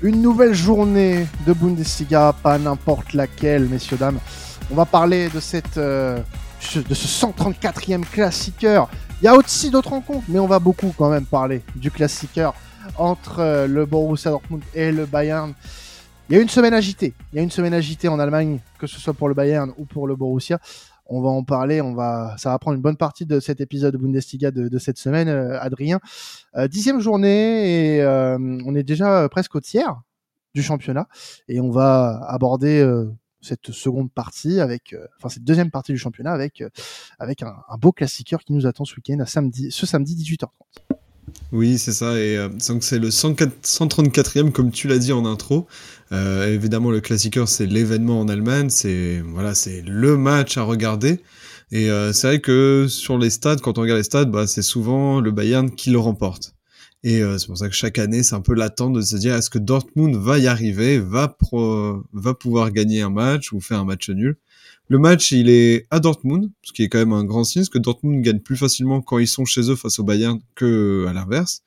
Une 0.00 0.22
nouvelle 0.22 0.54
journée 0.54 1.26
de 1.44 1.52
Bundesliga, 1.52 2.32
pas 2.40 2.56
n'importe 2.56 3.14
laquelle, 3.14 3.68
messieurs, 3.68 3.96
dames. 3.96 4.20
On 4.70 4.76
va 4.76 4.84
parler 4.84 5.28
de, 5.28 5.40
cette, 5.40 5.76
euh, 5.76 6.20
de 6.76 6.94
ce 6.94 7.26
134e 7.26 8.04
classiqueur. 8.04 8.88
Il 9.20 9.24
y 9.24 9.28
a 9.28 9.34
aussi 9.34 9.70
d'autres 9.70 9.90
rencontres, 9.90 10.26
mais 10.28 10.38
on 10.38 10.46
va 10.46 10.60
beaucoup 10.60 10.94
quand 10.96 11.10
même 11.10 11.24
parler 11.24 11.62
du 11.74 11.90
classiqueur 11.90 12.54
entre 12.96 13.40
euh, 13.40 13.66
le 13.66 13.86
Borussia 13.86 14.30
Dortmund 14.30 14.62
et 14.72 14.92
le 14.92 15.04
Bayern. 15.04 15.52
Il 16.28 16.36
y 16.36 16.38
a 16.38 16.42
une 16.42 16.48
semaine 16.48 16.74
agitée. 16.74 17.12
Il 17.32 17.36
y 17.36 17.38
a 17.40 17.42
une 17.42 17.50
semaine 17.50 17.74
agitée 17.74 18.06
en 18.06 18.20
Allemagne, 18.20 18.60
que 18.78 18.86
ce 18.86 19.00
soit 19.00 19.14
pour 19.14 19.26
le 19.26 19.34
Bayern 19.34 19.72
ou 19.78 19.84
pour 19.84 20.06
le 20.06 20.14
Borussia. 20.14 20.60
On 21.08 21.20
va 21.20 21.30
en 21.30 21.42
parler. 21.42 21.80
On 21.80 21.94
va, 21.94 22.36
ça 22.38 22.50
va 22.50 22.58
prendre 22.58 22.76
une 22.76 22.82
bonne 22.82 22.96
partie 22.96 23.26
de 23.26 23.40
cet 23.40 23.60
épisode 23.60 23.94
de 23.94 23.98
Bundesliga 23.98 24.50
de, 24.50 24.78
cette 24.78 24.98
semaine, 24.98 25.28
euh, 25.28 25.58
Adrien. 25.60 26.00
Euh, 26.56 26.68
dixième 26.68 27.00
journée 27.00 27.96
et 27.96 28.04
on 28.04 28.74
est 28.74 28.82
déjà 28.82 29.28
presque 29.28 29.54
au 29.54 29.60
tiers 29.60 30.00
du 30.54 30.62
championnat 30.62 31.08
et 31.48 31.60
on 31.60 31.70
va 31.70 32.20
aborder 32.28 32.84
cette 33.40 33.70
seconde 33.70 34.10
partie 34.10 34.60
avec, 34.60 34.94
enfin 35.18 35.28
cette 35.28 35.44
deuxième 35.44 35.70
partie 35.70 35.92
du 35.92 35.98
championnat 35.98 36.32
avec 36.32 36.62
avec 37.18 37.42
un, 37.42 37.54
beau 37.78 37.92
classiqueur 37.92 38.40
qui 38.40 38.52
nous 38.52 38.66
attend 38.66 38.84
ce 38.84 38.94
week-end 38.96 39.22
samedi, 39.26 39.70
ce 39.70 39.86
samedi 39.86 40.14
18h30. 40.16 40.48
Oui, 41.52 41.78
c'est 41.78 41.92
ça. 41.92 42.18
Et 42.18 42.36
euh, 42.36 42.48
c'est 42.58 42.98
le 42.98 43.08
134e, 43.08 44.52
comme 44.52 44.70
tu 44.70 44.88
l'as 44.88 44.98
dit 44.98 45.12
en 45.12 45.24
intro. 45.24 45.66
Euh, 46.12 46.52
évidemment, 46.52 46.90
le 46.90 47.00
classiqueur, 47.00 47.48
c'est 47.48 47.66
l'événement 47.66 48.20
en 48.20 48.28
Allemagne. 48.28 48.70
C'est 48.70 49.20
voilà, 49.20 49.54
c'est 49.54 49.82
le 49.82 50.16
match 50.16 50.56
à 50.56 50.62
regarder. 50.62 51.20
Et 51.70 51.90
euh, 51.90 52.12
c'est 52.12 52.26
vrai 52.26 52.40
que 52.40 52.86
sur 52.88 53.18
les 53.18 53.30
stades, 53.30 53.60
quand 53.60 53.78
on 53.78 53.82
regarde 53.82 53.98
les 53.98 54.04
stades, 54.04 54.30
bah, 54.30 54.46
c'est 54.46 54.62
souvent 54.62 55.20
le 55.20 55.30
Bayern 55.30 55.70
qui 55.70 55.90
le 55.90 55.98
remporte. 55.98 56.54
Et 57.04 57.22
c'est 57.38 57.46
pour 57.46 57.56
ça 57.56 57.68
que 57.68 57.76
chaque 57.76 57.96
année, 57.98 58.24
c'est 58.24 58.34
un 58.34 58.40
peu 58.40 58.54
l'attente 58.54 58.92
de 58.92 59.00
se 59.02 59.16
dire 59.16 59.36
est-ce 59.36 59.50
que 59.50 59.60
Dortmund 59.60 60.16
va 60.16 60.38
y 60.40 60.48
arriver, 60.48 60.98
va 60.98 61.28
pro 61.28 62.02
va 62.12 62.34
pouvoir 62.34 62.72
gagner 62.72 63.02
un 63.02 63.10
match 63.10 63.52
ou 63.52 63.60
faire 63.60 63.78
un 63.78 63.84
match 63.84 64.10
nul? 64.10 64.36
Le 64.90 64.98
match, 64.98 65.32
il 65.32 65.50
est 65.50 65.86
à 65.90 66.00
Dortmund, 66.00 66.50
ce 66.62 66.72
qui 66.72 66.82
est 66.82 66.88
quand 66.88 66.98
même 66.98 67.12
un 67.12 67.24
grand 67.24 67.44
signe, 67.44 67.60
parce 67.60 67.68
que 67.68 67.78
Dortmund 67.78 68.22
gagne 68.22 68.40
plus 68.40 68.56
facilement 68.56 69.02
quand 69.02 69.18
ils 69.18 69.28
sont 69.28 69.44
chez 69.44 69.70
eux 69.70 69.76
face 69.76 69.98
au 69.98 70.04
Bayern 70.04 70.40
que 70.54 71.04
à 71.06 71.12
l'inverse. 71.12 71.62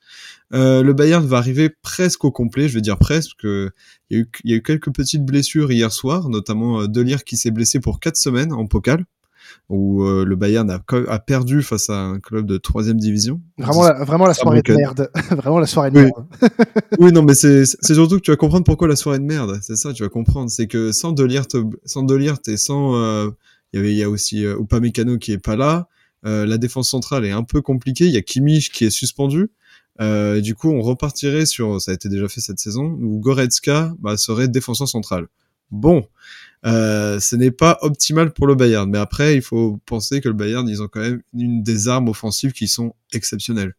Euh, 0.54 0.82
le 0.82 0.92
Bayern 0.92 1.24
va 1.24 1.38
arriver 1.38 1.70
presque 1.70 2.24
au 2.24 2.32
complet, 2.32 2.68
je 2.68 2.74
vais 2.74 2.80
dire 2.80 2.98
presque, 2.98 3.44
il 3.44 3.70
y, 4.10 4.52
a 4.52 4.56
eu, 4.56 4.62
quelques 4.62 4.92
petites 4.92 5.24
blessures 5.24 5.70
hier 5.70 5.92
soir, 5.92 6.28
notamment 6.28 6.80
euh, 6.80 6.88
Delire 6.88 7.22
qui 7.22 7.36
s'est 7.36 7.52
blessé 7.52 7.78
pour 7.78 8.00
quatre 8.00 8.16
semaines 8.16 8.52
en 8.52 8.66
pokal 8.66 9.04
où 9.68 10.04
euh, 10.04 10.24
le 10.24 10.36
Bayern 10.36 10.70
a, 10.70 10.80
a, 11.08 11.18
perdu 11.18 11.62
face 11.62 11.90
à 11.90 11.98
un 11.98 12.20
club 12.20 12.46
de 12.46 12.58
troisième 12.58 12.98
division. 12.98 13.40
Vraiment, 13.58 13.84
la, 13.84 14.04
vraiment 14.04 14.26
la 14.26 14.34
soirée 14.34 14.62
de 14.62 14.74
merde. 14.74 15.10
vraiment 15.30 15.58
la 15.58 15.66
soirée 15.66 15.90
de 15.90 15.98
oui. 15.98 16.04
merde. 16.04 16.26
oui, 16.98 17.12
non, 17.12 17.22
mais 17.22 17.34
c'est 17.34 17.64
surtout 17.64 18.16
que 18.16 18.22
tu 18.22 18.30
vas 18.30 18.36
comprendre 18.36 18.64
pourquoi 18.64 18.88
la 18.88 18.96
soirée 18.96 19.18
de 19.18 19.24
merde. 19.24 19.58
C'est 19.62 19.76
ça, 19.76 19.92
tu 19.92 20.02
vas 20.02 20.08
comprendre. 20.08 20.50
C'est 20.50 20.66
que 20.66 20.92
sans 20.92 21.12
Delirte, 21.12 21.56
sans 21.84 22.02
Delirte 22.02 22.48
et 22.48 22.56
sans, 22.56 22.96
euh, 22.96 23.30
il 23.72 23.78
y 23.78 23.80
avait, 23.80 23.92
il 23.92 23.96
y 23.96 24.02
a 24.02 24.10
aussi 24.10 24.44
euh, 24.44 24.60
Upamecano 24.60 25.18
qui 25.18 25.32
est 25.32 25.38
pas 25.38 25.56
là. 25.56 25.88
Euh, 26.24 26.46
la 26.46 26.58
défense 26.58 26.88
centrale 26.90 27.24
est 27.24 27.32
un 27.32 27.44
peu 27.44 27.62
compliquée. 27.62 28.06
Il 28.06 28.12
y 28.12 28.16
a 28.16 28.22
Kimmich 28.22 28.70
qui 28.70 28.84
est 28.84 28.90
suspendu. 28.90 29.50
Du 30.00 30.54
coup, 30.56 30.70
on 30.70 30.80
repartirait 30.80 31.46
sur, 31.46 31.80
ça 31.80 31.92
a 31.92 31.94
été 31.94 32.08
déjà 32.08 32.28
fait 32.28 32.40
cette 32.40 32.58
saison, 32.58 32.98
où 33.00 33.20
Goretzka 33.20 33.94
bah, 34.00 34.16
serait 34.16 34.48
défenseur 34.48 34.88
central. 34.88 35.28
Bon, 35.70 36.04
euh, 36.64 37.20
ce 37.20 37.36
n'est 37.36 37.50
pas 37.50 37.78
optimal 37.82 38.32
pour 38.32 38.46
le 38.46 38.54
Bayern. 38.54 38.88
Mais 38.90 38.98
après, 38.98 39.36
il 39.36 39.42
faut 39.42 39.80
penser 39.86 40.20
que 40.20 40.28
le 40.28 40.34
Bayern, 40.34 40.68
ils 40.68 40.82
ont 40.82 40.88
quand 40.88 41.00
même 41.00 41.22
une 41.34 41.62
des 41.62 41.88
armes 41.88 42.08
offensives 42.08 42.52
qui 42.52 42.68
sont 42.68 42.94
exceptionnelles. 43.12 43.74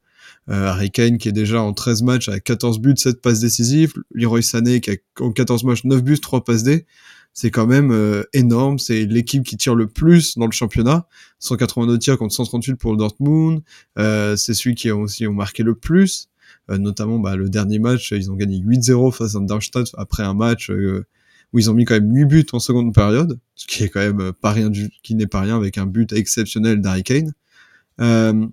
Euh, 0.50 0.68
Harry 0.68 0.92
Kane 0.92 1.18
qui 1.18 1.30
est 1.30 1.34
déjà 1.34 1.62
en 1.62 1.74
13 1.74 2.04
matchs 2.04 2.30
à 2.30 2.40
14 2.40 2.80
buts, 2.80 2.96
7 2.98 3.22
passes 3.22 3.40
décisives. 3.40 3.94
Leroy 4.14 4.42
Sané 4.42 4.82
qui 4.82 4.92
a 4.92 4.96
en 5.20 5.32
14 5.32 5.64
matchs 5.64 5.84
9 5.86 6.04
buts, 6.04 6.20
3 6.20 6.44
passes 6.44 6.64
D. 6.64 6.86
C'est 7.34 7.50
quand 7.50 7.66
même 7.66 7.92
euh, 7.92 8.24
énorme. 8.34 8.78
C'est 8.78 9.06
l'équipe 9.06 9.44
qui 9.44 9.58
tire 9.58 9.76
le 9.76 9.88
plus 9.88 10.38
dans 10.38 10.46
le 10.46 10.52
championnat. 10.52 11.08
182 11.40 11.98
tirs 11.98 12.18
contre 12.18 12.34
138 12.34 12.76
pour 12.76 12.92
le 12.92 12.98
Dortmund. 12.98 13.62
Euh, 13.98 14.36
c'est 14.36 14.54
celui 14.54 14.76
qui 14.76 14.90
a 14.90 14.96
aussi 14.96 15.26
ont 15.26 15.34
marqué 15.34 15.64
le 15.64 15.76
plus. 15.76 16.30
Euh, 16.70 16.78
notamment 16.78 17.20
bah, 17.20 17.36
le 17.36 17.50
dernier 17.50 17.80
match, 17.80 18.12
ils 18.12 18.32
ont 18.32 18.36
gagné 18.36 18.60
8-0 18.60 19.12
face 19.12 19.36
à 19.36 19.40
Darmstadt 19.40 19.92
après 19.98 20.24
un 20.24 20.36
match 20.36 20.72
où 21.54 21.60
ils 21.60 21.70
ont 21.70 21.74
mis 21.74 21.86
quand 21.86 21.94
même 21.94 22.14
8 22.14 22.26
buts 22.26 22.46
en 22.52 22.60
seconde 22.60 22.94
période, 22.94 23.40
ce 23.56 23.68
qui 23.68 23.84
est 23.84 23.90
quand 23.90 24.00
même 24.00 24.20
euh, 24.20 24.32
pas 24.34 24.52
rien 24.52 24.70
du, 24.70 24.90
qui 25.04 25.16
n'est 25.16 25.28
pas 25.28 25.42
rien 25.42 25.56
avec 25.56 25.78
un 25.78 25.86
but 25.86 26.12
exceptionnel 26.12 26.82
d'Harry 26.82 27.04
Kane. 27.04 27.34
Euh, 28.02 28.46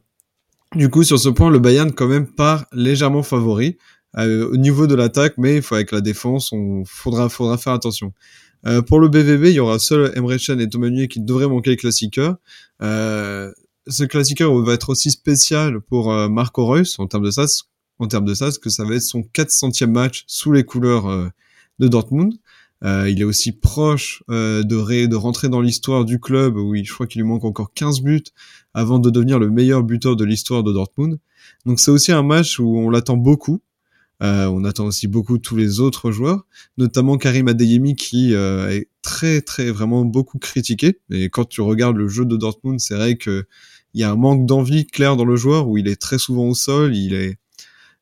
du 0.76 0.88
coup, 0.88 1.02
sur 1.02 1.18
ce 1.18 1.28
point, 1.28 1.50
le 1.50 1.58
Bayern 1.58 1.92
quand 1.92 2.06
même 2.06 2.26
part 2.26 2.66
légèrement 2.72 3.22
favori 3.22 3.76
euh, 4.18 4.48
au 4.50 4.56
niveau 4.56 4.86
de 4.86 4.94
l'attaque, 4.94 5.34
mais 5.38 5.56
il 5.56 5.62
faut 5.62 5.74
avec 5.74 5.92
la 5.92 6.00
défense, 6.00 6.52
on 6.52 6.84
faudra 6.84 7.28
faudra 7.28 7.58
faire 7.58 7.72
attention. 7.72 8.12
Euh, 8.66 8.82
pour 8.82 9.00
le 9.00 9.08
BVB, 9.08 9.46
il 9.46 9.54
y 9.54 9.60
aura 9.60 9.78
seul 9.78 10.12
Emre 10.16 10.36
Can 10.36 10.58
et 10.58 10.68
Thomas 10.68 10.88
qui 11.08 11.20
devraient 11.20 11.48
manquer 11.48 11.70
le 11.70 11.76
classiqueur. 11.76 12.36
Euh, 12.82 13.50
ce 13.86 14.04
classiqueur 14.04 14.54
va 14.62 14.74
être 14.74 14.90
aussi 14.90 15.10
spécial 15.10 15.80
pour 15.80 16.12
euh, 16.12 16.28
Marco 16.28 16.66
Reus 16.66 16.98
en 16.98 17.06
termes 17.06 17.24
de 17.24 17.30
ça, 17.30 17.46
en 17.98 18.06
termes 18.06 18.26
de 18.26 18.34
ça, 18.34 18.46
parce 18.46 18.58
que 18.58 18.70
ça 18.70 18.84
va 18.84 18.94
être 18.94 19.02
son 19.02 19.20
400e 19.20 19.90
match 19.90 20.24
sous 20.26 20.52
les 20.52 20.64
couleurs 20.64 21.30
de 21.78 21.88
Dortmund. 21.88 22.34
Euh, 22.84 23.10
il 23.10 23.20
est 23.20 23.24
aussi 23.24 23.52
proche 23.52 24.22
euh, 24.30 24.62
de, 24.62 25.06
de 25.06 25.16
rentrer 25.16 25.48
dans 25.48 25.60
l'histoire 25.60 26.04
du 26.04 26.18
club, 26.18 26.56
où 26.56 26.74
je 26.74 26.92
crois 26.92 27.06
qu'il 27.06 27.20
lui 27.20 27.28
manque 27.28 27.44
encore 27.44 27.72
15 27.74 28.00
buts 28.00 28.22
avant 28.72 28.98
de 28.98 29.10
devenir 29.10 29.38
le 29.38 29.50
meilleur 29.50 29.82
buteur 29.82 30.16
de 30.16 30.24
l'histoire 30.24 30.62
de 30.62 30.72
Dortmund. 30.72 31.18
Donc 31.66 31.80
c'est 31.80 31.90
aussi 31.90 32.12
un 32.12 32.22
match 32.22 32.58
où 32.58 32.78
on 32.78 32.90
l'attend 32.90 33.16
beaucoup. 33.16 33.60
Euh, 34.22 34.46
on 34.46 34.64
attend 34.64 34.84
aussi 34.84 35.08
beaucoup 35.08 35.38
tous 35.38 35.56
les 35.56 35.80
autres 35.80 36.10
joueurs, 36.10 36.44
notamment 36.76 37.16
Karim 37.16 37.48
Adeyemi 37.48 37.96
qui 37.96 38.34
est 38.34 38.88
très 39.02 39.40
très 39.40 39.70
vraiment 39.70 40.04
beaucoup 40.04 40.38
critiqué. 40.38 41.00
Et 41.10 41.30
quand 41.30 41.46
tu 41.46 41.60
regardes 41.62 41.96
le 41.96 42.08
jeu 42.08 42.24
de 42.24 42.36
Dortmund, 42.36 42.80
c'est 42.80 42.94
vrai 42.94 43.16
que 43.16 43.46
il 43.94 44.00
y 44.00 44.04
a 44.04 44.10
un 44.10 44.16
manque 44.16 44.46
d'envie 44.46 44.86
clair 44.86 45.16
dans 45.16 45.24
le 45.24 45.36
joueur 45.36 45.68
où 45.68 45.76
il 45.76 45.88
est 45.88 46.00
très 46.00 46.18
souvent 46.18 46.44
au 46.44 46.54
sol, 46.54 46.94
il 46.94 47.14
est 47.14 47.39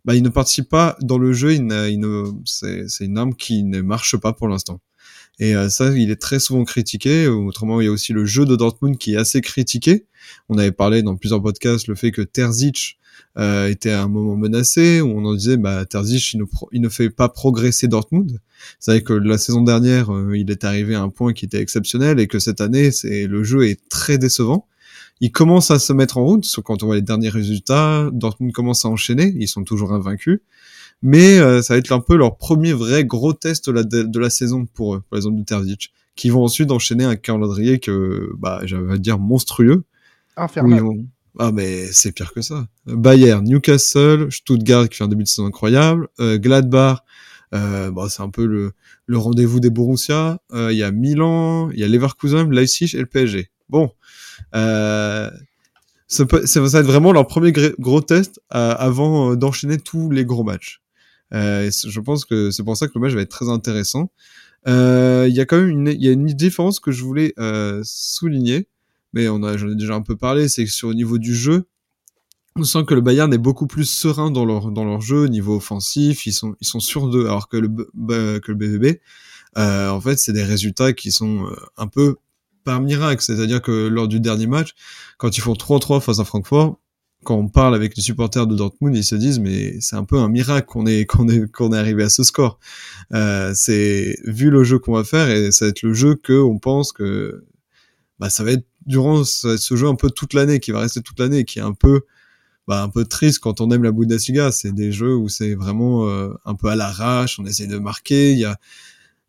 bah, 0.09 0.15
il 0.15 0.23
ne 0.23 0.31
participe 0.31 0.71
pas 0.71 0.97
dans 1.03 1.19
le 1.19 1.35
jeu, 1.35 1.53
il 1.53 1.67
ne, 1.67 2.33
c'est, 2.47 3.05
une 3.05 3.19
arme 3.19 3.35
qui 3.35 3.63
ne 3.63 3.83
marche 3.83 4.17
pas 4.17 4.33
pour 4.33 4.49
l'instant. 4.49 4.81
Et 5.39 5.55
euh, 5.55 5.69
ça, 5.69 5.95
il 5.95 6.11
est 6.11 6.17
très 6.17 6.39
souvent 6.39 6.65
critiqué. 6.65 7.29
Autrement, 7.29 7.83
il 7.83 7.85
y 7.85 7.89
a 7.89 7.93
aussi 7.93 8.15
le 8.15 8.25
jeu 8.25 8.47
de 8.47 8.57
Dortmund 8.57 8.97
qui 8.97 9.13
est 9.13 9.17
assez 9.19 9.43
critiqué. 9.43 10.07
On 10.49 10.57
avait 10.57 10.73
parlé 10.73 11.03
dans 11.03 11.15
plusieurs 11.15 11.43
podcasts 11.43 11.89
le 11.89 11.95
fait 11.95 12.11
que 12.11 12.23
Terzic 12.23 12.99
euh, 13.37 13.69
était 13.69 13.91
à 13.91 14.03
un 14.03 14.09
moment 14.09 14.35
menacé, 14.35 15.03
où 15.03 15.09
on 15.09 15.27
en 15.27 15.35
disait, 15.35 15.59
bah, 15.59 15.85
Terzic, 15.85 16.33
il 16.33 16.41
ne, 16.41 16.45
il 16.73 16.81
ne 16.81 16.89
fait 16.89 17.11
pas 17.11 17.29
progresser 17.29 17.87
Dortmund. 17.87 18.41
C'est 18.81 18.93
vrai 18.93 19.03
que 19.03 19.13
la 19.13 19.37
saison 19.37 19.61
dernière, 19.61 20.11
euh, 20.11 20.39
il 20.39 20.51
est 20.51 20.65
arrivé 20.65 20.95
à 20.95 21.03
un 21.03 21.11
point 21.11 21.35
qui 21.35 21.45
était 21.45 21.61
exceptionnel 21.61 22.19
et 22.19 22.29
que 22.29 22.39
cette 22.39 22.63
année, 22.63 22.93
c'est 22.93 23.27
le 23.27 23.45
jeu 23.45 23.67
est 23.67 23.87
très 23.91 24.17
décevant 24.17 24.67
ils 25.21 25.33
commencent 25.33 25.71
à 25.71 25.79
se 25.79 25.93
mettre 25.93 26.19
en 26.19 26.25
route. 26.25 26.47
Quand 26.65 26.83
on 26.83 26.87
voit 26.87 26.97
les 26.97 27.03
derniers 27.03 27.29
résultats, 27.29 28.09
Dortmund 28.13 28.53
commence 28.53 28.85
à 28.85 28.89
enchaîner. 28.89 29.35
Ils 29.39 29.49
sont 29.49 29.65
toujours 29.65 29.93
invaincus. 29.93 30.41
Mais 31.03 31.39
euh, 31.39 31.63
ça 31.63 31.75
va 31.75 31.79
être 31.79 31.93
un 31.93 32.01
peu 32.01 32.17
leur 32.17 32.37
premier 32.39 32.73
vrai 32.73 33.05
gros 33.05 33.33
test 33.33 33.69
de 33.69 33.73
la, 33.73 33.83
de 33.85 34.19
la 34.19 34.31
saison 34.31 34.67
pour 34.67 34.97
eux, 34.97 35.03
les 35.13 35.27
hommes 35.27 35.39
de 35.39 35.45
Terzic, 35.45 35.93
qui 36.17 36.29
vont 36.31 36.43
ensuite 36.43 36.73
enchaîner 36.73 37.05
un 37.05 37.17
calendrier 37.17 37.79
que, 37.79 38.31
bah, 38.39 38.61
j'allais 38.65 38.99
dire 38.99 39.19
monstrueux. 39.19 39.85
Infernal. 40.37 40.83
Ah 41.39 41.53
mais 41.53 41.87
c'est 41.93 42.11
pire 42.11 42.33
que 42.33 42.43
ça. 42.43 42.67
Bayern, 42.87 43.45
Newcastle, 43.45 44.27
Stuttgart 44.31 44.89
qui 44.89 44.97
fait 44.97 45.05
un 45.05 45.09
début 45.09 45.23
de 45.23 45.29
saison 45.29 45.47
incroyable, 45.47 46.09
euh, 46.19 46.37
Gladbach, 46.37 47.05
euh, 47.55 47.91
bah, 47.91 48.07
c'est 48.09 48.23
un 48.23 48.31
peu 48.31 48.45
le, 48.45 48.73
le 49.07 49.19
rendez-vous 49.19 49.61
des 49.61 49.71
Borussia. 49.71 50.41
Euh, 50.53 50.73
il 50.73 50.79
y 50.79 50.83
a 50.83 50.91
Milan, 50.91 51.71
il 51.71 51.79
y 51.79 51.85
a 51.85 51.89
Leverkusen, 51.89 52.51
Leipzig 52.51 52.95
et 52.95 53.01
le 53.01 53.07
PSG. 53.07 53.51
Bon, 53.69 53.91
euh, 54.55 55.31
ça, 56.07 56.25
ça 56.45 56.61
va 56.61 56.81
être 56.81 56.87
vraiment 56.87 57.13
leur 57.13 57.27
premier 57.27 57.53
gros 57.79 58.01
test 58.01 58.41
euh, 58.55 58.75
avant 58.79 59.33
euh, 59.33 59.37
d'enchaîner 59.37 59.79
tous 59.79 60.11
les 60.11 60.25
gros 60.25 60.43
matchs. 60.43 60.81
Euh, 61.35 61.71
je 61.71 62.01
pense 62.01 62.25
que 62.25 62.51
c'est 62.51 62.63
pour 62.63 62.77
ça 62.77 62.87
que 62.89 62.93
le 62.95 63.03
match 63.03 63.13
va 63.13 63.21
être 63.21 63.31
très 63.31 63.51
intéressant. 63.51 64.11
Euh, 64.67 65.27
il 65.29 65.35
y 65.35 65.41
a 65.41 65.45
quand 65.45 65.59
même 65.59 65.69
une, 65.69 65.95
y 66.01 66.09
a 66.09 66.13
une 66.13 66.27
différence 66.27 66.81
que 66.81 66.91
je 66.91 67.05
voulais 67.05 67.35
souligner, 67.85 68.67
mais 69.13 69.29
on 69.29 69.43
a, 69.43 69.57
j'en 69.59 69.69
ai 69.69 69.75
déjà 69.75 69.95
un 69.95 70.03
peu 70.03 70.17
parlé, 70.17 70.49
c'est 70.49 70.65
que 70.65 70.71
sur 70.71 70.89
le 70.89 70.95
niveau 70.95 71.19
du 71.19 71.35
jeu, 71.35 71.67
on 72.57 72.65
sent 72.65 72.85
que 72.87 72.95
le 72.95 73.03
Bayern 73.03 73.33
est 73.33 73.39
beaucoup 73.39 73.67
plus 73.67 73.85
serein 73.85 74.31
dans 74.31 74.45
leur 74.45 74.73
dans 74.73 74.85
leur 74.85 75.01
jeu 75.01 75.27
niveau 75.27 75.57
offensif. 75.57 76.27
Ils 76.27 76.33
sont 76.33 76.57
ils 76.61 76.67
sont 76.67 76.81
sûrs 76.81 77.09
d'eux, 77.09 77.27
alors 77.27 77.49
que 77.49 77.57
le 77.57 77.69
que 78.41 78.51
le 78.51 78.55
BVB, 78.55 78.99
euh, 79.59 79.91
en 79.91 80.01
fait, 80.01 80.19
c'est 80.19 80.33
des 80.33 80.43
résultats 80.43 80.93
qui 80.93 81.13
sont 81.13 81.47
un 81.77 81.87
peu 81.87 82.17
par 82.69 82.83
miracle. 82.83 83.23
C'est-à-dire 83.23 83.63
que 83.63 83.89
lors 83.89 84.09
du 84.09 84.21
dernier 84.21 84.47
match, 84.47 84.75
quand 85.17 85.39
ils 85.39 85.41
font 85.41 85.55
3-3 85.55 86.03
face 86.03 86.19
à 86.19 86.25
Francfort, 86.25 86.79
quand 87.25 87.35
on 87.35 87.49
parle 87.49 87.75
avec 87.75 87.97
les 87.97 88.03
supporters 88.03 88.47
de 88.47 88.55
Dortmund, 88.55 88.95
ils 88.95 89.05
se 89.05 89.15
disent 89.15 89.39
mais 89.39 89.81
c'est 89.81 89.97
un 89.97 90.05
peu 90.05 90.19
un 90.19 90.29
miracle 90.29 90.67
qu'on 90.67 90.87
est 90.87 91.07
qu'on 91.11 91.29
est 91.31 91.51
qu'on 91.51 91.73
est 91.73 91.79
arrivé 91.79 92.03
à 92.03 92.11
ce 92.11 92.23
score. 92.23 92.59
Euh, 93.15 93.53
c'est 93.55 94.19
vu 94.25 94.51
le 94.51 94.65
jeu 94.65 94.79
qu'on 94.79 94.93
va 94.93 95.03
faire 95.03 95.31
et 95.31 95.51
ça 95.51 95.65
va 95.65 95.71
être 95.71 95.81
le 95.81 95.95
jeu 95.95 96.15
que 96.15 96.39
on 96.39 96.59
pense 96.59 96.93
que 96.93 97.47
bah 98.19 98.29
ça 98.29 98.45
va 98.45 98.53
être 98.53 98.67
durant 98.85 99.25
ce 99.25 99.77
jeu 99.77 99.89
un 99.89 99.95
peu 99.95 100.11
toute 100.11 100.35
l'année 100.35 100.61
qui 100.61 100.71
va 100.71 100.81
rester 100.81 101.01
toute 101.01 101.19
l'année 101.19 101.45
qui 101.47 101.61
est 101.61 101.63
un 101.63 101.73
peu 101.73 102.03
bah, 102.67 102.83
un 102.83 102.91
peu 102.91 103.07
triste 103.07 103.39
quand 103.39 103.63
on 103.63 103.71
aime 103.71 103.83
la 103.83 103.93
Bundesliga. 103.93 104.53
C'est 104.53 104.73
des 104.73 104.93
jeux 104.93 105.17
où 105.17 105.31
c'est 105.31 105.55
vraiment 105.55 106.07
un 106.45 106.55
peu 106.55 106.69
à 106.69 106.77
l'arrache, 106.77 107.39
on 107.39 107.47
essaie 107.47 107.67
de 107.67 107.79
marquer. 107.79 108.33
Il 108.35 108.57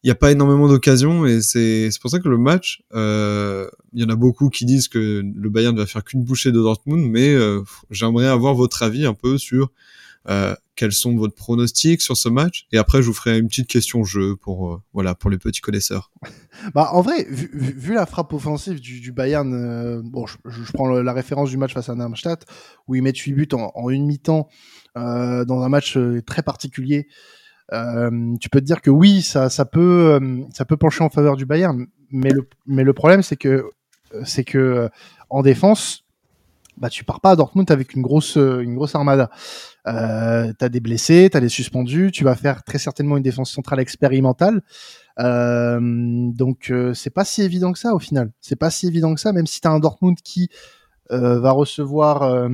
il 0.03 0.07
n'y 0.07 0.11
a 0.11 0.15
pas 0.15 0.31
énormément 0.31 0.67
d'occasions 0.67 1.25
et 1.25 1.41
c'est 1.41 1.89
pour 2.01 2.09
ça 2.09 2.19
que 2.19 2.29
le 2.29 2.37
match, 2.37 2.83
euh, 2.93 3.69
il 3.93 4.01
y 4.01 4.05
en 4.05 4.09
a 4.09 4.15
beaucoup 4.15 4.49
qui 4.49 4.65
disent 4.65 4.87
que 4.87 5.21
le 5.23 5.49
Bayern 5.49 5.75
ne 5.75 5.81
va 5.81 5.85
faire 5.85 6.03
qu'une 6.03 6.23
bouchée 6.23 6.51
de 6.51 6.61
Dortmund, 6.61 7.09
mais 7.09 7.33
euh, 7.33 7.61
j'aimerais 7.89 8.27
avoir 8.27 8.53
votre 8.53 8.83
avis 8.83 9.05
un 9.05 9.13
peu 9.13 9.37
sur 9.37 9.71
euh, 10.27 10.53
quels 10.75 10.91
sont 10.91 11.15
votre 11.15 11.33
pronostics 11.33 12.01
sur 12.01 12.17
ce 12.17 12.27
match 12.27 12.67
et 12.73 12.77
après 12.77 13.01
je 13.01 13.07
vous 13.07 13.13
ferai 13.13 13.39
une 13.39 13.47
petite 13.47 13.67
question 13.67 14.03
jeu 14.03 14.35
pour 14.35 14.73
euh, 14.73 14.81
voilà 14.91 15.15
pour 15.15 15.29
les 15.29 15.37
petits 15.37 15.61
connaisseurs. 15.61 16.11
Bah 16.75 16.89
en 16.91 17.01
vrai, 17.01 17.25
vu, 17.29 17.49
vu 17.53 17.93
la 17.93 18.05
frappe 18.05 18.33
offensive 18.33 18.81
du, 18.81 18.99
du 18.99 19.13
Bayern, 19.13 19.53
euh, 19.53 20.01
bon 20.03 20.27
je, 20.27 20.35
je, 20.45 20.71
prends 20.73 20.89
la 20.89 21.13
référence 21.13 21.49
du 21.49 21.57
match 21.57 21.73
face 21.73 21.87
à 21.87 21.95
Darmstadt 21.95 22.45
où 22.87 22.95
ils 22.95 23.01
mettent 23.01 23.17
8 23.17 23.31
buts 23.31 23.47
en, 23.53 23.71
en 23.73 23.89
une 23.89 24.05
mi-temps 24.05 24.49
dans 24.95 25.61
un 25.63 25.69
match 25.69 25.97
très 26.25 26.43
particulier. 26.43 27.07
Euh, 27.73 28.35
tu 28.39 28.49
peux 28.49 28.59
te 28.59 28.65
dire 28.65 28.81
que 28.81 28.89
oui, 28.89 29.21
ça, 29.21 29.49
peut, 29.65 30.19
euh, 30.19 30.43
ça 30.53 30.65
peut 30.65 30.77
pencher 30.77 31.03
en 31.03 31.09
faveur 31.09 31.35
du 31.35 31.45
Bayern, 31.45 31.85
mais 32.11 32.31
le, 32.31 32.93
problème 32.93 33.21
c'est 33.21 33.35
que, 33.35 33.69
c'est 34.23 34.43
que 34.43 34.57
euh, 34.57 34.89
en 35.29 35.41
défense, 35.41 36.05
bah 36.77 36.89
tu 36.89 37.03
pars 37.03 37.19
pas 37.19 37.31
à 37.31 37.35
Dortmund 37.35 37.69
avec 37.71 37.93
une 37.93 38.01
grosse, 38.01 38.37
une 38.37 38.75
grosse 38.75 38.95
armada. 38.95 39.29
Euh, 39.87 40.53
t'as 40.57 40.69
des 40.69 40.79
blessés, 40.79 41.29
t'as 41.31 41.41
des 41.41 41.49
suspendus, 41.49 42.11
tu 42.11 42.23
vas 42.23 42.35
faire 42.35 42.63
très 42.63 42.77
certainement 42.77 43.17
une 43.17 43.23
défense 43.23 43.51
centrale 43.51 43.79
expérimentale. 43.79 44.61
Euh, 45.19 45.79
donc 45.81 46.71
c'est 46.93 47.09
pas 47.09 47.25
si 47.25 47.41
évident 47.41 47.73
que 47.73 47.79
ça 47.79 47.93
au 47.93 47.99
final. 47.99 48.31
C'est 48.39 48.55
pas 48.55 48.69
si 48.69 48.87
évident 48.87 49.13
que 49.13 49.19
ça, 49.19 49.33
même 49.33 49.45
si 49.45 49.59
t'as 49.59 49.71
un 49.71 49.79
Dortmund 49.79 50.17
qui 50.23 50.49
va 51.11 51.51
recevoir 51.51 52.47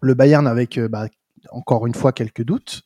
le 0.00 0.14
Bayern 0.14 0.46
avec 0.46 0.80
bah, 0.80 1.06
encore 1.50 1.86
une 1.86 1.94
fois 1.94 2.12
quelques 2.12 2.42
doutes. 2.42 2.82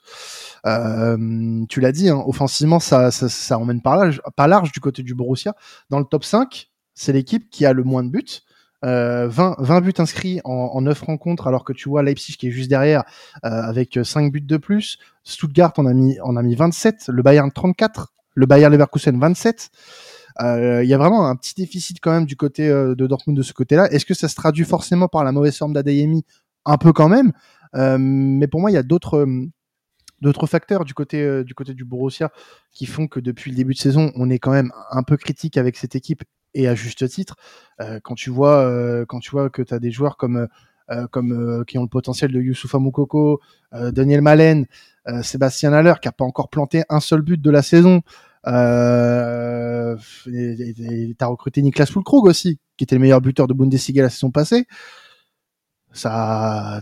Euh, 0.67 1.65
tu 1.69 1.81
l'as 1.81 1.93
dit, 1.93 2.09
hein, 2.09 2.23
offensivement, 2.27 2.81
ça, 2.81 3.11
ça, 3.11 3.59
emmène 3.59 3.83
pas 3.83 3.97
large, 3.97 4.23
pas 4.37 4.47
large 4.47 4.73
du 4.73 4.81
côté 4.81 5.03
du 5.03 5.15
Borussia. 5.15 5.55
Dans 5.91 5.99
le 5.99 6.05
top 6.05 6.25
5, 6.25 6.71
c'est 6.95 7.13
l'équipe 7.13 7.51
qui 7.51 7.67
a 7.67 7.73
le 7.73 7.83
moins 7.83 8.05
de 8.05 8.11
buts. 8.11 8.43
Euh, 8.85 9.29
20, 9.29 9.57
20 9.59 9.81
buts 9.81 9.95
inscrits 9.99 10.41
en, 10.45 10.53
en 10.53 10.81
9 10.83 11.01
rencontres, 11.03 11.47
alors 11.47 11.65
que 11.65 11.73
tu 11.73 11.89
vois 11.89 12.03
Leipzig 12.03 12.37
qui 12.37 12.49
est 12.49 12.51
juste 12.51 12.69
derrière 12.69 13.05
euh, 13.45 13.49
avec 13.49 13.99
5 14.03 14.31
buts 14.31 14.43
de 14.43 14.57
plus. 14.59 14.99
Stuttgart 15.23 15.73
on 15.79 15.87
a 15.87 15.95
mis, 15.95 16.19
on 16.23 16.37
a 16.37 16.43
mis 16.43 16.55
27, 16.55 17.09
le 17.09 17.23
Bayern 17.23 17.51
34, 17.51 18.13
le 18.35 18.47
Bayern 18.47 18.73
Leverkusen 18.73 19.19
27. 19.19 19.71
Euh, 20.43 20.83
il 20.83 20.89
y 20.89 20.95
a 20.95 20.99
vraiment 20.99 21.29
un 21.29 21.37
petit 21.37 21.55
déficit 21.55 21.99
quand 22.01 22.11
même 22.11 22.27
du 22.27 22.37
côté 22.37 22.69
euh, 22.69 22.95
de 22.95 23.07
Dortmund 23.07 23.37
de 23.37 23.43
ce 23.43 23.53
côté-là. 23.53 23.91
Est-ce 23.93 24.05
que 24.05 24.15
ça 24.15 24.29
se 24.29 24.35
traduit 24.35 24.65
forcément 24.65 25.09
par 25.09 25.25
la 25.25 25.33
mauvaise 25.33 25.57
forme 25.57 25.73
d'Adeyemi? 25.73 26.25
Un 26.67 26.79
peu 26.79 26.93
quand 26.93 27.09
même. 27.09 27.33
Euh, 27.75 27.99
mais 27.99 28.47
pour 28.47 28.61
moi, 28.61 28.71
il 28.71 28.75
y 28.75 28.79
a 28.79 28.83
d'autres 28.83 29.27
d'autres 30.21 30.47
facteurs 30.47 30.85
du 30.85 30.95
côté 30.95 31.23
euh, 31.23 31.45
du 31.45 31.55
côté 31.55 31.75
du 31.75 31.85
Borussia 31.85 32.31
qui 32.73 32.87
font 32.87 33.07
que 33.07 33.21
depuis 33.21 33.51
le 33.51 33.57
début 33.57 33.75
de 33.75 33.79
saison, 33.79 34.11
on 34.17 34.31
est 34.31 34.39
quand 34.39 34.53
même 34.53 34.73
un 34.91 35.03
peu 35.03 35.17
critique 35.17 35.57
avec 35.57 35.77
cette 35.77 35.95
équipe 35.95 36.25
et 36.55 36.67
à 36.69 36.75
juste 36.75 37.09
titre. 37.09 37.37
Euh, 37.81 38.01
quand 38.03 38.15
tu 38.15 38.31
vois 38.31 38.59
euh, 38.65 39.05
quand 39.07 39.21
tu 39.21 39.31
vois 39.31 39.51
que 39.51 39.63
tu 39.63 39.75
as 39.75 39.79
des 39.79 39.91
joueurs 39.91 40.17
comme 40.17 40.49
comme 41.13 41.65
qui 41.67 41.79
ont 41.79 41.83
le 41.83 41.89
potentiel 41.89 42.31
de 42.31 42.39
Youssoufa 42.43 42.79
Moukoko, 42.79 43.41
Daniel 43.73 44.21
Malen, 44.21 44.67
Sébastien 45.23 45.73
Haller 45.73 45.95
qui 46.03 46.09
a 46.09 46.13
pas 46.13 46.27
encore 46.27 46.51
planté 46.51 46.83
un 46.91 47.01
seul 47.01 47.23
but 47.23 47.41
de 47.41 47.51
la 47.51 47.63
saison. 47.63 48.03
Euh, 48.47 49.97
t'as 51.17 51.27
recruté 51.27 51.63
Niklas 51.63 51.87
Fulkrug 51.87 52.27
aussi, 52.27 52.59
qui 52.77 52.85
était 52.85 52.97
le 52.97 53.01
meilleur 53.01 53.23
buteur 53.23 53.47
de 53.47 53.55
Bundesliga 53.55 54.03
la 54.03 54.11
saison 54.11 54.31
passée. 54.31 54.67
Ça, 55.95 56.81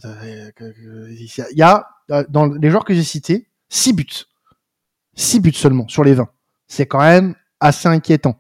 il 1.53 1.59
y 1.59 1.63
a 1.63 1.87
dans 2.29 2.47
les 2.47 2.71
joueurs 2.71 2.85
que 2.85 2.95
j'ai 2.95 3.05
cités, 3.05 3.47
6 3.69 3.93
buts. 3.93 4.07
6 5.15 5.41
buts 5.41 5.53
seulement 5.53 5.87
sur 5.89 6.03
les 6.03 6.15
20. 6.15 6.29
C'est 6.67 6.87
quand 6.87 7.01
même 7.01 7.35
assez 7.61 7.89
inquiétant. 7.89 8.37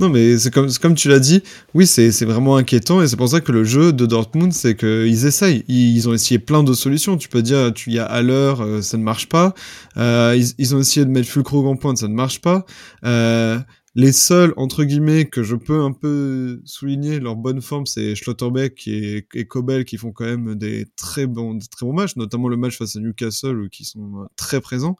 Non, 0.00 0.08
mais 0.08 0.38
c'est 0.38 0.50
comme, 0.50 0.94
tu 0.94 1.08
l'as 1.08 1.18
dit, 1.18 1.42
oui, 1.74 1.86
c'est 1.86 2.24
vraiment 2.24 2.56
inquiétant 2.56 3.02
et 3.02 3.06
c'est 3.06 3.16
pour 3.16 3.28
ça 3.28 3.42
que 3.42 3.52
le 3.52 3.64
jeu 3.64 3.92
de 3.92 4.06
Dortmund, 4.06 4.50
c'est 4.52 4.74
qu'ils 4.74 5.26
essayent. 5.26 5.62
Ils, 5.68 6.08
ont 6.08 6.14
essayé 6.14 6.38
plein 6.38 6.62
de 6.62 6.72
solutions. 6.72 7.18
Tu 7.18 7.28
peux 7.28 7.42
dire, 7.42 7.70
tu 7.74 7.90
y 7.90 7.98
as 7.98 8.06
à 8.06 8.22
l'heure, 8.22 8.62
euh, 8.62 8.80
ça 8.80 8.96
ne 8.96 9.02
marche 9.02 9.28
pas. 9.28 9.54
Euh, 9.98 10.40
ils, 10.58 10.74
ont 10.74 10.80
essayé 10.80 11.04
de 11.04 11.10
mettre 11.10 11.28
Fulkrug 11.28 11.66
en 11.66 11.76
pointe, 11.76 11.98
ça 11.98 12.08
ne 12.08 12.14
marche 12.14 12.40
pas. 12.40 12.64
Euh, 13.04 13.58
les 13.96 14.12
seuls, 14.12 14.54
entre 14.56 14.84
guillemets, 14.84 15.24
que 15.26 15.42
je 15.42 15.56
peux 15.56 15.80
un 15.82 15.92
peu 15.92 16.60
souligner 16.64 17.18
leur 17.18 17.34
bonne 17.36 17.60
forme, 17.60 17.86
c'est 17.86 18.14
Schlotterbeck 18.14 18.86
et, 18.86 19.26
et 19.34 19.46
Kobel 19.46 19.84
qui 19.84 19.96
font 19.96 20.12
quand 20.12 20.24
même 20.26 20.54
des 20.54 20.86
très 20.96 21.26
bons, 21.26 21.58
très 21.58 21.86
bons 21.86 21.92
matchs, 21.92 22.14
notamment 22.16 22.48
le 22.48 22.56
match 22.56 22.78
face 22.78 22.96
à 22.96 23.00
Newcastle 23.00 23.68
qui 23.70 23.84
sont 23.84 24.22
euh, 24.22 24.26
très 24.36 24.60
présents. 24.60 24.96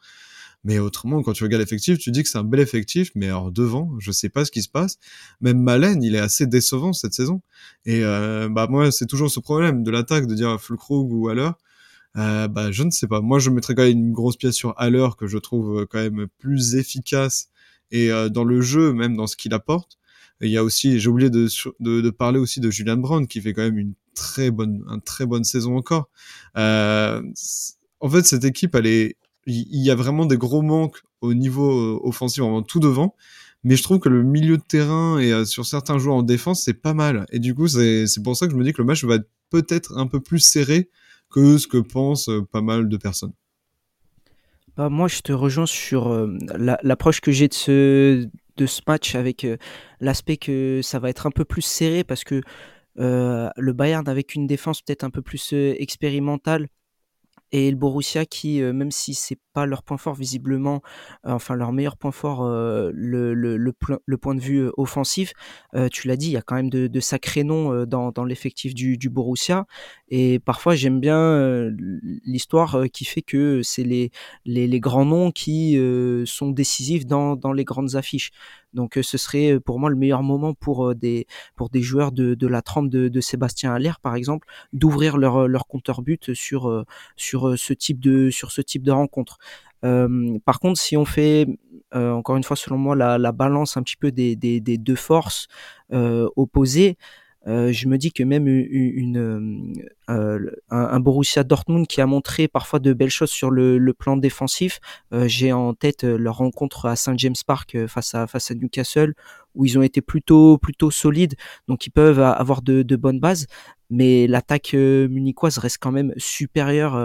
Mais 0.63 0.77
autrement, 0.77 1.23
quand 1.23 1.33
tu 1.33 1.43
regardes 1.43 1.61
l'effectif, 1.61 1.97
tu 1.97 2.11
dis 2.11 2.21
que 2.21 2.29
c'est 2.29 2.37
un 2.37 2.43
bel 2.43 2.59
effectif, 2.59 3.11
mais 3.15 3.27
alors 3.27 3.51
devant, 3.51 3.91
je 3.99 4.11
sais 4.11 4.29
pas 4.29 4.45
ce 4.45 4.51
qui 4.51 4.61
se 4.61 4.69
passe. 4.69 4.97
Même 5.39 5.59
Malen, 5.61 6.03
il 6.03 6.13
est 6.15 6.19
assez 6.19 6.45
décevant 6.45 6.93
cette 6.93 7.13
saison. 7.13 7.41
Et 7.85 8.03
euh, 8.03 8.47
bah 8.49 8.67
moi, 8.69 8.91
c'est 8.91 9.07
toujours 9.07 9.31
ce 9.31 9.39
problème 9.39 9.83
de 9.83 9.91
l'attaque, 9.91 10.27
de 10.27 10.35
dire 10.35 10.61
Fulkrug 10.61 11.11
ou 11.11 11.29
Haller. 11.29 11.51
Euh, 12.17 12.47
bah 12.47 12.71
je 12.71 12.83
ne 12.83 12.91
sais 12.91 13.07
pas. 13.07 13.21
Moi, 13.21 13.39
je 13.39 13.49
mettrais 13.49 13.73
quand 13.73 13.83
même 13.83 13.97
une 13.97 14.13
grosse 14.13 14.37
pièce 14.37 14.55
sur 14.55 14.73
Haller 14.77 15.07
que 15.17 15.27
je 15.27 15.37
trouve 15.37 15.87
quand 15.89 15.99
même 15.99 16.27
plus 16.37 16.75
efficace 16.75 17.50
et 17.91 18.11
euh, 18.11 18.29
dans 18.29 18.43
le 18.43 18.61
jeu, 18.61 18.93
même 18.93 19.15
dans 19.15 19.27
ce 19.27 19.35
qu'il 19.35 19.53
apporte. 19.53 19.97
il 20.41 20.49
y 20.49 20.57
a 20.57 20.63
aussi, 20.63 20.99
j'ai 20.99 21.09
oublié 21.09 21.29
de, 21.29 21.47
de, 21.79 22.01
de, 22.01 22.09
parler 22.09 22.39
aussi 22.39 22.59
de 22.59 22.71
Julian 22.71 22.97
Brown 22.97 23.27
qui 23.27 23.41
fait 23.41 23.53
quand 23.53 23.63
même 23.63 23.77
une 23.77 23.93
très 24.15 24.51
bonne, 24.51 24.83
une 24.87 25.01
très 25.01 25.25
bonne 25.25 25.43
saison 25.43 25.77
encore. 25.77 26.09
Euh, 26.57 27.21
en 27.99 28.09
fait, 28.09 28.25
cette 28.25 28.43
équipe, 28.43 28.75
elle 28.75 28.87
est, 28.87 29.17
il 29.45 29.83
y 29.83 29.89
a 29.89 29.95
vraiment 29.95 30.25
des 30.25 30.37
gros 30.37 30.61
manques 30.61 31.01
au 31.21 31.33
niveau 31.33 31.71
euh, 31.71 31.99
offensif, 32.03 32.41
vraiment 32.41 32.63
tout 32.63 32.79
devant. 32.79 33.15
Mais 33.63 33.75
je 33.75 33.83
trouve 33.83 33.99
que 33.99 34.09
le 34.09 34.23
milieu 34.23 34.57
de 34.57 34.63
terrain 34.63 35.19
et 35.19 35.31
euh, 35.31 35.45
sur 35.45 35.65
certains 35.65 35.99
joueurs 35.99 36.15
en 36.15 36.23
défense, 36.23 36.63
c'est 36.63 36.73
pas 36.73 36.93
mal. 36.93 37.25
Et 37.31 37.39
du 37.39 37.53
coup, 37.53 37.67
c'est 37.67 38.05
pour 38.23 38.35
ça 38.35 38.47
que 38.47 38.53
je 38.53 38.57
me 38.57 38.63
dis 38.63 38.73
que 38.73 38.81
le 38.81 38.87
match 38.87 39.03
va 39.03 39.15
être 39.15 39.29
peut-être 39.49 39.97
un 39.97 40.07
peu 40.07 40.19
plus 40.19 40.39
serré 40.39 40.89
que 41.29 41.57
ce 41.57 41.67
que 41.67 41.77
pensent 41.77 42.29
pas 42.51 42.61
mal 42.61 42.89
de 42.89 42.97
personnes. 42.97 43.33
Bah, 44.77 44.89
moi, 44.89 45.07
je 45.07 45.21
te 45.21 45.33
rejoins 45.33 45.65
sur 45.65 46.07
euh, 46.07 46.37
l'approche 46.83 47.21
que 47.21 47.31
j'ai 47.31 47.47
de 47.47 47.53
ce, 47.53 48.81
match 48.87 49.15
avec 49.15 49.43
euh, 49.43 49.57
l'aspect 49.99 50.37
que 50.37 50.81
ça 50.81 50.99
va 50.99 51.09
être 51.09 51.27
un 51.27 51.31
peu 51.31 51.45
plus 51.45 51.61
serré 51.61 52.03
parce 52.03 52.23
que 52.23 52.41
euh, 52.99 53.49
le 53.57 53.73
Bayern 53.73 54.07
avec 54.07 54.35
une 54.35 54.47
défense 54.47 54.81
peut-être 54.81 55.03
un 55.03 55.09
peu 55.09 55.21
plus 55.21 55.53
expérimentale 55.53 56.67
et 57.51 57.69
le 57.69 57.77
Borussia 57.77 58.25
qui, 58.25 58.61
euh, 58.61 58.73
même 58.73 58.91
si 58.91 59.13
c'est 59.13 59.37
pas 59.53 59.65
leur 59.65 59.83
point 59.83 59.97
fort 59.97 60.15
visiblement, 60.15 60.81
euh, 61.25 61.31
enfin 61.31 61.55
leur 61.55 61.73
meilleur 61.73 61.97
point 61.97 62.11
fort, 62.11 62.43
euh, 62.43 62.91
le, 62.93 63.33
le, 63.33 64.17
point 64.17 64.35
de 64.35 64.39
vue 64.39 64.69
offensif, 64.77 65.33
tu 65.91 66.07
l'as 66.07 66.15
dit, 66.15 66.27
il 66.27 66.31
y 66.33 66.37
a 66.37 66.41
quand 66.41 66.55
même 66.55 66.69
de, 66.69 66.87
de 66.87 66.99
sacrés 66.99 67.43
noms 67.43 67.85
dans, 67.85 68.23
l'effectif 68.23 68.73
du, 68.73 68.97
du 68.97 69.09
Borussia. 69.09 69.65
Et 70.09 70.39
parfois 70.39 70.75
j'aime 70.75 70.99
bien 70.99 71.69
l'histoire 72.23 72.83
qui 72.93 73.03
fait 73.03 73.21
que 73.21 73.61
c'est 73.63 73.83
les, 73.83 74.11
les, 74.45 74.67
les, 74.67 74.79
grands 74.79 75.05
noms 75.05 75.31
qui 75.31 75.77
sont 76.25 76.51
décisifs 76.51 77.05
dans, 77.05 77.35
dans 77.35 77.51
les 77.51 77.63
grandes 77.63 77.95
affiches. 77.95 78.31
Donc 78.73 78.97
ce 79.01 79.17
serait 79.17 79.59
pour 79.59 79.79
moi 79.79 79.89
le 79.89 79.95
meilleur 79.95 80.23
moment 80.23 80.53
pour 80.53 80.95
des 80.95 81.27
pour 81.55 81.69
des 81.69 81.81
joueurs 81.81 82.11
de, 82.11 82.35
de 82.35 82.47
la 82.47 82.61
trempe 82.61 82.89
de, 82.89 83.07
de 83.07 83.21
Sébastien 83.21 83.73
Aller 83.73 83.91
par 84.01 84.15
exemple 84.15 84.47
d'ouvrir 84.73 85.17
leur 85.17 85.47
leur 85.47 85.67
compteur 85.67 86.01
but 86.01 86.33
sur 86.33 86.85
sur 87.15 87.57
ce 87.57 87.73
type 87.73 87.99
de 87.99 88.29
sur 88.29 88.51
ce 88.51 88.61
type 88.61 88.83
de 88.83 88.91
rencontre. 88.91 89.37
Euh, 89.83 90.37
par 90.45 90.59
contre, 90.59 90.79
si 90.79 90.95
on 90.97 91.05
fait 91.05 91.47
euh, 91.95 92.11
encore 92.11 92.37
une 92.37 92.43
fois 92.43 92.55
selon 92.55 92.77
moi 92.77 92.95
la, 92.95 93.17
la, 93.17 93.31
balance 93.31 93.77
un 93.77 93.83
petit 93.83 93.97
peu 93.97 94.11
des, 94.11 94.35
des, 94.35 94.59
des 94.61 94.77
deux 94.77 94.95
forces 94.95 95.47
euh, 95.91 96.29
opposées, 96.35 96.97
euh, 97.47 97.71
je 97.71 97.87
me 97.87 97.97
dis 97.97 98.11
que 98.11 98.23
même 98.23 98.47
une, 98.47 99.17
euh, 99.17 99.73
un, 100.11 100.37
un, 100.69 100.99
Borussia 100.99 101.43
Dortmund 101.43 101.87
qui 101.87 102.01
a 102.01 102.05
montré 102.05 102.47
parfois 102.47 102.79
de 102.79 102.93
belles 102.93 103.09
choses 103.09 103.29
sur 103.29 103.51
le, 103.51 103.93
plan 103.97 104.17
défensif. 104.17 104.79
Euh, 105.13 105.27
j'ai 105.27 105.51
en 105.51 105.73
tête 105.73 106.03
leur 106.03 106.37
rencontre 106.37 106.85
à 106.85 106.95
Saint 106.95 107.15
James 107.17 107.35
Park 107.45 107.77
face 107.87 108.15
à 108.15 108.27
face 108.27 108.51
à 108.51 108.55
Newcastle 108.55 109.13
où 109.53 109.65
ils 109.65 109.77
ont 109.77 109.81
été 109.81 110.01
plutôt 110.01 110.57
plutôt 110.57 110.91
solides, 110.91 111.35
donc 111.67 111.85
ils 111.85 111.89
peuvent 111.89 112.19
avoir 112.19 112.61
de, 112.61 112.83
bonnes 112.95 113.19
bases. 113.19 113.47
Mais 113.89 114.25
l'attaque 114.27 114.73
munichoise 114.73 115.57
reste 115.57 115.77
quand 115.81 115.91
même 115.91 116.13
supérieure 116.15 116.95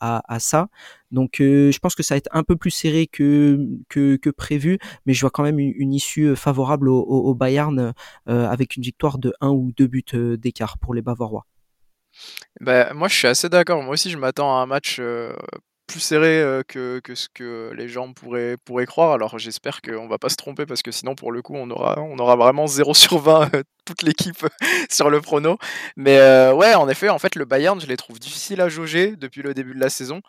à, 0.00 0.38
ça. 0.38 0.68
Donc 1.10 1.36
je 1.38 1.78
pense 1.78 1.94
que 1.94 2.02
ça 2.02 2.14
va 2.14 2.18
être 2.18 2.28
un 2.32 2.42
peu 2.42 2.56
plus 2.56 2.70
serré 2.70 3.06
que, 3.06 3.58
que, 3.88 4.30
prévu, 4.30 4.78
mais 5.06 5.14
je 5.14 5.22
vois 5.22 5.30
quand 5.30 5.42
même 5.42 5.58
une, 5.58 5.94
issue 5.94 6.36
favorable 6.36 6.90
au 6.90 7.34
Bayern 7.34 7.94
avec 8.26 8.76
une 8.76 8.82
victoire 8.82 9.16
de 9.16 9.32
1 9.40 9.48
ou 9.48 9.72
2 9.74 9.86
buts 9.86 10.36
d'écart 10.38 10.76
pour 10.76 10.92
les 10.92 11.00
Bavarois. 11.00 11.46
Bah, 12.60 12.92
moi, 12.94 13.08
je 13.08 13.14
suis 13.14 13.28
assez 13.28 13.48
d'accord. 13.48 13.82
Moi 13.82 13.94
aussi, 13.94 14.10
je 14.10 14.18
m'attends 14.18 14.56
à 14.58 14.62
un 14.62 14.66
match 14.66 15.00
plus 15.86 16.00
serré 16.00 16.40
euh, 16.40 16.62
que, 16.66 17.00
ce 17.14 17.28
que 17.32 17.72
les 17.76 17.88
gens 17.88 18.12
pourraient, 18.12 18.56
croire. 18.86 19.12
Alors 19.12 19.38
j'espère 19.38 19.80
qu'on 19.82 20.08
va 20.08 20.18
pas 20.18 20.28
se 20.28 20.36
tromper 20.36 20.66
parce 20.66 20.82
que 20.82 20.90
sinon 20.90 21.14
pour 21.14 21.32
le 21.32 21.42
coup 21.42 21.54
on 21.56 21.70
aura, 21.70 22.00
on 22.00 22.18
aura 22.18 22.36
vraiment 22.36 22.66
0 22.66 22.94
sur 22.94 23.18
20 23.18 23.50
toute 23.84 24.02
l'équipe 24.02 24.46
sur 24.90 25.10
le 25.10 25.20
prono. 25.20 25.58
Mais 25.96 26.18
ouais, 26.52 26.74
en 26.74 26.88
effet, 26.88 27.08
en 27.08 27.18
fait 27.18 27.34
le 27.34 27.44
Bayern, 27.44 27.80
je 27.80 27.86
les 27.86 27.96
trouve 27.96 28.18
difficiles 28.18 28.60
à 28.60 28.68
jauger 28.68 29.14
depuis 29.16 29.42
le 29.42 29.54
début 29.54 29.74
de 29.74 29.80
la 29.80 29.90
saison 29.90 30.22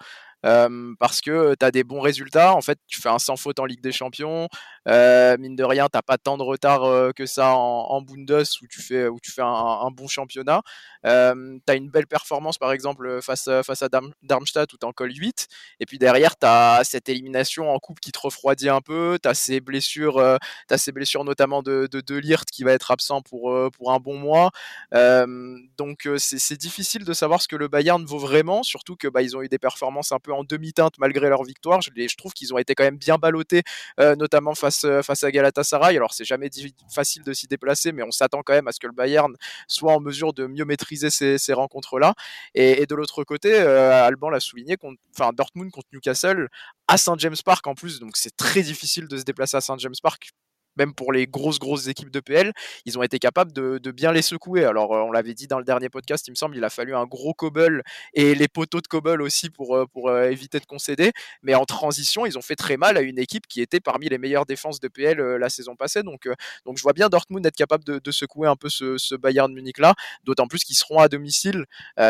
parce 0.99 1.21
que 1.21 1.55
tu 1.59 1.65
as 1.65 1.71
des 1.71 1.83
bons 1.83 2.01
résultats. 2.01 2.53
En 2.53 2.61
fait, 2.61 2.79
tu 2.87 3.01
fais 3.01 3.09
un 3.09 3.19
sans 3.19 3.35
faute 3.35 3.59
en 3.59 3.65
Ligue 3.65 3.81
des 3.81 3.91
Champions. 3.91 4.47
mine 4.85 5.55
de 5.55 5.63
rien, 5.63 5.87
tu 5.91 5.99
pas 6.05 6.17
tant 6.17 6.37
de 6.37 6.43
retard 6.43 7.13
que 7.13 7.25
ça 7.25 7.55
en, 7.55 7.87
en, 7.89 8.01
Bundes 8.01 8.43
où 8.61 8.67
tu 8.67 8.81
fais, 8.81 9.07
où 9.07 9.19
tu 9.19 9.31
fais 9.31 9.41
un, 9.41 9.89
bon 9.91 10.07
championnat. 10.07 10.61
tu 11.03 11.09
as 11.09 11.75
une 11.75 11.89
belle 11.89 12.07
performance, 12.07 12.57
par 12.57 12.71
exemple, 12.71 13.21
face, 13.21 13.49
face 13.65 13.81
à 13.81 13.89
Darmstadt 14.23 14.73
où 14.73 14.77
tu 14.77 14.85
en 14.85 14.91
colles 14.91 15.15
8. 15.15 15.47
Et 15.79 15.85
puis 15.85 15.97
derrière, 15.97 16.37
tu 16.37 16.45
as 16.45 16.81
cette 16.83 17.09
élimination 17.09 17.73
en 17.73 17.79
coupe 17.79 17.99
qui 17.99 18.11
te 18.11 18.19
refroidit 18.19 18.69
un 18.69 18.81
peu. 18.81 19.17
Tu 19.21 19.27
as 19.27 19.33
ces 19.33 19.61
blessures, 19.61 20.19
as 20.19 20.77
ces 20.77 20.91
blessures 20.91 21.23
notamment 21.23 21.63
de, 21.63 21.87
de, 21.91 22.01
de 22.01 22.15
Lirt 22.15 22.45
qui 22.51 22.63
va 22.63 22.73
être 22.73 22.91
absent 22.91 23.21
pour, 23.21 23.53
pour 23.71 23.91
un 23.91 23.99
bon 23.99 24.17
mois. 24.17 24.51
donc 24.91 26.07
c'est 26.17 26.57
difficile 26.57 27.03
de 27.03 27.13
savoir 27.13 27.41
ce 27.41 27.47
que 27.47 27.55
le 27.55 27.67
Bayern 27.67 28.03
vaut 28.05 28.19
vraiment, 28.19 28.63
surtout 28.63 28.95
que 28.95 29.07
bah, 29.07 29.21
ils 29.21 29.35
ont 29.35 29.41
eu 29.41 29.49
des 29.49 29.59
performances 29.59 30.11
un 30.11 30.19
peu 30.19 30.33
en 30.36 30.44
demi-teinte 30.44 30.96
malgré 31.00 31.30
leur 31.30 31.44
victoire. 31.44 31.82
Je, 31.82 31.89
je, 31.96 32.15
trouve 32.15 32.34
qu'ils 32.34 32.54
ont 32.54 32.58
été 32.58 32.75
quand 32.75 32.84
même 32.84 32.98
bien 32.98 33.18
ballottés, 33.18 33.63
euh, 34.00 34.15
notamment 34.15 34.56
face, 34.56 34.86
euh, 34.86 35.01
face 35.01 35.24
à 35.24 35.32
Galatasaray. 35.32 35.96
Alors 35.96 36.13
c'est 36.13 36.25
jamais 36.25 36.50
facile 36.94 37.24
de 37.24 37.34
s'y 37.34 37.48
déplacer, 37.48 37.92
mais 37.92 38.04
on 38.04 38.12
s'attend 38.12 38.42
quand 38.44 38.54
même 38.54 38.68
à 38.68 38.72
ce 38.72 38.80
que 38.80 38.88
le 38.88 38.94
Bayern 38.94 39.34
soit 39.68 39.94
en 39.94 40.00
mesure 40.00 40.34
de 40.34 40.48
mieux 40.48 40.65
maîtriser 40.65 41.10
ces, 41.10 41.38
ces 41.38 41.54
rencontres-là. 41.54 42.13
Et, 42.54 42.86
de 42.86 42.96
l'autre 42.96 43.24
côté, 43.24 43.54
euh, 43.54 44.06
Alban 44.06 44.30
l'a 44.30 44.39
souligné, 44.39 44.77
enfin 45.18 45.32
Dortmund 45.34 45.72
contre 45.72 45.88
Newcastle 45.94 46.50
à 46.88 46.98
Saint 46.98 47.15
James 47.18 47.36
Park 47.44 47.65
en 47.68 47.74
plus, 47.74 48.00
donc 48.00 48.15
c'est 48.15 48.36
très 48.36 48.62
difficile 48.62 49.08
de 49.08 49.18
se 49.18 49.24
déplacer 49.24 49.58
à 49.58 49.62
Saint 49.62 49.77
James 49.77 49.96
Park 50.01 50.32
même 50.77 50.94
pour 50.94 51.12
les 51.12 51.27
grosses 51.27 51.60
grosses 51.60 51.88
équipes 51.88 52.12
de 52.12 52.20
PL, 52.20 52.53
ils 52.86 52.98
ont 52.98 53.03
été 53.03 53.20
capables 53.20 53.51
de, 53.53 53.91
bien 53.91 54.12
les 54.12 54.22
secouer. 54.22 54.65
Alors 54.65 54.94
euh, 54.94 55.01
on 55.01 55.12
l'avait 55.12 55.34
dit 55.34 55.48
dans 55.48 55.60
le 55.60 55.65
dernier 55.65 55.89
podcast, 55.89 56.27
il 56.27 56.32
me 56.32 56.36
semble, 56.36 56.58
il 56.58 56.63
a 56.63 56.70
fallu 56.70 56.96
un 56.96 57.05
gros 57.05 57.34
cobble 57.34 57.84
et 58.13 58.36
les 58.36 58.48
poteaux 58.48 58.82
de 58.82 58.88
cobble 58.88 59.22
aussi 59.22 59.50
pour, 59.50 59.75
euh, 59.75 59.86
euh, 59.98 60.29
éviter 60.29 60.60
de 60.60 60.65
concéder. 60.65 61.12
Mais 61.44 61.55
en 61.55 61.65
transition, 61.65 62.25
ils 62.25 62.38
ont 62.38 62.41
fait 62.41 62.55
très 62.55 62.77
mal 62.77 62.98
à 62.98 63.01
une 63.01 63.20
équipe 63.20 63.48
qui 63.48 63.62
était 63.62 63.79
parmi 63.79 64.10
les 64.10 64.17
meilleures 64.17 64.46
défenses 64.46 64.79
de 64.79 64.88
PL 64.88 65.17
la 65.20 65.50
saison 65.50 65.75
passée. 65.75 66.03
Donc, 66.03 66.27
donc 66.65 66.77
je 66.77 66.84
vois 66.84 66.94
bien 66.94 67.10
Dortmund 67.10 67.46
être 67.46 67.55
capable 67.55 67.84
de, 67.84 68.12
secouer 68.12 68.48
un 68.48 68.55
peu 68.55 68.70
ce, 68.70 68.98
ce 68.98 69.15
Bayern 69.15 69.51
Munich 69.53 69.77
là, 69.77 69.94
d'autant 70.24 70.48
plus 70.48 70.63
qu'ils 70.63 70.75
seront 70.75 71.00
à 71.00 71.10
domicile. 71.10 71.65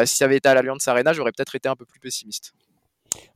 si 0.05 0.15
ça 0.15 0.25
avait 0.25 0.37
été 0.37 0.49
à 0.49 0.53
l'Allianz 0.53 0.87
Arena, 0.87 1.13
j'aurais 1.13 1.31
peut-être 1.31 1.55
été 1.55 1.67
un 1.67 1.75
peu 1.75 1.85
plus 1.85 1.99
pessimiste. 1.99 2.53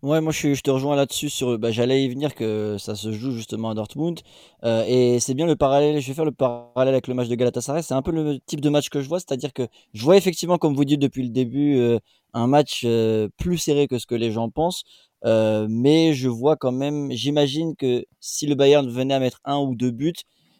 Ouais, 0.01 0.21
moi 0.21 0.31
je, 0.31 0.53
je 0.53 0.61
te 0.61 0.71
rejoins 0.71 0.95
là-dessus 0.95 1.29
sur 1.29 1.57
bah, 1.59 1.71
j'allais 1.71 2.03
y 2.03 2.09
venir 2.09 2.35
que 2.35 2.77
ça 2.79 2.95
se 2.95 3.11
joue 3.11 3.31
justement 3.31 3.69
à 3.69 3.73
Dortmund. 3.75 4.19
Euh, 4.63 4.83
et 4.87 5.19
c'est 5.19 5.33
bien 5.33 5.45
le 5.45 5.55
parallèle, 5.55 5.99
je 6.01 6.07
vais 6.07 6.13
faire 6.13 6.25
le 6.25 6.31
parallèle 6.31 6.93
avec 6.93 7.07
le 7.07 7.13
match 7.13 7.27
de 7.27 7.35
Galatasaray, 7.35 7.83
c'est 7.83 7.93
un 7.93 8.01
peu 8.01 8.11
le 8.11 8.39
type 8.45 8.61
de 8.61 8.69
match 8.69 8.89
que 8.89 9.01
je 9.01 9.07
vois, 9.09 9.19
c'est-à-dire 9.19 9.53
que 9.53 9.67
je 9.93 10.03
vois 10.03 10.17
effectivement 10.17 10.57
comme 10.57 10.75
vous 10.75 10.85
dites 10.85 10.99
depuis 11.01 11.23
le 11.23 11.29
début 11.29 11.77
euh, 11.77 11.99
un 12.33 12.47
match 12.47 12.83
euh, 12.85 13.27
plus 13.37 13.57
serré 13.57 13.87
que 13.87 13.97
ce 13.99 14.05
que 14.05 14.15
les 14.15 14.31
gens 14.31 14.49
pensent, 14.49 14.83
mais 15.23 16.13
je 16.13 16.29
vois 16.29 16.55
quand 16.55 16.71
même, 16.71 17.11
j'imagine 17.11 17.75
que 17.75 18.05
si 18.19 18.47
le 18.47 18.55
Bayern 18.55 18.89
venait 18.89 19.13
à 19.13 19.19
mettre 19.19 19.39
un 19.45 19.57
ou 19.59 19.75
deux 19.75 19.91
buts, 19.91 20.13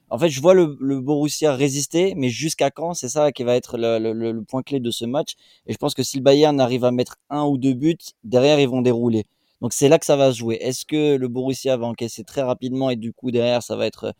en 0.09 0.17
fait, 0.17 0.29
je 0.29 0.41
vois 0.41 0.53
le, 0.53 0.99
Borussia 0.99 1.53
résister, 1.53 2.13
mais 2.15 2.29
jusqu'à 2.29 2.71
quand 2.71 2.93
C'est 2.93 3.09
ça 3.09 3.31
qui 3.31 3.43
va 3.43 3.55
être 3.55 3.77
le, 3.77 4.41
point 4.41 4.63
clé 4.63 4.79
de 4.79 4.91
ce 4.91 5.05
match. 5.05 5.33
Et 5.67 5.73
je 5.73 5.77
pense 5.77 5.93
que 5.93 6.03
si 6.03 6.17
le 6.17 6.23
Bayern 6.23 6.59
arrive 6.59 6.83
à 6.85 6.91
mettre 6.91 7.17
un 7.29 7.45
ou 7.45 7.57
deux 7.57 7.73
buts, 7.73 7.97
derrière, 8.23 8.59
ils 8.59 8.69
vont 8.69 8.81
dérouler. 8.81 9.25
Donc 9.61 9.73
c'est 9.73 9.89
là 9.89 9.99
que 9.99 10.05
ça 10.05 10.15
va 10.15 10.31
se 10.31 10.37
jouer. 10.37 10.57
Est-ce 10.61 10.85
que 10.85 11.15
le 11.15 11.27
Borussia 11.27 11.75
va 11.77 11.85
encaisser 11.87 12.23
très 12.23 12.41
rapidement 12.41 12.89
et 12.89 12.95
du 12.95 13.11
coup 13.13 13.31
derrière 13.31 13.61
ça 13.61 13.75
va 13.75 13.85
être 13.85 14.13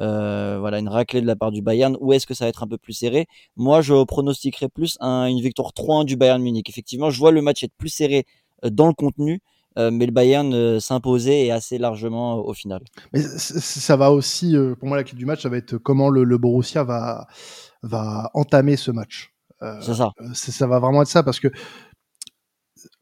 euh, 0.00 0.58
voilà 0.58 0.78
une 0.78 0.88
raclée 0.88 1.20
de 1.20 1.26
la 1.26 1.36
part 1.36 1.50
du 1.50 1.62
Bayern 1.62 1.96
ou 2.00 2.12
est-ce 2.12 2.26
que 2.26 2.34
ça 2.34 2.44
va 2.44 2.48
être 2.48 2.62
un 2.62 2.66
peu 2.66 2.78
plus 2.78 2.94
serré? 2.94 3.26
Moi 3.56 3.82
je 3.82 4.04
pronostiquerais 4.04 4.68
plus 4.68 4.96
une 5.00 5.40
victoire 5.40 5.72
3-1 5.72 6.04
du 6.04 6.16
Bayern 6.16 6.42
Munich. 6.42 6.68
Effectivement, 6.68 7.10
je 7.10 7.18
vois 7.18 7.30
le 7.30 7.42
match 7.42 7.62
être 7.62 7.74
plus 7.76 7.90
serré 7.90 8.24
euh, 8.64 8.70
dans 8.70 8.86
le 8.86 8.94
contenu, 8.94 9.40
euh, 9.78 9.90
mais 9.90 10.06
le 10.06 10.12
Bayern 10.12 10.52
euh, 10.54 10.80
s'imposait 10.80 11.46
et 11.46 11.50
assez 11.50 11.78
largement 11.78 12.38
au 12.38 12.54
final. 12.54 12.82
Mais 13.12 13.20
ça 13.20 13.96
va 13.96 14.10
aussi, 14.10 14.56
euh, 14.56 14.74
pour 14.74 14.88
moi, 14.88 14.96
la 14.96 15.04
clé 15.04 15.16
du 15.16 15.26
match, 15.26 15.42
ça 15.42 15.48
va 15.48 15.58
être 15.58 15.76
comment 15.76 16.08
le, 16.08 16.24
le 16.24 16.38
Borussia 16.38 16.84
va, 16.84 17.26
va 17.82 18.30
entamer 18.34 18.76
ce 18.76 18.90
match. 18.90 19.32
c'est 19.80 19.94
ça. 19.94 20.12
Ça 20.32 20.66
va 20.66 20.78
vraiment 20.78 21.02
être 21.02 21.08
ça 21.08 21.22
parce 21.22 21.40
que 21.40 21.48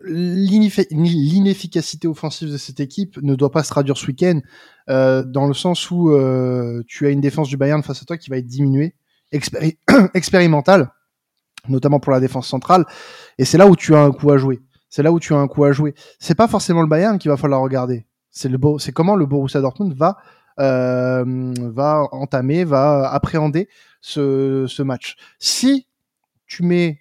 l'inefficacité 0.01 2.09
offensive 2.09 2.51
de 2.51 2.57
cette 2.57 2.81
équipe 2.81 3.21
ne 3.23 3.35
doit 3.35 3.51
pas 3.51 3.63
se 3.63 3.71
traduire 3.71 3.97
ce 3.97 4.07
week-end 4.07 4.41
dans 4.89 5.47
le 5.47 5.55
sens 5.55 5.91
où 5.91 6.11
tu 6.87 7.07
as 7.07 7.11
une 7.11 7.21
défense 7.21 7.49
du 7.49 7.57
Bayern 7.57 7.83
face 7.83 8.03
à 8.03 8.05
toi 8.05 8.17
qui 8.17 8.31
va 8.31 8.39
être 8.39 8.47
diminuée, 8.47 8.95
expéri 9.33 9.79
expérimentale, 10.15 10.93
notamment 11.69 12.01
pour 12.01 12.13
la 12.13 12.21
défense 12.21 12.49
centrale, 12.49 12.85
et 13.39 13.45
c'est 13.45 13.59
là 13.59 13.67
où 13.67 13.77
tu 13.77 13.95
as 13.95 14.01
un 14.01 14.13
coup 14.13 14.31
à 14.31 14.39
jouer. 14.39 14.61
C'est 14.95 15.03
là 15.03 15.11
où 15.11 15.19
tu 15.19 15.35
as 15.35 15.39
un 15.39 15.49
coup 15.49 15.65
à 15.65 15.73
jouer. 15.73 15.93
C'est 16.21 16.37
pas 16.37 16.47
forcément 16.47 16.81
le 16.81 16.87
Bayern 16.87 17.19
qu'il 17.19 17.29
va 17.29 17.37
falloir 17.37 17.61
regarder. 17.61 18.07
C'est 18.31 18.49
le 18.49 18.61
c'est 18.79 18.93
comment 18.93 19.17
le 19.17 19.27
Borussia 19.27 19.61
Dortmund 19.61 19.93
va 19.93 20.19
euh, 20.61 21.53
va 21.59 22.07
entamer, 22.13 22.63
va 22.63 23.11
appréhender 23.11 23.69
ce, 24.01 24.67
ce 24.69 24.85
match. 24.85 25.17
Si 25.41 25.89
tu 26.47 26.63
mets 26.63 27.01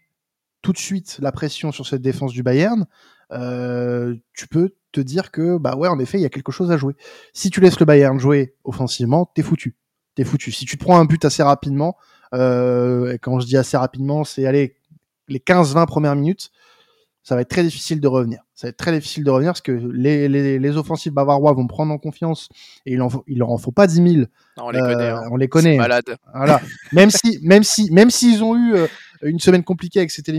tout 0.63 0.71
de 0.71 0.79
suite 0.79 1.19
la 1.21 1.31
pression 1.31 1.71
sur 1.71 1.85
cette 1.85 2.01
défense 2.01 2.33
du 2.33 2.41
Bayern, 2.41 2.87
euh, 3.31 4.15
tu 4.33 4.47
peux 4.47 4.73
te 4.91 4.99
dire 4.99 5.29
que 5.29 5.59
bah 5.59 5.75
ouais 5.75 5.87
en 5.87 5.99
effet 5.99 6.17
il 6.17 6.23
y 6.23 6.25
a 6.25 6.29
quelque 6.29 6.51
chose 6.51 6.71
à 6.71 6.77
jouer. 6.77 6.95
Si 7.31 7.51
tu 7.51 7.61
laisses 7.61 7.79
le 7.79 7.85
Bayern 7.85 8.17
jouer 8.17 8.55
offensivement, 8.63 9.29
t'es 9.35 9.43
foutu. 9.43 9.75
T'es 10.15 10.23
foutu. 10.23 10.51
Si 10.51 10.65
tu 10.65 10.79
te 10.79 10.83
prends 10.83 10.97
un 10.97 11.05
but 11.05 11.23
assez 11.25 11.43
rapidement, 11.43 11.95
euh, 12.33 13.13
et 13.13 13.19
quand 13.19 13.39
je 13.39 13.45
dis 13.45 13.55
assez 13.55 13.77
rapidement, 13.77 14.23
c'est 14.23 14.47
aller 14.47 14.77
les 15.27 15.37
15-20 15.37 15.85
premières 15.85 16.15
minutes, 16.15 16.49
ça 17.23 17.35
va 17.35 17.41
être 17.41 17.49
très 17.49 17.63
difficile 17.63 18.01
de 18.01 18.07
revenir. 18.07 18.41
Ça 18.53 18.67
va 18.67 18.69
être 18.69 18.77
très 18.77 18.91
difficile 18.91 19.23
de 19.23 19.29
revenir 19.31 19.51
parce 19.51 19.61
que 19.61 19.71
les, 19.71 20.27
les, 20.27 20.59
les 20.59 20.77
offensifs 20.77 21.13
bavarois 21.13 21.53
vont 21.53 21.67
prendre 21.67 21.93
en 21.93 21.97
confiance 21.97 22.49
et 22.85 22.93
il, 22.93 23.01
en 23.01 23.09
il 23.27 23.37
leur 23.39 23.49
en 23.49 23.57
faut 23.57 23.71
pas 23.71 23.87
10 23.87 23.95
000. 23.95 24.07
Non, 24.57 24.65
on 24.65 24.69
les 24.69 24.79
connaît. 24.79 25.09
Hein. 25.09 25.23
On 25.31 25.37
les 25.37 25.47
connaît. 25.47 25.77
Malade. 25.77 26.17
Voilà. 26.35 26.61
même 26.91 27.09
si, 27.09 27.39
même 27.41 27.63
si, 27.63 27.91
même 27.91 28.09
s'ils 28.09 28.43
ont 28.43 28.55
eu 28.57 28.75
euh, 28.75 28.87
une 29.21 29.39
semaine 29.39 29.63
compliquée 29.63 29.99
avec 29.99 30.11
cette, 30.11 30.29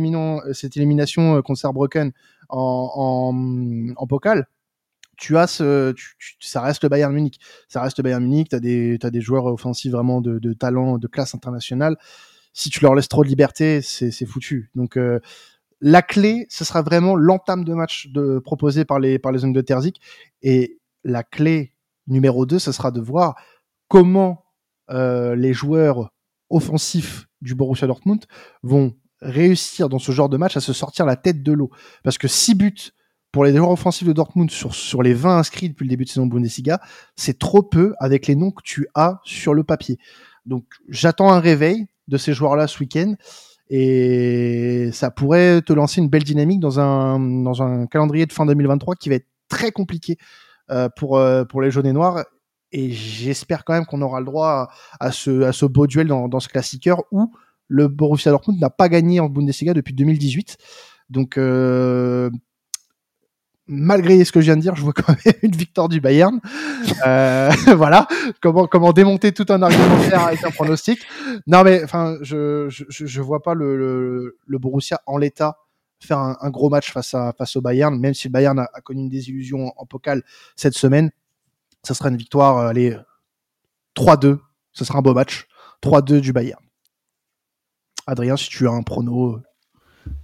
cette 0.52 0.76
élimination 0.76 1.36
euh, 1.36 1.42
contre 1.42 1.58
Saarbrücken 1.58 2.12
en, 2.50 2.90
en, 2.94 3.94
en 3.96 4.06
pokal, 4.06 4.46
tu 5.16 5.38
as 5.38 5.46
ce, 5.46 5.92
tu, 5.92 6.16
ça 6.40 6.60
reste 6.60 6.82
le 6.82 6.90
Bayern 6.90 7.14
Munich. 7.14 7.40
Ça 7.68 7.80
reste 7.80 7.96
le 7.98 8.02
Bayern 8.02 8.22
Munich. 8.22 8.48
T'as 8.50 8.60
des, 8.60 8.98
as 9.02 9.10
des 9.10 9.20
joueurs 9.22 9.46
offensifs 9.46 9.92
vraiment 9.92 10.20
de, 10.20 10.38
de 10.38 10.52
talent, 10.52 10.98
de 10.98 11.06
classe 11.06 11.34
internationale. 11.34 11.96
Si 12.52 12.70
tu 12.70 12.80
leur 12.82 12.94
laisses 12.94 13.08
trop 13.08 13.24
de 13.24 13.28
liberté, 13.28 13.80
c'est 13.82 14.26
foutu. 14.26 14.70
Donc, 14.74 14.96
euh, 14.96 15.18
la 15.86 16.00
clé, 16.00 16.46
ce 16.48 16.64
sera 16.64 16.80
vraiment 16.80 17.14
l'entame 17.14 17.62
de 17.62 17.74
match 17.74 18.08
de, 18.08 18.38
proposé 18.38 18.86
par 18.86 18.98
les, 18.98 19.18
par 19.18 19.34
hommes 19.34 19.52
de 19.52 19.60
Terzic. 19.60 20.00
Et 20.40 20.78
la 21.04 21.22
clé 21.22 21.74
numéro 22.06 22.46
2, 22.46 22.58
ce 22.58 22.72
sera 22.72 22.90
de 22.90 23.02
voir 23.02 23.34
comment 23.88 24.46
euh, 24.90 25.36
les 25.36 25.52
joueurs 25.52 26.14
offensifs 26.48 27.26
du 27.42 27.54
Borussia 27.54 27.86
Dortmund 27.86 28.24
vont 28.62 28.94
réussir 29.20 29.90
dans 29.90 29.98
ce 29.98 30.10
genre 30.10 30.30
de 30.30 30.38
match 30.38 30.56
à 30.56 30.60
se 30.60 30.72
sortir 30.72 31.04
la 31.04 31.16
tête 31.16 31.42
de 31.42 31.52
l'eau. 31.52 31.70
Parce 32.02 32.16
que 32.16 32.28
6 32.28 32.54
buts 32.54 32.92
pour 33.30 33.44
les 33.44 33.54
joueurs 33.54 33.70
offensifs 33.70 34.08
de 34.08 34.14
Dortmund 34.14 34.50
sur, 34.50 34.74
sur 34.74 35.02
les 35.02 35.12
20 35.12 35.36
inscrits 35.36 35.68
depuis 35.68 35.84
le 35.84 35.90
début 35.90 36.04
de 36.04 36.08
saison 36.08 36.24
de 36.24 36.32
Bundesliga, 36.32 36.80
c'est 37.14 37.38
trop 37.38 37.62
peu 37.62 37.94
avec 37.98 38.26
les 38.26 38.36
noms 38.36 38.52
que 38.52 38.62
tu 38.64 38.88
as 38.94 39.20
sur 39.22 39.52
le 39.52 39.64
papier. 39.64 39.98
Donc 40.46 40.64
j'attends 40.88 41.30
un 41.30 41.40
réveil 41.40 41.88
de 42.08 42.16
ces 42.16 42.32
joueurs-là 42.32 42.68
ce 42.68 42.80
week-end 42.80 43.16
et 43.70 44.90
ça 44.92 45.10
pourrait 45.10 45.62
te 45.62 45.72
lancer 45.72 46.00
une 46.00 46.08
belle 46.08 46.24
dynamique 46.24 46.60
dans 46.60 46.80
un, 46.80 47.18
dans 47.18 47.62
un 47.62 47.86
calendrier 47.86 48.26
de 48.26 48.32
fin 48.32 48.46
2023 48.46 48.94
qui 48.96 49.08
va 49.08 49.16
être 49.16 49.28
très 49.48 49.72
compliqué 49.72 50.16
euh, 50.70 50.88
pour, 50.96 51.18
euh, 51.18 51.44
pour 51.44 51.62
les 51.62 51.70
jaunes 51.70 51.86
et 51.86 51.92
noirs. 51.92 52.24
Et 52.72 52.90
j'espère 52.90 53.64
quand 53.64 53.72
même 53.72 53.86
qu'on 53.86 54.02
aura 54.02 54.20
le 54.20 54.26
droit 54.26 54.68
à, 55.00 55.12
ce, 55.12 55.42
à 55.42 55.52
ce 55.52 55.64
beau 55.64 55.86
duel 55.86 56.08
dans, 56.08 56.28
dans 56.28 56.40
ce 56.40 56.48
classiqueur 56.48 57.02
où 57.12 57.32
le 57.68 57.88
Borussia 57.88 58.30
Dortmund 58.30 58.60
n'a 58.60 58.70
pas 58.70 58.88
gagné 58.88 59.20
en 59.20 59.28
Bundesliga 59.28 59.72
depuis 59.74 59.94
2018. 59.94 60.56
Donc, 61.08 61.38
euh, 61.38 62.30
malgré 63.66 64.24
ce 64.24 64.32
que 64.32 64.40
je 64.40 64.46
viens 64.46 64.56
de 64.56 64.60
dire, 64.60 64.76
je 64.76 64.82
vois 64.82 64.92
quand 64.92 65.14
même 65.24 65.34
une 65.42 65.56
victoire 65.56 65.88
du 65.88 66.00
Bayern. 66.00 66.40
Euh, 67.06 67.50
voilà, 67.76 68.06
comment 68.40 68.92
démonter 68.92 69.32
tout 69.32 69.46
un 69.48 69.62
argumentaire 69.62 70.26
avec 70.26 70.44
un 70.44 70.50
pronostic. 70.50 71.00
Non 71.46 71.62
mais 71.64 71.82
enfin, 71.82 72.16
je 72.22 72.66
je, 72.68 72.84
je 72.88 73.22
vois 73.22 73.42
pas 73.42 73.54
le, 73.54 74.36
le, 74.46 74.58
Borussia 74.58 75.00
en 75.06 75.18
l'état 75.18 75.58
faire 76.00 76.18
un, 76.18 76.50
gros 76.50 76.68
match 76.68 76.92
face 76.92 77.14
à 77.14 77.32
face 77.32 77.56
au 77.56 77.62
Bayern, 77.62 77.98
même 77.98 78.14
si 78.14 78.28
le 78.28 78.32
Bayern 78.32 78.58
a, 78.58 78.80
connu 78.82 79.00
une 79.00 79.08
désillusion 79.08 79.72
en, 79.78 79.86
en 79.90 80.14
cette 80.56 80.74
semaine. 80.74 81.10
Ça 81.82 81.94
sera 81.94 82.08
une 82.08 82.16
victoire, 82.16 82.58
euh, 82.58 82.68
allez, 82.68 82.96
3-2. 83.96 84.38
Ce 84.72 84.84
sera 84.84 84.98
un 84.98 85.02
beau 85.02 85.14
match. 85.14 85.46
3-2 85.82 86.20
du 86.20 86.32
Bayern. 86.32 86.62
Adrien, 88.06 88.36
si 88.36 88.48
tu 88.48 88.66
as 88.68 88.72
un 88.72 88.82
prono. 88.82 89.40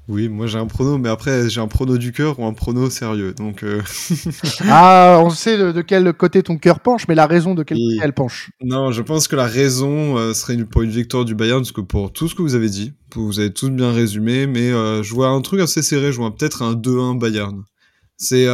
Oui, 0.08 0.28
moi 0.28 0.46
j'ai 0.48 0.58
un 0.58 0.66
prono, 0.66 0.98
mais 0.98 1.08
après 1.08 1.48
j'ai 1.48 1.60
un 1.60 1.68
prono 1.68 1.96
du 1.96 2.10
cœur 2.12 2.38
ou 2.40 2.44
un 2.44 2.52
prono 2.52 2.90
sérieux. 2.90 3.32
Donc, 3.32 3.62
euh, 3.62 3.80
Ah, 4.68 5.20
on 5.22 5.30
sait 5.30 5.56
de, 5.56 5.72
de 5.72 5.82
quel 5.82 6.12
côté 6.12 6.42
ton 6.42 6.58
cœur 6.58 6.80
penche, 6.80 7.06
mais 7.08 7.14
la 7.14 7.26
raison 7.26 7.54
de 7.54 7.62
quel 7.62 7.78
Et- 7.78 7.80
côté 7.80 8.00
elle 8.02 8.12
penche. 8.12 8.50
non, 8.62 8.90
je 8.92 9.02
pense 9.02 9.28
que 9.28 9.36
la 9.36 9.46
raison 9.46 10.18
euh, 10.18 10.34
serait 10.34 10.54
une- 10.54 10.66
pour 10.66 10.82
une 10.82 10.90
victoire 10.90 11.24
du 11.24 11.34
Bayern, 11.34 11.60
parce 11.60 11.72
que 11.72 11.80
pour 11.80 12.12
tout 12.12 12.28
ce 12.28 12.34
que 12.34 12.42
vous 12.42 12.54
avez 12.54 12.68
dit, 12.68 12.92
vous 13.14 13.38
avez 13.40 13.52
tous 13.52 13.70
bien 13.70 13.92
résumé, 13.92 14.46
mais 14.46 14.70
euh, 14.72 15.02
je 15.02 15.14
vois 15.14 15.28
un 15.28 15.40
truc 15.42 15.60
assez 15.60 15.82
serré, 15.82 16.10
je 16.12 16.16
vois 16.18 16.34
peut-être 16.34 16.62
un 16.62 16.74
2-1 16.74 17.14
Bayern. 17.18 17.62
C'est 18.16 18.46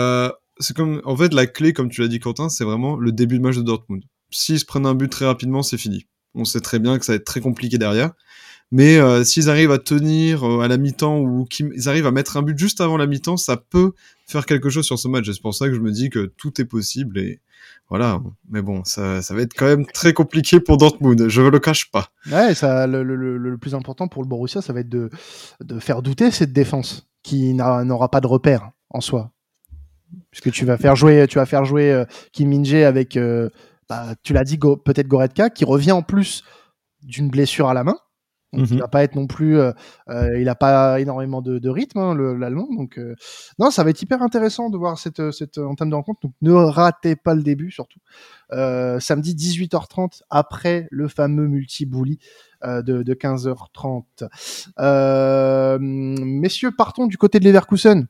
c'est 0.59 0.75
comme, 0.75 1.03
en 1.05 1.17
fait, 1.17 1.35
la 1.35 1.47
clé, 1.47 1.73
comme 1.75 1.91
tu 1.91 2.01
l'as 2.01 2.09
dit 2.09 2.19
Quentin, 2.19 2.49
c'est 2.49 2.65
vraiment 2.65 2.97
le 2.97 3.13
début 3.13 3.37
de 3.39 3.43
match 3.43 3.57
de 3.57 3.63
Dortmund. 3.63 4.03
S'ils 4.31 4.59
se 4.61 4.65
prennent 4.65 4.87
un 4.87 4.95
but 4.95 5.09
très 5.11 5.27
rapidement, 5.27 5.63
c'est 5.63 5.77
fini. 5.77 6.07
On 6.35 6.45
sait 6.47 6.61
très 6.61 6.79
bien 6.79 6.99
que 6.99 7.05
ça 7.05 7.13
va 7.13 7.17
être 7.17 7.25
très 7.27 7.41
compliqué 7.41 7.77
derrière. 7.79 8.13
Mais 8.73 8.97
euh, 8.97 9.23
s'ils 9.23 9.49
arrivent 9.49 9.71
à 9.71 9.79
tenir 9.79 10.45
euh, 10.45 10.61
à 10.61 10.69
la 10.69 10.77
mi-temps 10.77 11.19
ou 11.19 11.45
qu'ils 11.45 11.89
arrivent 11.89 12.07
à 12.07 12.11
mettre 12.11 12.37
un 12.37 12.43
but 12.43 12.59
juste 12.59 12.81
avant 12.81 12.97
la 12.97 13.07
mi-temps, 13.07 13.37
ça 13.37 13.57
peut 13.57 13.93
faire 14.27 14.45
quelque 14.45 14.71
chose 14.71 14.85
sur 14.85 14.99
ce 14.99 15.07
match. 15.07 15.31
C'est 15.31 15.41
pour 15.41 15.55
ça 15.55 15.69
que 15.69 15.75
je 15.75 15.81
me 15.81 15.93
dis 15.93 16.11
que 16.11 16.33
tout 16.37 16.61
est 16.61 16.65
possible. 16.65 17.19
Et 17.19 17.41
voilà. 17.89 18.21
Mais 18.51 18.63
bon, 18.63 18.83
ça, 18.85 19.21
va 19.31 19.41
être 19.43 19.55
quand 19.55 19.67
même 19.67 19.87
très 19.87 20.13
compliqué 20.13 20.59
pour 20.59 20.79
Dortmund. 20.79 21.29
Je 21.29 21.43
ne 21.43 21.49
le 21.49 21.59
cache 21.61 21.91
pas. 21.91 22.09
Ouais, 22.31 22.55
ça, 22.55 22.87
le, 22.89 23.57
plus 23.57 23.75
important 23.75 24.09
pour 24.09 24.23
le 24.23 24.29
Borussia, 24.29 24.61
ça 24.61 24.73
va 24.73 24.81
être 24.81 24.89
de, 24.89 25.11
faire 25.79 26.03
douter 26.03 26.31
cette 26.31 26.53
défense 26.53 27.09
qui 27.23 27.55
n'a- 27.55 27.85
n'aura 27.85 28.11
pas 28.11 28.21
de 28.21 28.27
repère 28.27 28.71
en 28.91 29.01
soi. 29.01 29.31
Puisque 30.31 30.51
tu 30.51 30.65
vas 30.65 30.77
faire 30.77 30.97
jouer, 30.97 31.27
tu 31.29 31.39
vas 31.39 31.47
faire 31.47 31.65
jouer 31.65 31.93
euh, 31.93 32.05
Kim 32.33 32.49
Min-jae 32.49 32.85
avec, 32.85 33.17
euh, 33.17 33.49
bah, 33.89 34.15
tu 34.23 34.33
l'as 34.33 34.45
dit, 34.45 34.59
peut-être 34.59 35.09
Goretzka, 35.09 35.51
qui 35.51 35.65
revient 35.65 35.93
en 35.93 36.03
plus 36.03 36.45
d'une 37.03 37.29
blessure 37.29 37.69
à 37.69 37.75
la 37.75 37.85
main. 37.85 37.97
Donc, 38.53 38.69
Il 38.71 38.75
Mhm. 38.75 38.81
va 38.81 38.89
pas 38.89 39.03
être 39.03 39.17
non 39.17 39.27
plus, 39.27 39.59
euh, 39.59 39.73
euh, 40.09 40.39
il 40.41 40.49
a 40.49 40.55
pas 40.55 41.01
énormément 41.01 41.43
de, 41.43 41.59
de 41.59 41.69
rythme, 41.69 41.99
hein, 41.99 42.15
le- 42.15 42.37
l'allemand. 42.37 42.69
Donc, 42.77 42.97
euh, 42.99 43.15
non, 43.59 43.71
ça 43.71 43.83
va 43.85 43.91
être 43.91 44.01
hyper 44.01 44.23
intéressant 44.23 44.71
de 44.71 44.79
voir 44.79 44.99
cette, 44.99 45.31
cette 45.33 45.59
entame 45.59 45.91
de 45.91 45.95
rencontre. 45.95 46.21
Donc, 46.23 46.33
ne 46.43 46.53
ratez 46.53 47.17
pas 47.17 47.35
le 47.35 47.43
début 47.43 47.71
surtout. 47.71 47.99
Samedi 48.53 49.35
18h30 49.35 50.23
après 50.31 50.87
le 50.91 51.09
fameux 51.09 51.49
multi-bully 51.49 52.19
euh, 52.65 52.81
de, 52.83 53.03
de 53.03 53.15
15h30. 53.15 54.05
Euh, 54.79 55.79
messieurs, 55.81 56.71
partons 56.77 57.07
du 57.07 57.19
côté 57.19 57.41
de 57.41 57.45
Leverkusen. 57.45 58.07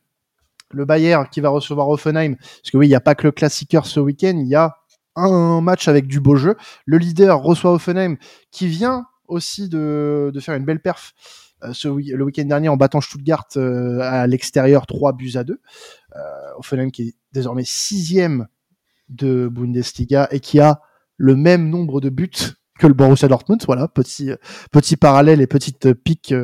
Le 0.73 0.85
Bayern 0.85 1.27
qui 1.31 1.41
va 1.41 1.49
recevoir 1.49 1.89
Offenheim. 1.89 2.35
Parce 2.37 2.71
que 2.73 2.77
oui, 2.77 2.87
il 2.87 2.91
n'y 2.91 2.95
a 2.97 3.01
pas 3.01 3.15
que 3.15 3.27
le 3.27 3.33
classiqueur 3.33 3.87
ce 3.87 4.01
week-end, 4.01 4.37
il 4.37 4.49
y 4.49 4.55
a 4.57 4.77
un 5.15 5.61
match 5.61 5.89
avec 5.89 6.07
du 6.07 6.21
beau 6.21 6.37
jeu. 6.37 6.57
Le 6.85 6.99
leader 6.99 7.41
reçoit 7.41 7.73
Offenheim 7.73 8.17
qui 8.51 8.67
vient 8.67 9.07
aussi 9.29 9.69
de, 9.69 10.33
faire 10.41 10.55
une 10.55 10.65
belle 10.65 10.81
perf 10.81 11.15
euh, 11.65 11.73
ce, 11.73 11.89
le 11.89 12.25
week-end 12.25 12.45
dernier 12.45 12.69
en 12.69 12.77
battant 12.77 13.01
Stuttgart 13.01 13.47
euh, 13.57 14.01
à 14.01 14.27
l'extérieur 14.27 14.87
3 14.87 15.15
buts 15.15 15.33
à 15.37 15.45
2. 15.45 15.55
Euh, 15.55 16.19
Offenheim 16.59 16.91
qui 16.91 17.03
est 17.03 17.15
désormais 17.33 17.65
sixième 17.65 18.47
de 19.09 19.49
Bundesliga 19.49 20.29
et 20.31 20.41
qui 20.41 20.61
a 20.61 20.81
le 21.17 21.35
même 21.35 21.71
nombre 21.71 22.01
de 22.01 22.11
buts 22.11 22.31
que 22.79 22.87
le 22.87 22.95
Borussia 22.95 23.29
Dortmund. 23.29 23.63
Voilà, 23.67 23.89
petit, 23.89 24.31
petit 24.71 24.97
parallèle 24.97 25.41
et 25.41 25.47
petite 25.47 25.95
pique 25.95 26.35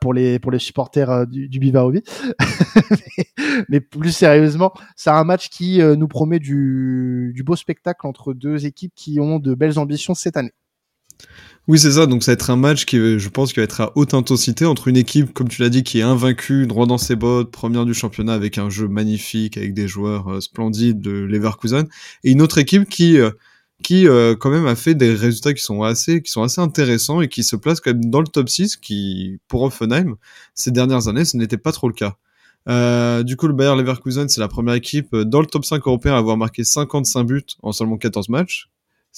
pour, 0.00 0.14
les, 0.14 0.38
pour 0.40 0.50
les 0.50 0.58
supporters 0.58 1.26
du, 1.28 1.48
du 1.48 1.60
mais, 1.72 2.02
mais 3.68 3.80
plus 3.80 4.10
sérieusement, 4.10 4.72
c'est 4.96 5.10
un 5.10 5.22
match 5.22 5.48
qui 5.48 5.78
nous 5.78 6.08
promet 6.08 6.40
du, 6.40 7.32
du 7.34 7.44
beau 7.44 7.54
spectacle 7.54 8.04
entre 8.06 8.32
deux 8.32 8.66
équipes 8.66 8.94
qui 8.96 9.20
ont 9.20 9.38
de 9.38 9.54
belles 9.54 9.78
ambitions 9.78 10.14
cette 10.14 10.36
année. 10.36 10.54
Oui, 11.68 11.78
c'est 11.78 11.92
ça. 11.92 12.06
Donc, 12.06 12.22
ça 12.22 12.30
va 12.30 12.34
être 12.34 12.48
un 12.48 12.56
match 12.56 12.86
qui, 12.86 12.96
euh, 12.96 13.18
je 13.18 13.28
pense, 13.28 13.54
va 13.54 13.62
être 13.62 13.82
à 13.82 13.92
haute 13.94 14.14
intensité 14.14 14.64
entre 14.64 14.88
une 14.88 14.96
équipe, 14.96 15.34
comme 15.34 15.48
tu 15.48 15.60
l'as 15.60 15.68
dit, 15.68 15.82
qui 15.82 15.98
est 15.98 16.02
invaincue, 16.02 16.66
droit 16.66 16.86
dans 16.86 16.96
ses 16.96 17.14
bottes, 17.14 17.50
première 17.50 17.84
du 17.84 17.92
championnat 17.92 18.32
avec 18.32 18.56
un 18.56 18.70
jeu 18.70 18.88
magnifique, 18.88 19.58
avec 19.58 19.74
des 19.74 19.86
joueurs 19.86 20.32
euh, 20.32 20.40
splendides 20.40 21.02
de 21.02 21.10
Leverkusen, 21.10 21.86
et 22.24 22.30
une 22.30 22.40
autre 22.40 22.56
équipe 22.56 22.88
qui, 22.88 23.18
euh, 23.18 24.34
quand 24.36 24.48
même 24.50 24.66
a 24.66 24.76
fait 24.76 24.94
des 24.94 25.12
résultats 25.12 25.52
qui 25.52 25.62
sont 25.62 25.82
assez, 25.82 26.22
qui 26.22 26.32
sont 26.32 26.46
intéressants 26.58 27.20
et 27.20 27.28
qui 27.28 27.44
se 27.44 27.54
place 27.54 27.80
quand 27.80 27.92
même 27.92 28.06
dans 28.06 28.20
le 28.22 28.28
top 28.28 28.48
6, 28.48 28.78
qui, 28.78 29.38
pour 29.46 29.62
Offenheim, 29.62 30.16
ces 30.54 30.70
dernières 30.70 31.06
années, 31.08 31.26
ce 31.26 31.36
n'était 31.36 31.58
pas 31.58 31.72
trop 31.72 31.88
le 31.88 31.94
cas. 31.94 32.16
Du 33.24 33.36
coup, 33.36 33.46
le 33.46 33.54
Bayer 33.54 33.76
Leverkusen, 33.76 34.28
c'est 34.28 34.40
la 34.40 34.48
première 34.48 34.74
équipe 34.74 35.14
dans 35.14 35.40
le 35.40 35.46
top 35.46 35.64
5 35.66 35.86
européen 35.86 36.14
à 36.14 36.18
avoir 36.18 36.36
marqué 36.38 36.64
55 36.64 37.24
buts 37.24 37.44
en 37.62 37.72
seulement 37.72 37.98
14 37.98 38.28
matchs. 38.30 38.70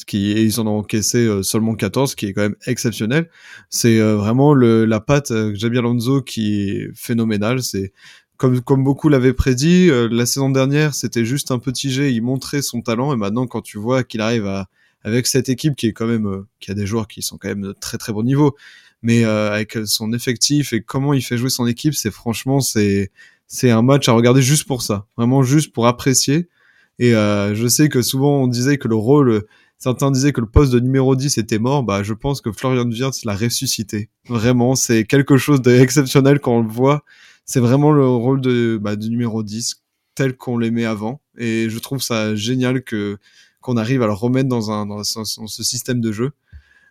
Qui, 0.05 0.33
et 0.33 0.43
ils 0.43 0.61
en 0.61 0.67
ont 0.67 0.79
encaissé 0.79 1.19
euh, 1.19 1.43
seulement 1.43 1.75
14, 1.75 2.11
ce 2.11 2.17
qui 2.17 2.27
est 2.27 2.33
quand 2.33 2.43
même 2.43 2.57
exceptionnel. 2.67 3.29
C'est 3.69 4.01
euh, 4.01 4.17
vraiment 4.17 4.55
le, 4.55 4.85
la 4.85 5.01
patte 5.01 5.31
euh, 5.31 5.53
Xabi 5.53 5.79
Alonso 5.79 6.23
qui 6.23 6.71
est 6.71 6.91
phénoménale. 6.95 7.63
C'est 7.63 7.93
comme, 8.37 8.61
comme 8.61 8.85
beaucoup 8.85 9.09
l'avaient 9.09 9.35
prédit, 9.35 9.91
la 10.11 10.25
saison 10.25 10.49
dernière, 10.49 10.95
c'était 10.95 11.27
juste 11.27 11.51
un 11.51 11.59
petit 11.59 11.91
jet, 11.91 12.11
il 12.11 12.23
montrait 12.23 12.63
son 12.63 12.81
talent, 12.81 13.13
et 13.13 13.17
maintenant, 13.17 13.47
quand 13.47 13.61
tu 13.61 13.77
vois 13.77 14.03
qu'il 14.03 14.23
arrive 14.23 14.47
à, 14.47 14.71
avec 15.05 15.27
cette 15.27 15.51
équipe 15.51 15.77
qui 15.77 15.89
est 15.89 15.93
quand 15.93 16.07
même, 16.07 16.47
qui 16.59 16.71
a 16.71 16.75
des 16.75 16.87
joueurs 16.87 17.07
qui 17.07 17.21
sont 17.21 17.37
quand 17.37 17.49
même 17.49 17.61
de 17.61 17.75
très 17.79 17.99
très 17.99 18.15
bon 18.15 18.23
niveau, 18.23 18.57
mais 19.03 19.25
euh, 19.25 19.53
avec 19.53 19.79
son 19.85 20.13
effectif 20.13 20.73
et 20.73 20.83
comment 20.83 21.15
il 21.15 21.23
fait 21.23 21.39
jouer 21.39 21.51
son 21.51 21.67
équipe, 21.67 21.95
c'est 21.95 22.11
franchement, 22.11 22.61
c'est, 22.61 23.11
c'est 23.47 23.71
un 23.71 23.83
match 23.83 24.09
à 24.09 24.13
regarder 24.13 24.43
juste 24.43 24.65
pour 24.65 24.83
ça, 24.83 25.07
vraiment 25.17 25.43
juste 25.43 25.73
pour 25.73 25.87
apprécier. 25.87 26.49
Et 26.99 27.15
euh, 27.15 27.55
je 27.55 27.67
sais 27.67 27.89
que 27.89 28.03
souvent 28.03 28.43
on 28.43 28.47
disait 28.47 28.77
que 28.77 28.89
le 28.89 28.97
rôle, 28.97 29.45
certains 29.81 30.11
disaient 30.13 30.33
que 30.33 30.41
le 30.41 30.47
poste 30.47 30.73
de 30.73 30.79
numéro 30.79 31.17
10 31.17 31.39
était 31.39 31.59
mort, 31.59 31.83
bah 31.83 32.05
je 32.05 32.15
pense 32.15 32.41
que 32.41 32.53
Florian 32.53 32.89
Wirtz 32.89 33.25
l'a 33.25 33.35
ressuscité. 33.35 34.11
Vraiment, 34.29 34.77
c'est 34.77 35.05
quelque 35.05 35.39
chose 35.39 35.61
d'exceptionnel 35.63 36.39
quand 36.39 36.59
on 36.59 36.63
le 36.63 36.69
voit. 36.69 37.03
C'est 37.47 37.61
vraiment 37.61 37.91
le 37.91 38.07
rôle 38.07 38.41
de, 38.41 38.79
bah, 38.81 38.95
du 38.95 39.11
numéro 39.11 39.43
10 39.43 39.83
tel 40.15 40.37
qu'on 40.37 40.59
l'aimait 40.59 40.85
avant. 40.85 41.21
Et 41.39 41.69
je 41.71 41.79
trouve 41.79 42.01
ça 42.01 42.37
génial 42.37 42.85
que 42.85 43.19
qu'on 43.61 43.77
arrive 43.77 44.03
à 44.03 44.07
le 44.07 44.13
remettre 44.13 44.49
dans 44.49 44.71
un 44.71 44.87
dans 44.87 45.03
ce, 45.03 45.63
système 45.63 46.01
de 46.01 46.13
jeu. 46.13 46.31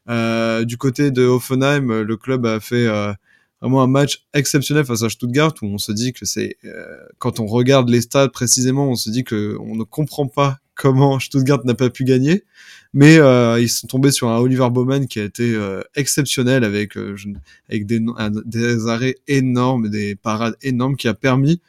Euh, 0.09 0.65
du 0.65 0.77
côté 0.77 1.11
de 1.11 1.23
Hoffenheim, 1.23 2.01
le 2.01 2.17
club 2.17 2.45
a 2.45 2.59
fait 2.59 2.87
euh, 2.87 3.13
vraiment 3.61 3.81
un 3.81 3.87
match 3.87 4.25
exceptionnel 4.33 4.85
face 4.85 5.03
à 5.03 5.09
Stuttgart 5.09 5.53
où 5.61 5.65
on 5.65 5.77
se 5.77 5.91
dit 5.91 6.13
que 6.13 6.25
c'est 6.25 6.57
euh, 6.65 6.97
quand 7.17 7.39
on 7.39 7.45
regarde 7.45 7.89
les 7.89 8.01
stades 8.01 8.31
précisément, 8.31 8.89
on 8.89 8.95
se 8.95 9.09
dit 9.09 9.23
que 9.23 9.57
on 9.59 9.75
ne 9.75 9.83
comprend 9.83 10.27
pas 10.27 10.57
comment 10.79 11.19
Stuttgart 11.19 11.59
n'a 11.65 11.75
pas 11.75 11.89
pu 11.89 12.05
gagner, 12.05 12.45
mais 12.93 13.17
euh, 13.19 13.59
ils 13.59 13.69
sont 13.69 13.85
tombés 13.85 14.11
sur 14.11 14.29
un 14.29 14.37
Oliver 14.37 14.69
Baumann 14.71 15.07
qui 15.07 15.19
a 15.19 15.25
été 15.25 15.53
euh, 15.53 15.81
exceptionnel 15.93 16.63
avec 16.63 16.95
euh, 16.95 17.15
avec 17.69 17.85
des, 17.85 17.99
des 18.45 18.87
arrêts 18.87 19.15
énormes, 19.27 19.89
des 19.89 20.15
parades 20.15 20.55
énormes 20.61 20.95
qui 20.95 21.09
a 21.09 21.13
permis 21.13 21.61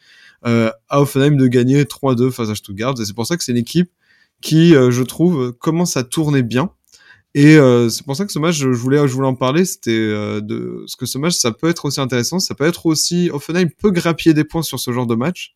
euh, 0.46 0.70
à 0.88 1.02
Hoffenheim 1.02 1.36
de 1.36 1.46
gagner 1.48 1.82
3-2 1.84 2.30
face 2.30 2.48
à 2.48 2.54
Stuttgart. 2.54 2.94
Et 3.00 3.04
c'est 3.04 3.14
pour 3.14 3.26
ça 3.26 3.36
que 3.36 3.42
c'est 3.42 3.52
une 3.52 3.58
équipe 3.58 3.90
qui, 4.40 4.74
euh, 4.76 4.92
je 4.92 5.02
trouve, 5.02 5.52
commence 5.52 5.96
à 5.96 6.04
tourner 6.04 6.42
bien. 6.42 6.70
Et 7.34 7.56
euh, 7.56 7.88
c'est 7.88 8.04
pour 8.04 8.16
ça 8.16 8.24
que 8.24 8.32
ce 8.32 8.38
match, 8.38 8.56
je 8.56 8.68
voulais, 8.68 9.06
je 9.06 9.12
voulais 9.12 9.26
en 9.26 9.34
parler, 9.34 9.64
c'était 9.64 9.90
de 9.90 10.84
ce 10.86 10.96
que 10.96 11.06
ce 11.06 11.18
match, 11.18 11.34
ça 11.34 11.52
peut 11.52 11.68
être 11.68 11.84
aussi 11.84 12.00
intéressant, 12.00 12.38
ça 12.38 12.54
peut 12.54 12.64
être 12.64 12.86
aussi, 12.86 13.30
Offenheim 13.32 13.68
peut 13.68 13.90
grappiller 13.90 14.34
des 14.34 14.44
points 14.44 14.62
sur 14.62 14.80
ce 14.80 14.92
genre 14.92 15.06
de 15.06 15.14
match. 15.14 15.54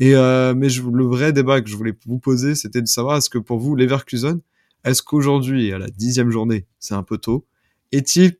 Euh, 0.00 0.54
mais 0.54 0.68
le 0.68 1.04
vrai 1.04 1.32
débat 1.32 1.60
que 1.60 1.68
je 1.68 1.76
voulais 1.76 1.94
vous 2.06 2.18
poser, 2.18 2.54
c'était 2.54 2.82
de 2.82 2.88
savoir 2.88 3.18
est-ce 3.18 3.30
que 3.30 3.38
pour 3.38 3.58
vous, 3.58 3.76
Leverkusen, 3.76 4.40
est-ce 4.84 5.02
qu'aujourd'hui, 5.02 5.72
à 5.72 5.78
la 5.78 5.88
dixième 5.88 6.30
journée, 6.30 6.66
c'est 6.78 6.94
un 6.94 7.02
peu 7.02 7.18
tôt, 7.18 7.46
est-il, 7.92 8.36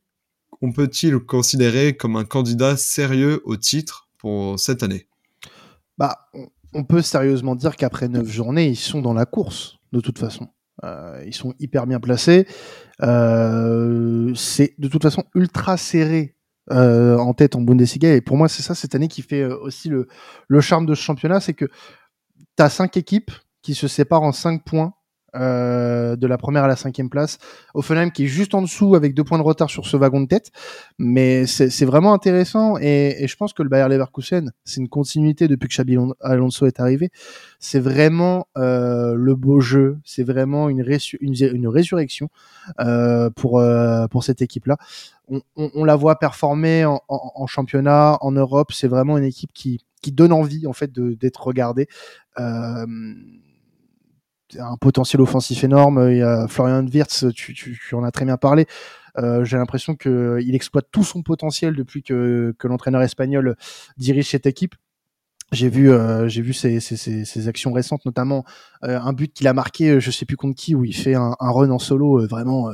on 0.61 0.71
peut-il 0.71 1.19
considérer 1.19 1.95
comme 1.95 2.15
un 2.15 2.25
candidat 2.25 2.77
sérieux 2.77 3.41
au 3.45 3.57
titre 3.57 4.09
pour 4.17 4.59
cette 4.59 4.81
année? 4.81 5.07
Bah, 5.97 6.27
on, 6.33 6.47
on 6.73 6.83
peut 6.83 7.01
sérieusement 7.01 7.55
dire 7.55 7.75
qu'après 7.75 8.07
neuf 8.07 8.27
journées, 8.27 8.67
ils 8.67 8.75
sont 8.75 9.01
dans 9.01 9.13
la 9.13 9.25
course, 9.25 9.77
de 9.91 9.99
toute 9.99 10.17
façon. 10.17 10.47
Euh, 10.83 11.23
ils 11.25 11.35
sont 11.35 11.53
hyper 11.59 11.85
bien 11.85 11.99
placés. 11.99 12.47
Euh, 13.01 14.33
c'est 14.35 14.73
de 14.79 14.87
toute 14.87 15.03
façon 15.03 15.23
ultra 15.35 15.77
serré 15.77 16.35
euh, 16.69 17.17
en 17.17 17.33
tête 17.33 17.55
en 17.55 17.61
Bundesliga. 17.61 18.13
Et 18.13 18.21
pour 18.21 18.37
moi, 18.37 18.47
c'est 18.47 18.61
ça 18.61 18.75
cette 18.75 18.95
année 18.95 19.07
qui 19.07 19.21
fait 19.21 19.41
euh, 19.41 19.57
aussi 19.61 19.89
le, 19.89 20.07
le 20.47 20.61
charme 20.61 20.85
de 20.85 20.93
ce 20.93 21.01
championnat, 21.01 21.39
c'est 21.39 21.53
que 21.53 21.65
tu 22.57 22.69
cinq 22.69 22.97
équipes 22.97 23.31
qui 23.61 23.73
se 23.73 23.87
séparent 23.87 24.23
en 24.23 24.31
cinq 24.31 24.63
points. 24.63 24.93
Euh, 25.35 26.15
de 26.15 26.27
la 26.27 26.37
première 26.37 26.63
à 26.63 26.67
la 26.67 26.75
cinquième 26.75 27.09
place. 27.09 27.37
Offenheim 27.73 28.11
qui 28.11 28.25
est 28.25 28.27
juste 28.27 28.53
en 28.53 28.61
dessous 28.61 28.95
avec 28.95 29.13
deux 29.13 29.23
points 29.23 29.37
de 29.37 29.43
retard 29.43 29.69
sur 29.69 29.85
ce 29.85 29.97
wagon 29.97 30.21
de 30.21 30.27
tête. 30.27 30.51
Mais 30.97 31.45
c'est 31.45 31.85
vraiment 31.85 32.13
intéressant 32.13 32.77
et, 32.77 33.25
je 33.27 33.35
pense 33.35 33.53
que 33.53 33.63
le 33.63 33.69
Bayer 33.69 33.87
Leverkusen, 33.87 34.51
c'est 34.65 34.81
une 34.81 34.89
continuité 34.89 35.47
depuis 35.47 35.67
que 35.67 35.73
Xabi 35.73 35.93
Alon- 35.95 36.15
Alonso 36.19 36.65
est 36.65 36.79
arrivé. 36.79 37.09
C'est 37.59 37.79
vraiment 37.79 38.47
euh, 38.57 39.13
le 39.15 39.35
beau 39.35 39.61
jeu, 39.61 39.99
c'est 40.03 40.23
vraiment 40.23 40.69
une, 40.69 40.81
résu- 40.81 41.17
une, 41.21 41.35
une 41.53 41.67
résurrection 41.67 42.29
euh, 42.79 43.29
pour, 43.29 43.63
pour 44.09 44.23
cette 44.23 44.41
équipe-là. 44.41 44.77
On, 45.55 45.85
la 45.85 45.95
voit 45.95 46.19
performer 46.19 46.83
en, 46.85 47.47
championnat, 47.47 48.17
en 48.19 48.33
Europe. 48.33 48.73
C'est 48.73 48.89
vraiment 48.89 49.17
une 49.17 49.23
équipe 49.23 49.51
qui, 49.53 49.85
qui 50.01 50.11
donne 50.11 50.33
envie 50.33 50.67
en 50.67 50.73
fait 50.73 50.91
d'être 50.91 51.47
regardée. 51.47 51.87
Un 54.59 54.77
potentiel 54.77 55.21
offensif 55.21 55.63
énorme. 55.63 56.09
Il 56.11 56.17
y 56.17 56.21
a 56.21 56.47
Florian 56.47 56.85
Wirtz, 56.85 57.25
tu, 57.33 57.53
tu, 57.53 57.79
tu 57.79 57.95
en 57.95 58.03
as 58.03 58.11
très 58.11 58.25
bien 58.25 58.37
parlé. 58.37 58.65
Euh, 59.17 59.43
J'ai 59.43 59.57
l'impression 59.57 59.95
qu'il 59.95 60.55
exploite 60.55 60.87
tout 60.91 61.03
son 61.03 61.21
potentiel 61.21 61.75
depuis 61.75 62.03
que, 62.03 62.55
que 62.57 62.67
l'entraîneur 62.67 63.01
espagnol 63.01 63.55
dirige 63.97 64.29
cette 64.29 64.45
équipe. 64.45 64.75
J'ai 65.51 65.67
vu, 65.67 65.91
euh, 65.91 66.29
j'ai 66.29 66.41
vu 66.41 66.53
ses, 66.53 66.79
ses, 66.79 66.95
ses, 66.95 67.47
actions 67.49 67.73
récentes, 67.73 68.05
notamment 68.05 68.45
euh, 68.85 68.97
un 69.01 69.11
but 69.11 69.33
qu'il 69.33 69.49
a 69.49 69.53
marqué, 69.53 69.99
je 69.99 70.09
sais 70.09 70.25
plus 70.25 70.37
contre 70.37 70.55
qui, 70.55 70.75
où 70.75 70.85
il 70.85 70.95
fait 70.95 71.15
un, 71.15 71.35
un 71.41 71.51
run 71.51 71.71
en 71.71 71.79
solo. 71.79 72.25
vraiment, 72.25 72.71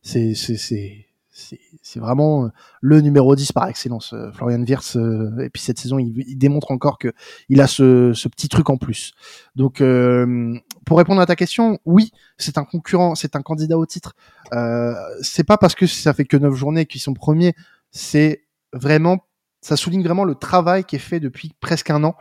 c'est 0.00 0.34
c'est 0.34 1.07
vraiment 1.96 2.44
euh, 2.44 2.48
le 2.80 3.00
numéro 3.00 3.34
10 3.34 3.52
par 3.52 3.68
excellence, 3.68 4.12
euh, 4.12 4.30
Florian 4.32 4.62
Wirtz. 4.62 4.96
Euh, 4.96 5.38
et 5.40 5.50
puis 5.50 5.62
cette 5.62 5.78
saison, 5.78 5.98
il, 5.98 6.12
il 6.26 6.36
démontre 6.36 6.70
encore 6.70 6.98
que 6.98 7.12
il 7.48 7.60
a 7.60 7.66
ce, 7.66 8.12
ce, 8.12 8.28
petit 8.28 8.48
truc 8.48 8.70
en 8.70 8.76
plus. 8.76 9.12
Donc, 9.56 9.82
pour 10.84 10.98
répondre 10.98 11.20
à 11.20 11.26
ta 11.26 11.36
question, 11.36 11.78
oui, 11.84 12.12
c'est 12.38 12.58
un 12.58 12.64
concurrent, 12.64 13.14
c'est 13.14 13.36
un 13.36 13.42
candidat 13.42 13.76
au 13.76 13.86
titre. 13.86 14.14
Euh, 14.54 14.94
c'est 15.20 15.44
pas 15.44 15.58
parce 15.58 15.74
que 15.74 15.86
ça 15.86 16.12
fait 16.14 16.24
que 16.24 16.36
9 16.36 16.54
journées 16.54 16.86
qu'ils 16.86 17.00
sont 17.00 17.14
premiers, 17.14 17.54
c'est 17.90 18.44
vraiment, 18.72 19.18
ça 19.60 19.76
souligne 19.76 20.02
vraiment 20.02 20.24
le 20.24 20.34
travail 20.34 20.84
qui 20.84 20.96
est 20.96 21.00
fait 21.00 21.20
depuis 21.20 21.52
presque 21.60 21.90
un 21.90 22.04
an. 22.04 22.16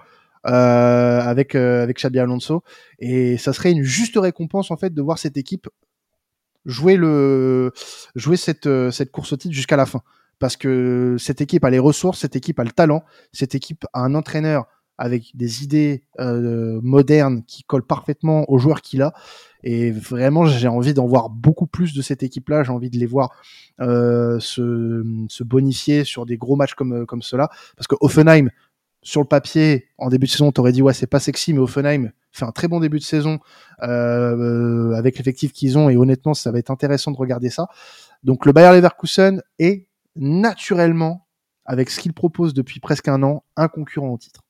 Euh, 0.45 1.19
avec 1.19 1.55
euh, 1.55 1.83
avec 1.83 1.97
Xabi 1.97 2.19
Alonso 2.19 2.63
et 2.99 3.37
ça 3.37 3.51
serait 3.51 3.71
une 3.71 3.81
juste 3.81 4.17
récompense 4.17 4.71
en 4.71 4.77
fait 4.77 4.93
de 4.93 5.01
voir 5.01 5.17
cette 5.17 5.35
équipe 5.35 5.67
jouer 6.67 6.97
le 6.97 7.71
jouer 8.15 8.37
cette 8.37 8.67
euh, 8.67 8.91
cette 8.91 9.11
course 9.11 9.33
au 9.33 9.37
titre 9.37 9.55
jusqu'à 9.55 9.77
la 9.77 9.87
fin 9.87 10.01
parce 10.37 10.55
que 10.55 11.15
cette 11.17 11.41
équipe 11.41 11.63
a 11.63 11.71
les 11.71 11.79
ressources, 11.79 12.19
cette 12.19 12.35
équipe 12.35 12.59
a 12.59 12.63
le 12.63 12.69
talent, 12.69 13.03
cette 13.31 13.55
équipe 13.55 13.85
a 13.93 14.01
un 14.01 14.13
entraîneur 14.13 14.65
avec 14.99 15.31
des 15.35 15.63
idées 15.63 16.03
euh, 16.19 16.79
modernes 16.83 17.43
qui 17.47 17.63
collent 17.63 17.85
parfaitement 17.85 18.49
aux 18.51 18.57
joueurs 18.57 18.81
qu'il 18.81 19.01
a. 19.01 19.13
Et 19.63 19.91
vraiment, 19.91 20.45
j'ai 20.45 20.67
envie 20.67 20.93
d'en 20.93 21.05
voir 21.05 21.29
beaucoup 21.29 21.67
plus 21.67 21.93
de 21.93 22.01
cette 22.01 22.23
équipe-là. 22.23 22.63
J'ai 22.63 22.71
envie 22.71 22.89
de 22.89 22.97
les 22.97 23.05
voir 23.05 23.31
euh, 23.81 24.39
se, 24.39 25.03
se, 25.29 25.43
bonifier 25.43 26.03
sur 26.03 26.25
des 26.25 26.37
gros 26.37 26.55
matchs 26.55 26.73
comme 26.73 27.05
comme 27.05 27.21
cela. 27.21 27.49
Parce 27.75 27.87
que 27.87 27.95
Offenheim, 28.01 28.49
sur 29.01 29.21
le 29.21 29.27
papier, 29.27 29.87
en 29.97 30.09
début 30.09 30.25
de 30.25 30.31
saison, 30.31 30.51
t'aurais 30.51 30.71
dit 30.71 30.81
ouais, 30.81 30.93
c'est 30.93 31.07
pas 31.07 31.19
sexy, 31.19 31.53
mais 31.53 31.59
Offenheim 31.59 32.11
fait 32.31 32.45
un 32.45 32.51
très 32.51 32.67
bon 32.67 32.79
début 32.79 32.99
de 32.99 33.03
saison 33.03 33.39
euh, 33.83 34.93
avec 34.93 35.17
l'effectif 35.17 35.53
qu'ils 35.53 35.77
ont 35.77 35.89
et 35.89 35.97
honnêtement, 35.97 36.33
ça 36.33 36.51
va 36.51 36.59
être 36.59 36.71
intéressant 36.71 37.11
de 37.11 37.17
regarder 37.17 37.49
ça. 37.49 37.67
Donc 38.23 38.45
le 38.45 38.51
Bayer 38.51 38.75
Leverkusen 38.75 39.41
est 39.59 39.87
naturellement, 40.15 41.27
avec 41.65 41.89
ce 41.89 41.99
qu'il 41.99 42.13
propose 42.13 42.53
depuis 42.53 42.79
presque 42.79 43.07
un 43.07 43.23
an, 43.23 43.43
un 43.55 43.67
concurrent 43.67 44.09
au 44.09 44.17
titre. 44.17 44.41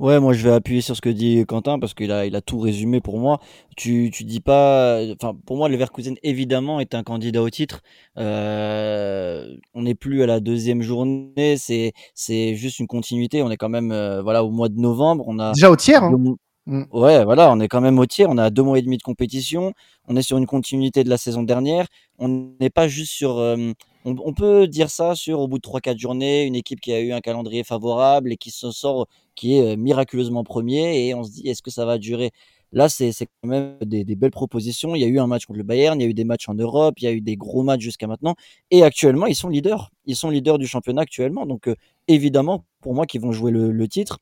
Ouais, 0.00 0.18
moi 0.18 0.32
je 0.32 0.42
vais 0.42 0.52
appuyer 0.52 0.80
sur 0.80 0.96
ce 0.96 1.00
que 1.00 1.08
dit 1.08 1.44
Quentin 1.46 1.78
parce 1.78 1.94
qu'il 1.94 2.10
a, 2.10 2.26
il 2.26 2.34
a 2.34 2.40
tout 2.40 2.58
résumé 2.58 3.00
pour 3.00 3.18
moi. 3.18 3.38
Tu, 3.76 4.10
tu 4.12 4.24
dis 4.24 4.40
pas, 4.40 5.00
enfin 5.12 5.36
pour 5.46 5.56
moi 5.56 5.68
le 5.68 5.74
Leverkusen 5.74 6.16
évidemment 6.22 6.80
est 6.80 6.94
un 6.94 7.02
candidat 7.04 7.42
au 7.42 7.50
titre. 7.50 7.80
Euh, 8.18 9.56
on 9.72 9.82
n'est 9.82 9.94
plus 9.94 10.22
à 10.22 10.26
la 10.26 10.40
deuxième 10.40 10.82
journée, 10.82 11.56
c'est 11.56 11.92
c'est 12.14 12.56
juste 12.56 12.80
une 12.80 12.88
continuité. 12.88 13.42
On 13.42 13.50
est 13.50 13.56
quand 13.56 13.68
même 13.68 13.92
euh, 13.92 14.22
voilà 14.22 14.44
au 14.44 14.50
mois 14.50 14.68
de 14.68 14.80
novembre. 14.80 15.24
On 15.28 15.38
a 15.38 15.52
déjà 15.52 15.70
au 15.70 15.76
tiers. 15.76 16.02
Hein. 16.02 16.36
Mm. 16.66 16.84
Ouais, 16.92 17.24
voilà, 17.24 17.52
on 17.52 17.60
est 17.60 17.68
quand 17.68 17.80
même 17.80 17.98
au 17.98 18.06
tiers. 18.06 18.28
On 18.30 18.38
a 18.38 18.50
deux 18.50 18.62
mois 18.62 18.78
et 18.78 18.82
demi 18.82 18.96
de 18.96 19.02
compétition. 19.02 19.74
On 20.08 20.16
est 20.16 20.22
sur 20.22 20.38
une 20.38 20.46
continuité 20.46 21.04
de 21.04 21.10
la 21.10 21.18
saison 21.18 21.42
dernière. 21.42 21.86
On 22.18 22.52
n'est 22.58 22.70
pas 22.70 22.88
juste 22.88 23.12
sur. 23.12 23.38
Euh, 23.38 23.72
on, 24.04 24.34
peut 24.34 24.66
dire 24.66 24.90
ça 24.90 25.14
sur 25.14 25.40
au 25.40 25.48
bout 25.48 25.58
de 25.58 25.62
trois 25.62 25.80
quatre 25.80 25.98
journées, 25.98 26.44
une 26.44 26.54
équipe 26.54 26.80
qui 26.80 26.92
a 26.92 27.00
eu 27.00 27.12
un 27.12 27.20
calendrier 27.20 27.64
favorable 27.64 28.32
et 28.32 28.36
qui 28.36 28.50
se 28.50 28.70
sort, 28.70 29.06
qui 29.34 29.56
est 29.56 29.72
euh, 29.72 29.76
miraculeusement 29.76 30.44
premier. 30.44 31.06
Et 31.06 31.14
on 31.14 31.24
se 31.24 31.30
dit, 31.32 31.48
est-ce 31.48 31.62
que 31.62 31.70
ça 31.70 31.86
va 31.86 31.98
durer? 31.98 32.30
Là, 32.72 32.88
c'est 32.88 33.12
quand 33.40 33.48
même 33.48 33.76
des, 33.82 34.04
belles 34.16 34.30
propositions. 34.30 34.94
Il 34.94 35.00
y 35.00 35.04
a 35.04 35.06
eu 35.06 35.18
un 35.18 35.26
match 35.26 35.46
contre 35.46 35.58
le 35.58 35.64
Bayern, 35.64 36.00
il 36.00 36.04
y 36.04 36.06
a 36.06 36.10
eu 36.10 36.14
des 36.14 36.24
matchs 36.24 36.48
en 36.48 36.54
Europe, 36.54 36.96
il 36.98 37.04
y 37.04 37.06
a 37.06 37.12
eu 37.12 37.20
des 37.20 37.36
gros 37.36 37.62
matchs 37.62 37.82
jusqu'à 37.82 38.06
maintenant. 38.08 38.34
Et 38.70 38.82
actuellement, 38.82 39.26
ils 39.26 39.36
sont 39.36 39.48
leaders. 39.48 39.90
Ils 40.06 40.16
sont 40.16 40.28
leaders 40.28 40.58
du 40.58 40.66
championnat 40.66 41.02
actuellement. 41.02 41.46
Donc, 41.46 41.68
euh, 41.68 41.76
évidemment, 42.08 42.64
pour 42.80 42.94
moi, 42.94 43.06
qu'ils 43.06 43.20
vont 43.20 43.32
jouer 43.32 43.52
le 43.52 43.88
titre. 43.88 44.18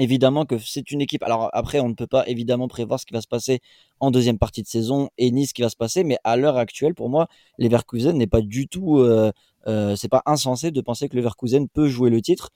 Évidemment 0.00 0.46
que 0.46 0.56
c'est 0.58 0.92
une 0.92 1.02
équipe. 1.02 1.22
Alors 1.22 1.50
après, 1.52 1.78
on 1.78 1.90
ne 1.90 1.94
peut 1.94 2.06
pas 2.06 2.26
évidemment 2.26 2.68
prévoir 2.68 2.98
ce 2.98 3.04
qui 3.04 3.12
va 3.12 3.20
se 3.20 3.28
passer 3.28 3.60
en 4.00 4.10
deuxième 4.10 4.38
partie 4.38 4.62
de 4.62 4.66
saison 4.66 5.10
et 5.18 5.30
ni 5.30 5.46
ce 5.46 5.52
qui 5.52 5.60
va 5.60 5.68
se 5.68 5.76
passer, 5.76 6.04
mais 6.04 6.16
à 6.24 6.38
l'heure 6.38 6.56
actuelle, 6.56 6.94
pour 6.94 7.10
moi, 7.10 7.28
Leverkusen 7.58 8.16
n'est 8.16 8.26
pas 8.26 8.40
du 8.40 8.66
tout. 8.66 9.00
Euh, 9.00 9.30
euh, 9.66 9.96
c'est 9.96 10.08
pas 10.08 10.22
insensé 10.24 10.70
de 10.70 10.80
penser 10.80 11.10
que 11.10 11.16
Leverkusen 11.16 11.68
peut 11.68 11.86
jouer 11.86 12.08
le 12.08 12.22
titre 12.22 12.48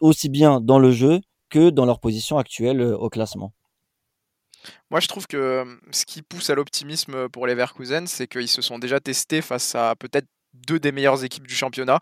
aussi 0.00 0.28
bien 0.28 0.60
dans 0.60 0.78
le 0.78 0.92
jeu 0.92 1.20
que 1.48 1.70
dans 1.70 1.86
leur 1.86 1.98
position 1.98 2.36
actuelle 2.36 2.82
euh, 2.82 2.94
au 2.94 3.08
classement. 3.08 3.54
Moi, 4.90 5.00
je 5.00 5.08
trouve 5.08 5.26
que 5.26 5.64
ce 5.92 6.04
qui 6.04 6.20
pousse 6.20 6.50
à 6.50 6.54
l'optimisme 6.54 7.30
pour 7.30 7.46
les 7.46 7.54
Leverkusen, 7.54 8.06
c'est 8.06 8.26
qu'ils 8.26 8.48
se 8.48 8.60
sont 8.60 8.78
déjà 8.78 9.00
testés 9.00 9.40
face 9.40 9.74
à 9.74 9.96
peut-être 9.96 10.26
deux 10.52 10.78
des 10.78 10.92
meilleures 10.92 11.24
équipes 11.24 11.46
du 11.46 11.54
championnat. 11.54 11.98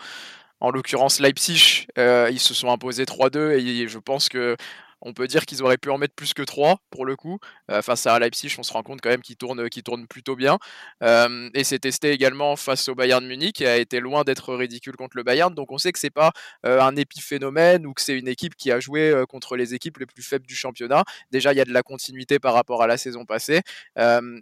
En 0.60 0.70
l'occurrence, 0.70 1.20
Leipzig, 1.20 1.86
euh, 1.98 2.28
ils 2.30 2.38
se 2.38 2.52
sont 2.52 2.70
imposés 2.70 3.04
3-2 3.04 3.52
et 3.52 3.88
je 3.88 3.98
pense 3.98 4.28
que 4.28 4.56
on 5.02 5.12
peut 5.12 5.26
dire 5.26 5.46
qu'ils 5.46 5.62
auraient 5.62 5.78
pu 5.78 5.90
en 5.90 5.98
mettre 5.98 6.14
plus 6.14 6.34
que 6.34 6.42
3 6.42 6.80
pour 6.90 7.06
le 7.06 7.16
coup. 7.16 7.38
Euh, 7.70 7.82
face 7.82 8.06
à 8.06 8.18
Leipzig, 8.18 8.54
on 8.58 8.62
se 8.62 8.72
rend 8.72 8.82
compte 8.82 9.00
quand 9.00 9.10
même 9.10 9.22
qu'ils 9.22 9.36
tournent, 9.36 9.68
qu'ils 9.68 9.82
tournent 9.82 10.06
plutôt 10.06 10.36
bien. 10.36 10.58
Et 11.02 11.64
c'est 11.64 11.78
testé 11.78 12.10
également 12.10 12.56
face 12.56 12.88
au 12.88 12.94
Bayern 12.94 13.24
Munich 13.26 13.60
et 13.60 13.66
a 13.66 13.76
été 13.78 14.00
loin 14.00 14.24
d'être 14.24 14.54
ridicule 14.54 14.96
contre 14.96 15.16
le 15.16 15.22
Bayern. 15.22 15.54
Donc 15.54 15.72
on 15.72 15.78
sait 15.78 15.92
que 15.92 15.98
c'est 15.98 16.10
pas 16.10 16.32
euh, 16.66 16.80
un 16.80 16.96
épiphénomène 16.96 17.86
ou 17.86 17.94
que 17.94 18.02
c'est 18.02 18.18
une 18.18 18.28
équipe 18.28 18.54
qui 18.56 18.70
a 18.70 18.80
joué 18.80 19.10
euh, 19.10 19.24
contre 19.26 19.56
les 19.56 19.74
équipes 19.74 19.98
les 19.98 20.06
plus 20.06 20.22
faibles 20.22 20.46
du 20.46 20.54
championnat. 20.54 21.04
Déjà, 21.30 21.52
il 21.52 21.56
y 21.56 21.60
a 21.60 21.64
de 21.64 21.72
la 21.72 21.82
continuité 21.82 22.38
par 22.38 22.54
rapport 22.54 22.82
à 22.82 22.86
la 22.86 22.96
saison 22.96 23.24
passée. 23.24 23.60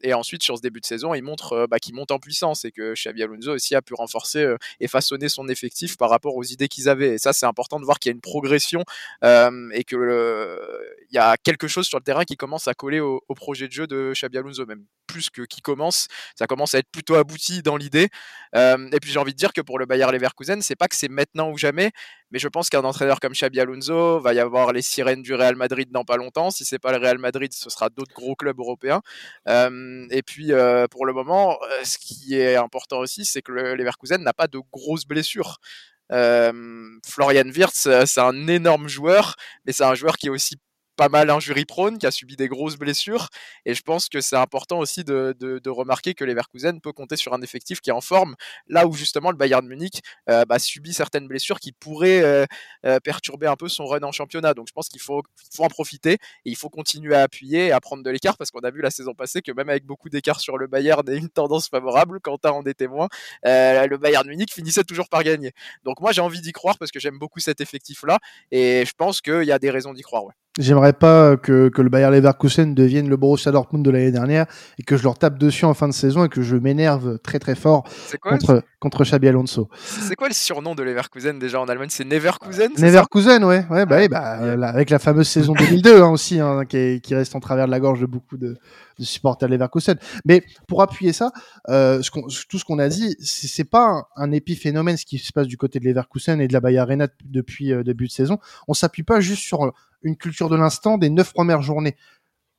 Et 0.03 0.15
ensuite, 0.15 0.43
sur 0.43 0.57
ce 0.57 0.63
début 0.63 0.81
de 0.81 0.87
saison, 0.87 1.15
il 1.15 1.23
montre 1.23 1.67
bah, 1.71 1.79
qu'il 1.79 1.95
monte 1.95 2.11
en 2.11 2.19
puissance 2.19 2.65
et 2.65 2.73
que 2.73 2.95
Xabi 2.95 3.23
Alonso 3.23 3.53
aussi 3.53 3.75
a 3.75 3.83
pu 3.83 3.95
renforcer 3.95 4.55
et 4.81 4.89
façonner 4.89 5.29
son 5.29 5.49
effectif 5.49 5.97
par 5.97 6.11
rapport 6.11 6.37
aux 6.37 6.45
idées 6.45 6.69
qu'ils 6.69 6.89
avaient. 6.89 7.15
Et 7.15 7.19
ça, 7.19 7.33
c'est 7.33 7.47
important 7.47 7.79
de 7.79 7.85
voir 7.85 7.99
qu'il 7.99 8.11
y 8.11 8.13
a 8.13 8.15
une 8.15 8.21
progression 8.21 8.85
et 9.23 9.85
que 9.85 9.97
le 9.97 10.48
il 11.11 11.15
y 11.15 11.19
a 11.19 11.37
quelque 11.37 11.69
chose 11.69 11.87
sur 11.87 11.99
le 11.99 12.05
terrain 12.05 12.25
qui 12.25 12.37
commence 12.37 12.69
à 12.69 12.75
coller 12.75 13.01
au, 13.01 13.21
projet 13.37 13.69
de 13.69 13.73
jeu 13.73 13.87
de 13.87 14.13
Xabi 14.15 14.39
Alonso, 14.39 14.67
même 14.67 14.85
plus 15.07 15.31
que 15.31 15.43
qui 15.43 15.61
commence. 15.61 16.07
Ça 16.37 16.47
commence 16.47 16.75
à 16.75 16.79
être 16.79 16.91
plutôt 16.93 17.17
abouti 17.17 17.63
dans 17.63 17.77
l'idée. 17.77 18.09
Euh, 18.55 18.89
et 18.93 19.01
puis 19.01 19.11
j'ai 19.11 19.19
envie 19.19 19.33
de 19.33 19.39
dire 19.39 19.53
que 19.53 19.61
pour 19.61 19.79
le 19.79 19.87
Bayer 19.87 20.07
Leverkusen, 20.13 20.63
c'est 20.63 20.77
pas 20.77 20.87
que 20.87 20.95
c'est 20.95 21.09
maintenant 21.09 21.51
ou 21.51 21.59
jamais, 21.59 21.91
mais 22.31 22.39
je 22.39 22.47
pense 22.47 22.71
qu'un 22.71 22.85
entraîneur 22.85 23.19
comme 23.19 23.33
Xabi 23.33 23.59
Alonso 23.59 24.21
va 24.21 24.35
y 24.35 24.39
avoir 24.39 24.73
les 24.73 24.83
sirènes 24.83 25.23
du 25.23 25.35
Real 25.35 25.57
Madrid 25.57 25.89
dans 25.91 26.05
pas 26.05 26.17
longtemps. 26.17 26.51
Si 26.51 26.65
c'est 26.65 26.79
pas 26.79 26.93
le 26.93 26.99
Real 26.99 27.19
Madrid, 27.19 27.53
ce 27.53 27.71
sera 27.71 27.89
d'autres 27.89 28.15
gros 28.15 28.37
clubs 28.37 28.59
européens. 28.59 29.01
Euh, 29.49 30.07
et 30.11 30.23
puis 30.23 30.53
euh, 30.53 30.87
pour 30.89 31.07
le 31.07 31.13
moment, 31.13 31.59
ce 31.83 31.99
qui 31.99 32.37
est 32.37 32.57
important 32.57 32.99
aussi, 32.99 33.25
c'est 33.25 33.43
que 33.43 33.53
le 33.53 33.75
Leverkusen 33.75 34.23
n'a 34.23 34.35
pas 34.35 34.47
de 34.47 34.61
grosses 34.73 35.07
blessures. 35.07 35.59
Euh, 36.13 36.53
Florian 37.07 37.49
Wirtz, 37.49 37.89
c'est 38.07 38.21
un 38.21 38.47
énorme 38.49 38.89
joueur, 38.89 39.37
mais 39.67 39.73
c'est 39.73 39.85
un 39.85 39.95
joueur 39.95 40.17
qui 40.17 40.27
est 40.29 40.31
aussi 40.31 40.57
pas 40.99 41.09
mal 41.09 41.31
injury 41.31 41.65
prone, 41.65 41.97
qui 41.97 42.07
a 42.07 42.11
subi 42.11 42.35
des 42.35 42.49
grosses 42.49 42.77
blessures. 42.77 43.29
Et 43.65 43.73
je 43.73 43.83
pense 43.83 44.09
que 44.09 44.21
c'est 44.21 44.37
important 44.37 44.81
aussi 44.81 45.05
de, 45.05 45.69
remarquer 45.69 46.13
que 46.15 46.25
Leverkusen 46.25 46.81
peut 46.81 46.93
compter 46.93 47.17
sur 47.17 47.33
un 47.35 47.41
effectif 47.41 47.81
qui 47.81 47.91
est 47.91 47.93
en 47.93 48.01
forme, 48.01 48.35
là 48.67 48.87
où 48.87 48.95
justement 48.95 49.31
le 49.31 49.37
Bayern 49.37 49.65
Munich 49.65 50.03
euh, 50.29 50.45
bah, 50.45 50.59
subit 50.59 50.93
certaines 50.93 51.29
blessures 51.29 51.61
qui 51.61 51.71
pourraient 51.71 52.23
euh, 52.23 52.47
euh, 52.85 52.99
perturber 52.99 53.47
un 53.47 53.55
peu 53.55 53.69
son 53.69 53.87
run 53.87 54.03
en 54.03 54.11
championnat. 54.11 54.55
Donc 54.55 54.67
je 54.69 54.73
pense 54.73 54.89
qu'il 54.89 55.01
faut, 55.01 55.23
en 55.59 55.69
profiter 55.69 56.15
et 56.15 56.19
il 56.47 56.57
faut 56.57 56.69
continuer 56.69 57.15
à 57.15 57.23
appuyer 57.23 57.67
et 57.67 57.73
à 57.73 57.81
prendre 57.81 58.03
de 58.03 58.11
l'écart 58.11 58.37
parce 58.37 58.51
qu'on 58.51 58.61
a 58.61 58.71
vu 58.71 58.81
la 58.81 58.91
saison 58.91 59.15
passée 59.15 59.41
que 59.41 59.53
même 59.53 59.69
avec 59.69 59.85
beaucoup 59.85 60.09
d'écart 60.09 60.41
sur 60.41 60.59
le 60.59 60.67
Bayern 60.67 61.09
et 61.09 61.17
une 61.17 61.29
tendance 61.29 61.69
favorable, 61.69 62.19
Quentin 62.21 62.51
en 62.51 62.65
est 62.65 62.75
témoin, 62.75 63.09
le 63.45 63.97
Bayern 63.97 64.27
Munich 64.27 64.53
finissait 64.53 64.85
toujours 64.85 65.09
par 65.09 65.23
gagner. 65.23 65.53
Donc 65.85 66.01
moi 66.01 66.11
j'ai 66.11 66.23
envie 66.23 66.41
d'y 66.41 66.53
croire 66.53 66.77
parce 66.77 66.91
que 66.91 66.99
j'aime 66.99 67.19
beaucoup 67.19 67.39
cet 67.39 67.61
effectif-là 67.61 68.19
et 68.51 68.85
je 68.85 68.93
pense 68.97 69.21
qu'il 69.21 69.45
y 69.45 69.53
a 69.53 69.61
des 69.61 69.71
raisons 69.71 69.93
d'y 69.93 70.03
croire. 70.03 70.25
J'aimerais 70.59 70.93
pas 70.93 71.37
que, 71.37 71.69
que 71.69 71.83
le 71.83 71.89
Bayer 71.89 72.11
Leverkusen 72.11 72.75
devienne 72.75 73.09
le 73.09 73.17
Borussia 73.17 73.53
Dortmund 73.53 73.85
de 73.85 73.91
l'année 73.91 74.11
dernière 74.11 74.47
et 74.79 74.83
que 74.83 74.97
je 74.97 75.05
leur 75.05 75.17
tape 75.17 75.39
dessus 75.39 75.65
en 75.65 75.75
fin 75.75 75.87
de 75.87 75.93
saison 75.93 76.25
et 76.25 76.29
que 76.29 76.43
je 76.43 76.57
m'énerve 76.57 77.19
très 77.21 77.39
très 77.39 77.55
fort 77.55 77.85
quoi, 78.21 78.33
contre, 78.33 78.63
contre 78.81 79.05
Xabi 79.05 79.29
Alonso. 79.29 79.69
C'est 79.77 80.17
quoi 80.17 80.27
le 80.27 80.35
surnom 80.35 80.75
de 80.75 80.83
Leverkusen 80.83 81.39
déjà 81.39 81.61
en 81.61 81.67
Allemagne? 81.67 81.91
C'est 81.91 82.05
Neverkusen 82.05 82.73
Neverkusen, 82.77 83.45
ouais, 83.45 83.65
ouais, 83.71 83.87
bah, 83.87 83.97
ouais, 83.97 84.09
bah 84.09 84.41
euh, 84.41 84.61
avec 84.63 84.91
la 84.91 84.99
fameuse 84.99 85.29
saison 85.29 85.53
2002 85.53 86.03
hein, 86.03 86.11
aussi, 86.11 86.41
hein, 86.41 86.65
qui, 86.65 86.77
est, 86.77 87.05
qui, 87.05 87.15
reste 87.15 87.37
en 87.37 87.41
travers 87.41 87.67
de 87.67 87.71
la 87.71 87.79
gorge 87.79 88.01
de 88.01 88.07
beaucoup 88.07 88.37
de, 88.37 88.57
de 88.99 89.05
supporters 89.05 89.49
Leverkusen. 89.49 89.97
Mais 90.25 90.43
pour 90.67 90.83
appuyer 90.83 91.13
ça, 91.13 91.31
euh, 91.69 92.03
ce 92.03 92.11
tout 92.49 92.59
ce 92.59 92.65
qu'on 92.65 92.81
a 92.81 92.89
dit, 92.89 93.15
c'est 93.21 93.69
pas 93.69 93.87
un, 93.87 94.05
un, 94.17 94.33
épiphénomène 94.33 94.97
ce 94.97 95.07
qui 95.07 95.19
se 95.19 95.33
passe 95.33 95.47
du 95.47 95.57
côté 95.57 95.79
de 95.79 95.85
Leverkusen 95.85 96.41
et 96.41 96.49
de 96.49 96.53
la 96.53 96.61
Bayer 96.61 96.79
Arena 96.79 97.07
depuis 97.25 97.73
euh, 97.73 97.85
début 97.85 98.07
de 98.07 98.13
saison. 98.13 98.39
On 98.67 98.75
s'appuie 98.75 99.05
pas 99.05 99.21
juste 99.21 99.43
sur 99.43 99.73
une 100.03 100.17
culture 100.17 100.49
de 100.49 100.57
l'instant 100.57 100.99
des 100.99 101.11
neuf 101.11 101.33
premières 101.33 101.63
journées. 101.63 101.97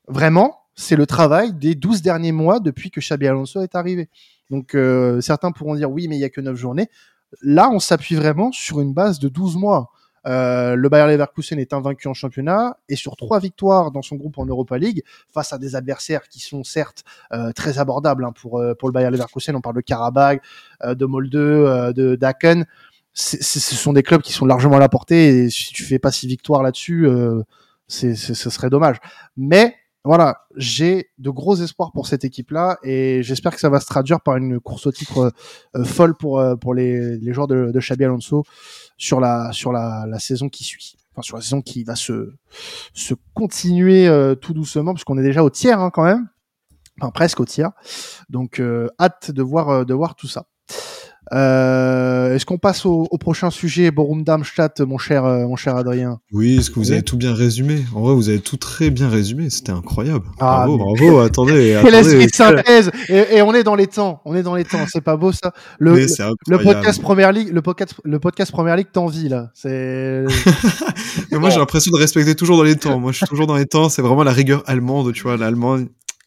Vraiment, 0.07 0.59
c'est 0.75 0.95
le 0.95 1.05
travail 1.05 1.53
des 1.53 1.75
douze 1.75 2.01
derniers 2.01 2.31
mois 2.31 2.59
depuis 2.59 2.91
que 2.91 2.99
Xabi 2.99 3.27
Alonso 3.27 3.61
est 3.61 3.75
arrivé. 3.75 4.09
Donc 4.49 4.75
euh, 4.75 5.21
certains 5.21 5.51
pourront 5.51 5.75
dire 5.75 5.91
oui, 5.91 6.07
mais 6.07 6.15
il 6.15 6.19
y 6.19 6.25
a 6.25 6.29
que 6.29 6.41
neuf 6.41 6.55
journées. 6.55 6.89
Là, 7.41 7.69
on 7.71 7.79
s'appuie 7.79 8.15
vraiment 8.15 8.51
sur 8.51 8.79
une 8.81 8.93
base 8.93 9.19
de 9.19 9.29
12 9.29 9.57
mois. 9.57 9.91
Euh, 10.27 10.75
le 10.75 10.89
Bayer 10.89 11.07
Leverkusen 11.07 11.59
est 11.59 11.73
invaincu 11.73 12.07
en 12.07 12.13
championnat 12.13 12.77
et 12.89 12.95
sur 12.95 13.15
trois 13.15 13.39
victoires 13.39 13.91
dans 13.91 14.01
son 14.01 14.15
groupe 14.15 14.37
en 14.37 14.45
Europa 14.45 14.77
League 14.77 15.03
face 15.33 15.53
à 15.53 15.57
des 15.57 15.75
adversaires 15.75 16.27
qui 16.27 16.39
sont 16.39 16.63
certes 16.63 17.03
euh, 17.31 17.51
très 17.53 17.79
abordables 17.79 18.25
hein, 18.25 18.33
pour 18.33 18.59
euh, 18.59 18.73
pour 18.75 18.89
le 18.89 18.93
Bayer 18.93 19.09
Leverkusen. 19.09 19.55
On 19.55 19.61
parle 19.61 19.77
de 19.77 19.81
Karabakh, 19.81 20.41
euh, 20.83 20.95
de 20.95 21.05
Molde, 21.05 21.31
de 21.31 22.15
Daken. 22.15 22.65
Ce 23.13 23.75
sont 23.75 23.93
des 23.93 24.03
clubs 24.03 24.21
qui 24.21 24.33
sont 24.33 24.45
largement 24.45 24.77
à 24.77 24.79
la 24.79 24.89
portée 24.89 25.45
et 25.45 25.49
si 25.49 25.73
tu 25.73 25.83
fais 25.83 25.99
pas 25.99 26.11
six 26.11 26.27
victoires 26.27 26.63
là-dessus, 26.63 27.07
euh, 27.07 27.41
c'est 27.87 28.15
ce 28.15 28.49
serait 28.49 28.69
dommage. 28.69 28.97
Mais 29.35 29.75
voilà, 30.05 30.45
j'ai 30.55 31.09
de 31.17 31.29
gros 31.29 31.55
espoirs 31.57 31.91
pour 31.91 32.07
cette 32.07 32.23
équipe-là 32.23 32.77
et 32.83 33.21
j'espère 33.21 33.53
que 33.53 33.59
ça 33.59 33.69
va 33.69 33.81
se 33.81 33.85
traduire 33.85 34.21
par 34.21 34.37
une 34.37 34.59
course 34.59 34.87
au 34.87 34.91
titre 34.91 35.33
euh, 35.75 35.83
folle 35.83 36.15
pour 36.15 36.39
euh, 36.39 36.55
pour 36.55 36.73
les, 36.73 37.17
les 37.17 37.33
joueurs 37.33 37.47
de, 37.47 37.71
de 37.71 37.79
Xabi 37.79 38.05
Alonso 38.05 38.43
sur 38.97 39.19
la 39.19 39.51
sur 39.51 39.73
la, 39.73 40.05
la 40.07 40.19
saison 40.19 40.47
qui 40.47 40.63
suit. 40.63 40.95
Enfin 41.11 41.21
sur 41.21 41.35
la 41.35 41.41
saison 41.43 41.61
qui 41.61 41.83
va 41.83 41.95
se 41.95 42.33
se 42.93 43.13
continuer 43.33 44.07
euh, 44.07 44.35
tout 44.35 44.53
doucement 44.53 44.93
puisqu'on 44.93 45.17
est 45.17 45.23
déjà 45.23 45.43
au 45.43 45.49
tiers 45.49 45.81
hein, 45.81 45.89
quand 45.89 46.05
même. 46.05 46.29
Enfin 47.01 47.11
presque 47.11 47.41
au 47.41 47.45
tiers. 47.45 47.71
Donc 48.29 48.59
euh, 48.59 48.87
hâte 48.99 49.31
de 49.31 49.41
voir 49.43 49.69
euh, 49.69 49.83
de 49.83 49.93
voir 49.93 50.15
tout 50.15 50.27
ça. 50.27 50.45
Euh, 51.31 52.35
Est-ce 52.35 52.45
qu'on 52.45 52.57
passe 52.57 52.85
au, 52.85 53.07
au 53.09 53.17
prochain 53.17 53.49
sujet, 53.49 53.91
Borum 53.91 54.23
Darmstadt, 54.23 54.81
mon 54.81 54.97
cher 54.97 55.25
euh, 55.25 55.45
mon 55.47 55.55
cher 55.55 55.75
Adrien 55.75 56.19
Oui, 56.31 56.57
est-ce 56.57 56.69
que 56.71 56.75
vous 56.79 56.91
avez 56.91 57.01
tout 57.03 57.17
bien 57.17 57.33
résumé? 57.33 57.83
En 57.95 58.01
vrai, 58.01 58.13
vous 58.15 58.29
avez 58.29 58.39
tout 58.39 58.57
très 58.57 58.89
bien 58.89 59.09
résumé. 59.09 59.49
C'était 59.49 59.71
incroyable. 59.71 60.25
Ah, 60.39 60.65
bravo, 60.65 60.77
mais- 60.77 60.83
bravo. 61.07 61.19
Attendez, 61.25 61.79
Quel 61.83 61.93
esprit 61.93 62.15
attendez. 62.15 62.25
de 62.25 62.31
synthèse 62.35 62.91
et, 63.09 63.37
et 63.37 63.41
on 63.41 63.53
est 63.53 63.63
dans 63.63 63.75
les 63.75 63.87
temps, 63.87 64.21
on 64.25 64.35
est 64.35 64.43
dans 64.43 64.55
les 64.55 64.65
temps, 64.65 64.85
c'est 64.91 65.01
pas 65.03 65.17
beau 65.17 65.31
ça? 65.31 65.53
Le, 65.79 66.07
c'est 66.07 66.23
podcast 66.63 67.01
Première 67.01 67.31
Ligue, 67.31 67.49
le 67.53 67.61
podcast, 67.61 67.95
le 68.03 68.19
podcast 68.19 68.51
Première 68.51 68.75
Ligue 68.75 68.91
t'envie 68.91 69.29
là. 69.29 69.51
C'est 69.53 70.25
moi, 71.31 71.49
j'ai 71.49 71.59
l'impression 71.59 71.91
de 71.91 71.97
respecter 71.97 72.35
toujours 72.35 72.57
dans 72.57 72.63
les 72.63 72.75
temps. 72.75 72.99
Moi, 72.99 73.11
je 73.11 73.17
suis 73.17 73.27
toujours 73.27 73.47
dans 73.47 73.55
les 73.55 73.65
temps. 73.65 73.89
C'est 73.89 74.01
vraiment 74.01 74.23
la 74.23 74.31
rigueur 74.33 74.63
allemande, 74.65 75.13
tu 75.13 75.23
vois, 75.23 75.37
l'allemand. 75.37 75.77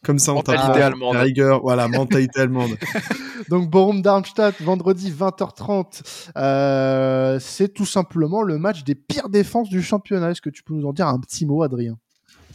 Comme 0.03 0.19
ça, 0.19 0.33
on 0.33 0.35
Mentalité 0.35 0.81
allemande. 0.81 1.13
La 1.13 1.21
rigueur, 1.21 1.61
voilà, 1.61 1.87
mentalité 1.87 2.41
allemande. 2.41 2.71
donc 3.49 3.69
Borum 3.69 4.01
Darmstadt 4.01 4.61
vendredi 4.61 5.11
20h30. 5.11 6.01
Euh, 6.37 7.37
c'est 7.39 7.73
tout 7.73 7.85
simplement 7.85 8.41
le 8.41 8.57
match 8.57 8.83
des 8.83 8.95
pires 8.95 9.29
défenses 9.29 9.69
du 9.69 9.81
championnat. 9.81 10.31
Est-ce 10.31 10.41
que 10.41 10.49
tu 10.49 10.63
peux 10.63 10.73
nous 10.73 10.85
en 10.85 10.93
dire 10.93 11.07
un 11.07 11.19
petit 11.19 11.45
mot, 11.45 11.63
Adrien? 11.63 11.97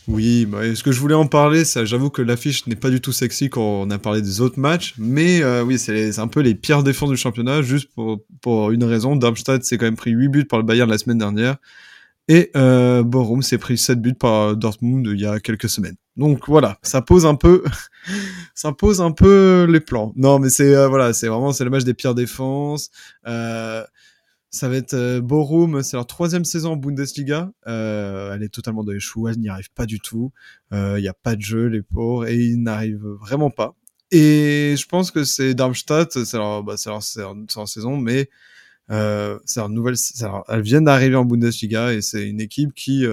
Oui, 0.07 0.47
bah, 0.47 0.75
ce 0.75 0.83
que 0.83 0.91
je 0.91 1.01
voulais 1.01 1.15
en 1.15 1.27
parler, 1.27 1.67
ça, 1.67 1.85
j'avoue 1.85 2.09
que 2.09 2.23
l'affiche 2.23 2.67
n'est 2.67 2.77
pas 2.77 2.89
du 2.89 3.01
tout 3.01 3.13
sexy 3.13 3.51
quand 3.51 3.61
on 3.63 3.91
a 3.91 3.99
parlé 3.99 4.23
des 4.23 4.41
autres 4.41 4.59
matchs, 4.59 4.95
mais 4.97 5.43
euh, 5.43 5.63
oui, 5.63 5.79
c'est 5.79 5.93
les- 5.93 6.13
c'est 6.13 6.21
un 6.23 6.29
peu 6.29 6.41
les 6.41 6.55
pires 6.55 6.83
défenses 6.83 7.11
du 7.11 7.17
championnat, 7.19 7.61
juste 7.61 7.91
pour, 7.95 8.19
pour 8.41 8.71
une 8.71 8.85
raison. 8.85 9.17
Darmstadt 9.17 9.63
s'est 9.65 9.77
quand 9.77 9.85
même 9.85 9.97
pris 9.97 10.13
8 10.13 10.29
buts 10.29 10.45
par 10.47 10.59
le 10.59 10.65
Bayern 10.65 10.89
la 10.89 10.97
semaine 10.97 11.19
dernière, 11.19 11.57
et 12.27 12.51
euh, 12.57 13.03
Bochum 13.03 13.43
s'est 13.43 13.59
pris 13.59 13.77
7 13.77 14.01
buts 14.01 14.15
par 14.15 14.57
Dortmund 14.57 15.07
il 15.13 15.21
y 15.21 15.27
a 15.27 15.41
quelques 15.41 15.69
semaines. 15.69 15.97
Donc 16.19 16.49
voilà, 16.49 16.79
ça 16.83 17.01
pose 17.01 17.25
un 17.27 17.37
peu, 17.37 17.63
ça 18.55 18.73
pose 18.73 19.01
un 19.01 19.13
peu 19.13 19.67
les 19.71 19.81
plans. 19.81 20.13
Non, 20.17 20.39
mais 20.39 20.51
c'est 20.51 20.75
euh, 20.75 20.89
voilà, 20.89 21.13
c'est 21.15 21.29
vraiment 21.29 21.53
c'est 21.53 21.65
le 21.65 21.71
match 21.71 21.85
des 21.85 21.95
pires 21.95 22.15
défenses. 22.15 22.91
Euh, 23.27 23.83
ça 24.51 24.69
va 24.69 24.77
être 24.77 24.95
euh, 24.95 25.21
Bochum, 25.21 25.83
c'est 25.83 25.97
leur 25.97 26.07
troisième 26.07 26.45
saison 26.45 26.73
en 26.73 26.77
Bundesliga. 26.77 27.51
Euh, 27.67 28.35
elle 28.35 28.43
est 28.43 28.49
totalement 28.49 28.83
dans 28.85 28.93
les 28.93 29.01
choux, 29.01 29.29
elle 29.29 29.39
n'y 29.39 29.49
arrive 29.49 29.71
pas 29.75 29.87
du 29.87 30.01
tout. 30.01 30.33
Euh, 30.73 30.95
Il 30.99 31.03
n'y 31.03 31.09
a 31.09 31.15
pas 31.15 31.37
de 31.37 31.43
jeu, 31.43 31.67
les 31.67 31.83
pauvres, 31.83 32.27
et 32.27 32.37
ils 32.37 32.61
n'arrivent 32.63 33.07
vraiment 33.21 33.51
pas. 33.51 33.75
Et 34.11 34.75
je 34.79 34.87
pense 34.87 35.11
que 35.11 35.23
c'est 35.25 35.55
Darmstadt, 35.55 36.25
c'est 36.25 36.37
leur, 36.39 36.63
bah, 36.65 36.77
leur, 36.87 37.01
leur- 37.17 37.35
leur 37.57 37.69
saison, 37.69 37.97
mais 37.99 38.31
c'est 38.89 39.61
leur 39.61 39.69
nouvelle, 39.69 39.97
leur- 40.21 40.45
elles 40.49 40.63
viennent 40.63 40.85
d'arriver 40.87 41.17
en 41.17 41.27
Bundesliga 41.27 41.93
et 41.93 42.01
c'est 42.01 42.27
une 42.27 42.41
équipe 42.41 42.73
qui, 42.75 43.05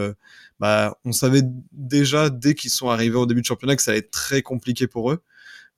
bah, 0.60 0.98
on 1.04 1.12
savait 1.12 1.44
déjà 1.72 2.30
dès 2.30 2.56
qu'ils 2.56 2.72
sont 2.72 2.90
arrivés 2.90 3.18
au 3.18 3.26
début 3.26 3.42
de 3.42 3.46
championnat 3.46 3.76
que 3.76 3.82
ça 3.82 3.92
allait 3.92 4.00
être 4.00 4.12
très 4.12 4.42
compliqué 4.42 4.88
pour 4.88 5.12
eux. 5.12 5.22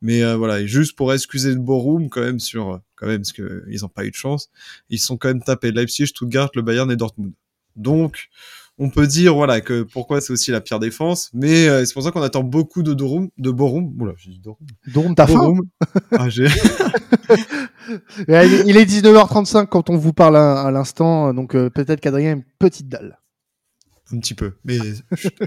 Mais 0.02 0.24
euh, 0.24 0.36
voilà, 0.38 0.60
et 0.60 0.68
juste 0.68 0.96
pour 0.96 1.12
excuser 1.12 1.52
le 1.52 1.60
Borum 1.60 2.10
quand 2.10 2.22
même 2.22 2.40
sur, 2.40 2.74
euh, 2.74 2.78
quand 2.96 3.08
même 3.08 3.22
parce 3.22 3.34
que 3.34 3.66
ils 3.70 3.82
n'ont 3.82 3.90
pas 3.90 4.06
eu 4.06 4.12
de 4.12 4.16
chance, 4.16 4.50
ils 4.90 5.00
sont 5.00 5.18
quand 5.18 5.28
même 5.28 5.42
tapés 5.42 5.72
Leipzig, 5.72 6.06
Stuttgart, 6.08 6.52
le 6.54 6.62
Bayern 6.62 6.92
et 6.92 6.96
Dortmund. 6.96 7.34
Donc, 7.76 8.30
on 8.78 8.92
peut 8.92 9.08
dire 9.08 9.34
voilà 9.34 9.60
que 9.60 9.82
pourquoi 9.82 10.22
c'est 10.22 10.32
aussi 10.34 10.52
la 10.52 10.62
pire 10.62 10.80
défense, 10.80 11.32
mais 11.34 11.68
euh, 11.68 11.84
c'est 11.84 11.94
pour 11.94 12.04
ça 12.04 12.12
qu'on 12.12 12.22
attend 12.22 12.44
beaucoup 12.44 12.84
de 12.84 12.94
Dorum, 12.94 13.30
de 13.40 13.50
Borum. 13.50 13.92
Oula, 14.00 14.14
j'ai 14.18 14.30
dit 14.30 14.40
Dorum. 14.40 14.68
Dorum, 14.94 15.16
t'as 15.16 15.26
faim? 15.26 15.56
Ah, 16.12 16.28
Il 18.28 18.78
est 18.78 18.86
19h35 18.86 19.66
quand 19.66 19.90
on 19.90 19.98
vous 19.98 20.14
parle 20.14 20.38
à, 20.38 20.62
à 20.62 20.70
l'instant, 20.70 21.34
donc 21.34 21.56
euh, 21.56 21.72
peut-être 21.72 22.02
qu'Adrien 22.02 22.30
a 22.30 22.34
une 22.34 22.44
petite 22.60 22.88
dalle. 22.88 23.18
Un 24.14 24.20
petit 24.20 24.36
peu, 24.36 24.54
mais 24.64 24.78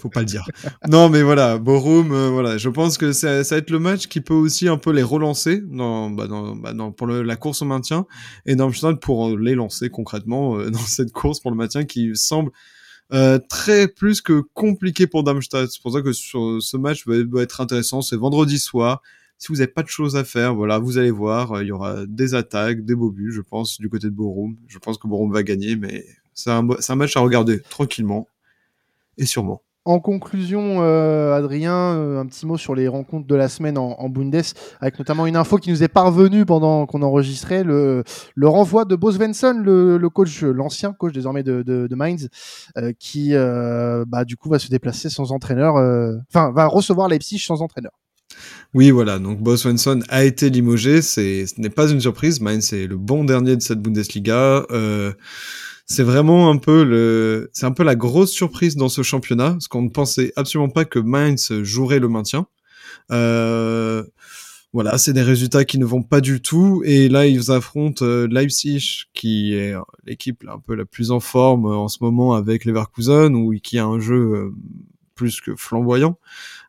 faut 0.03 0.11
pas 0.11 0.20
le 0.20 0.27
dire. 0.27 0.44
Non, 0.87 1.09
mais 1.09 1.23
voilà, 1.23 1.57
Borum, 1.57 2.12
euh, 2.12 2.29
voilà, 2.29 2.59
je 2.59 2.68
pense 2.68 2.99
que 2.99 3.12
ça, 3.12 3.42
ça 3.42 3.55
va 3.55 3.59
être 3.59 3.70
le 3.70 3.79
match 3.79 4.07
qui 4.07 4.20
peut 4.20 4.35
aussi 4.35 4.68
un 4.68 4.77
peu 4.77 4.90
les 4.92 5.03
relancer 5.03 5.62
dans, 5.66 6.11
bah, 6.11 6.27
dans, 6.27 6.55
bah, 6.57 6.75
dans- 6.75 6.92
pour 6.92 7.07
la 7.07 7.37
course 7.37 7.62
au 7.62 7.64
maintien 7.64 8.07
et 8.44 8.57
Darmstadt 8.57 9.01
pour 9.01 9.29
euh, 9.31 9.38
les 9.40 9.55
lancer 9.55 9.88
concrètement 9.88 10.59
euh, 10.59 10.70
dans 10.70 10.79
cette 10.79 11.12
course 11.12 11.40
pour 11.40 11.51
le 11.51 11.57
maintien 11.57 11.85
qui 11.85 12.11
semble 12.14 12.51
euh, 13.12 13.38
très 13.49 13.88
plus 13.88 14.20
que 14.20 14.42
compliqué 14.53 15.07
pour 15.07 15.25
Darmstadt. 15.25 15.70
C'est 15.73 15.81
pour 15.83 15.92
ça 15.92 16.03
que 16.03 16.12
ce 16.12 16.77
match 16.77 17.07
va, 17.07 17.14
va 17.25 17.42
être 17.42 17.62
intéressant. 17.62 18.03
C'est 18.03 18.16
vendredi 18.16 18.59
soir. 18.59 19.01
Si 19.38 19.49
vous 19.49 19.55
n'avez 19.55 19.68
pas 19.68 19.83
de 19.83 19.88
choses 19.88 20.16
à 20.16 20.25
faire, 20.25 20.55
voilà, 20.55 20.79
vous 20.79 20.99
allez 20.99 21.11
voir, 21.11 21.53
euh, 21.53 21.62
il 21.64 21.68
y 21.68 21.73
aura 21.73 22.05
des 22.07 22.35
attaques, 22.35 22.85
des 22.85 22.94
beaux 22.94 23.11
buts, 23.11 23.33
je 23.33 23.40
pense, 23.40 23.81
du 23.81 23.88
côté 23.88 24.09
de 24.09 24.14
Borum. 24.14 24.55
Je 24.68 24.79
pense 24.79 24.99
que 24.99 25.09
Borum 25.09 25.33
va 25.33 25.42
gagner, 25.42 25.77
mais 25.77 26.05
c'est 26.35 26.51
un, 26.51 26.68
un 26.88 26.94
match 26.94 27.16
à 27.16 27.20
regarder 27.20 27.61
tranquillement 27.70 28.29
et 29.20 29.26
sûrement. 29.26 29.62
En 29.87 29.98
conclusion, 29.98 30.83
euh, 30.83 31.33
Adrien, 31.33 31.72
euh, 31.72 32.20
un 32.20 32.26
petit 32.26 32.44
mot 32.44 32.59
sur 32.59 32.74
les 32.74 32.87
rencontres 32.87 33.26
de 33.26 33.35
la 33.35 33.48
semaine 33.48 33.78
en, 33.78 33.92
en 33.98 34.09
Bundes, 34.11 34.42
avec 34.78 34.98
notamment 34.98 35.26
une 35.26 35.37
info 35.37 35.56
qui 35.56 35.70
nous 35.70 35.83
est 35.83 35.88
parvenue 35.88 36.44
pendant 36.44 36.85
qu'on 36.85 37.00
enregistrait, 37.00 37.64
le, 37.64 38.04
le 38.35 38.48
renvoi 38.48 38.85
de 38.85 38.94
Bo 38.94 39.11
Svensson, 39.11 39.59
le, 39.64 39.96
le 39.96 40.09
coach, 40.11 40.42
l'ancien 40.42 40.92
coach 40.92 41.14
désormais 41.14 41.42
de, 41.42 41.62
de, 41.62 41.87
de 41.87 41.94
Mainz, 41.94 42.28
euh, 42.76 42.92
qui 42.98 43.33
bah, 43.33 44.24
du 44.26 44.37
coup 44.37 44.50
va 44.50 44.59
se 44.59 44.68
déplacer 44.68 45.09
sans 45.09 45.33
entraîneur, 45.33 45.76
enfin 46.28 46.52
va 46.52 46.66
recevoir 46.66 47.09
Leipzig 47.09 47.38
sans 47.38 47.62
entraîneur. 47.62 47.92
Oui, 48.74 48.90
voilà. 48.90 49.18
Donc, 49.18 49.40
Bo 49.40 49.56
Svensson 49.56 50.00
a 50.09 50.24
été 50.24 50.50
limogé. 50.50 51.02
C'est, 51.02 51.46
ce 51.46 51.61
n'est 51.61 51.70
pas 51.70 51.90
une 51.90 52.00
surprise. 52.00 52.40
Mainz 52.40 52.66
c'est 52.66 52.87
le 52.87 52.96
bon 52.96 53.24
dernier 53.24 53.56
de 53.56 53.62
cette 53.62 53.80
Bundesliga. 53.80 54.64
Euh, 54.70 55.12
c'est 55.90 56.05
vraiment 56.05 56.50
un 56.50 56.57
peu 56.57 56.85
le, 56.85 57.50
c'est 57.53 57.66
un 57.66 57.72
peu 57.72 57.83
la 57.83 57.96
grosse 57.96 58.31
surprise 58.31 58.76
dans 58.76 58.88
ce 58.88 59.03
championnat, 59.03 59.50
parce 59.50 59.66
qu'on 59.66 59.83
ne 59.83 59.88
pensait 59.88 60.33
absolument 60.37 60.70
pas 60.70 60.85
que 60.85 61.00
Mainz 61.00 61.53
jouerait 61.64 61.98
le 61.98 62.09
maintien. 62.09 62.46
Euh, 63.11 64.05
voilà, 64.72 64.98
c'est 64.98 65.12
des 65.12 65.22
résultats 65.22 65.64
qui 65.64 65.81
ne 65.81 65.85
vont 65.85 66.05
pas 66.05 66.20
du 66.20 66.40
tout. 66.40 66.81
Et 66.85 67.09
là, 67.09 67.26
ils 67.26 67.50
affrontent 67.50 68.05
euh, 68.05 68.29
Leipzig, 68.31 69.07
qui 69.14 69.55
est 69.55 69.74
l'équipe 70.07 70.44
un 70.48 70.61
peu 70.61 70.76
la 70.76 70.85
plus 70.85 71.11
en 71.11 71.18
forme 71.18 71.66
euh, 71.66 71.74
en 71.74 71.88
ce 71.88 71.98
moment 72.03 72.35
avec 72.35 72.66
Leverkusen, 72.66 73.35
ou 73.35 73.53
qui 73.61 73.81
a 73.81 73.85
un 73.85 73.98
jeu 73.98 74.55
plus 75.16 75.40
que 75.40 75.57
flamboyant. 75.57 76.20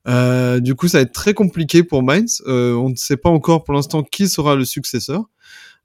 Du 0.07 0.73
coup, 0.73 0.87
ça 0.87 0.97
va 0.97 1.03
être 1.03 1.13
très 1.13 1.35
compliqué 1.35 1.83
pour 1.83 2.01
Mainz. 2.01 2.41
On 2.47 2.89
ne 2.89 2.95
sait 2.95 3.17
pas 3.17 3.29
encore 3.29 3.65
pour 3.65 3.75
l'instant 3.75 4.01
qui 4.01 4.27
sera 4.27 4.55
le 4.55 4.65
successeur. 4.65 5.25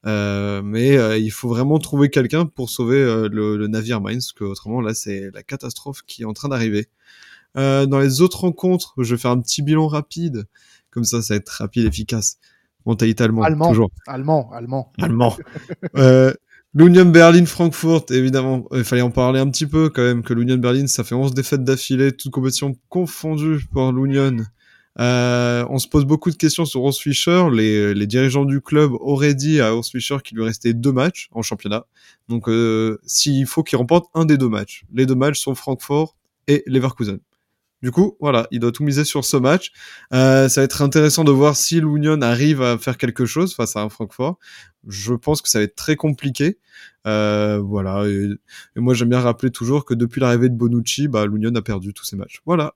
Euh, 0.07 0.63
mais 0.63 0.97
euh, 0.97 1.19
il 1.19 1.31
faut 1.31 1.49
vraiment 1.49 1.79
trouver 1.79 2.11
quelqu'un 2.11 2.47
pour 2.47 2.71
sauver 2.71 2.99
euh, 2.99 3.29
le, 3.31 3.57
le 3.57 3.67
navire 3.67 4.01
Mainz, 4.01 4.33
que 4.33 4.45
autrement 4.45 4.81
là 4.81 4.95
c'est 4.95 5.31
la 5.35 5.43
catastrophe 5.43 6.03
qui 6.07 6.23
est 6.23 6.27
en 6.27 6.33
train 6.33 6.49
d'arriver. 6.49 6.89
Euh, 7.57 7.87
dans 7.87 7.99
les 7.99 8.21
autres 8.21 8.41
rencontres, 8.41 8.95
je 8.99 9.15
vais 9.15 9.21
faire 9.21 9.31
un 9.31 9.41
petit 9.41 9.63
bilan 9.63 9.89
rapide, 9.89 10.45
comme 10.91 11.05
ça 11.05 11.23
ça 11.23 11.35
va 11.35 11.39
être 11.39 11.49
rapide, 11.49 11.87
efficace. 11.87 12.39
Mentalité 12.85 13.25
allemande, 13.25 13.47
Allemand. 13.47 13.69
toujours. 13.69 13.91
Allemand, 14.07 14.51
allemand. 14.53 14.93
Allemand. 15.01 15.37
euh, 15.97 16.33
L'Union 16.79 17.07
Berlin 17.07 17.47
Francfort, 17.47 18.05
évidemment, 18.11 18.67
il 18.73 18.85
fallait 18.85 19.01
en 19.01 19.11
parler 19.11 19.41
un 19.41 19.49
petit 19.49 19.67
peu 19.67 19.89
quand 19.89 20.03
même, 20.03 20.23
que 20.23 20.35
l'Union 20.35 20.59
Berlin, 20.59 20.87
ça 20.87 21.05
fait 21.05 21.15
11 21.15 21.33
défaites 21.33 21.65
d'affilée, 21.65 22.13
toutes 22.13 22.31
compétitions 22.33 22.77
confondues 22.91 23.67
pour 23.73 23.91
l'Union. 23.93 24.37
Euh, 24.99 25.67
on 25.69 25.79
se 25.79 25.89
pose 25.89 26.05
beaucoup 26.05 26.31
de 26.31 26.37
questions 26.37 26.65
sur 26.65 26.83
Horst 26.83 27.01
Fischer. 27.01 27.49
Les, 27.53 27.95
les 27.95 28.07
dirigeants 28.07 28.45
du 28.45 28.61
club 28.61 28.93
auraient 29.01 29.35
dit 29.35 29.61
à 29.61 29.75
Horst 29.75 29.93
Fischer 29.93 30.19
qu'il 30.25 30.39
lui 30.39 30.45
restait 30.45 30.73
deux 30.73 30.93
matchs 30.93 31.29
en 31.33 31.43
championnat. 31.43 31.87
Donc, 32.29 32.49
euh, 32.49 32.99
s'il 33.05 33.47
faut 33.47 33.63
qu'il 33.63 33.79
remporte 33.79 34.07
un 34.15 34.25
des 34.25 34.39
deux 34.39 34.49
matchs. 34.49 34.85
Les 34.93 35.07
deux 35.07 35.15
matchs 35.15 35.41
sont 35.41 35.55
Francfort 35.55 36.17
et 36.49 36.63
Leverkusen. 36.67 37.19
Du 37.83 37.91
coup, 37.91 38.17
voilà, 38.21 38.47
il 38.51 38.61
doit 38.61 38.73
tout 38.73 38.85
miser 38.85 39.05
sur 39.05 39.25
ce 39.25 39.37
match. 39.37 39.71
Euh, 40.15 40.49
ça 40.49 40.61
va 40.61 40.65
être 40.65 40.81
intéressant 40.81 41.25
de 41.25 41.31
voir 41.31 41.57
si 41.57 41.81
l'Union 41.81 42.21
arrive 42.23 42.63
à 42.63 42.79
faire 42.79 42.97
quelque 42.97 43.27
chose 43.27 43.55
face 43.55 43.77
à 43.77 43.83
un 43.83 43.91
Francfort. 43.91 44.39
Je 44.89 45.13
pense 45.13 45.43
que 45.43 45.49
ça 45.49 45.59
va 45.59 45.65
être 45.65 45.77
très 45.77 45.95
compliqué. 45.95 46.59
Euh, 47.07 47.61
voilà. 47.63 48.07
Et, 48.09 48.31
et 48.77 48.81
moi, 48.81 48.95
j'aime 48.95 49.11
bien 49.11 49.21
rappeler 49.21 49.51
toujours 49.51 49.85
que 49.85 49.93
depuis 49.93 50.21
l'arrivée 50.21 50.49
de 50.49 50.55
Bonucci, 50.55 51.07
bah, 51.07 51.27
l'Union 51.27 51.55
a 51.55 51.63
perdu 51.63 51.93
tous 51.93 52.05
ses 52.05 52.17
matchs. 52.17 52.41
Voilà. 52.47 52.75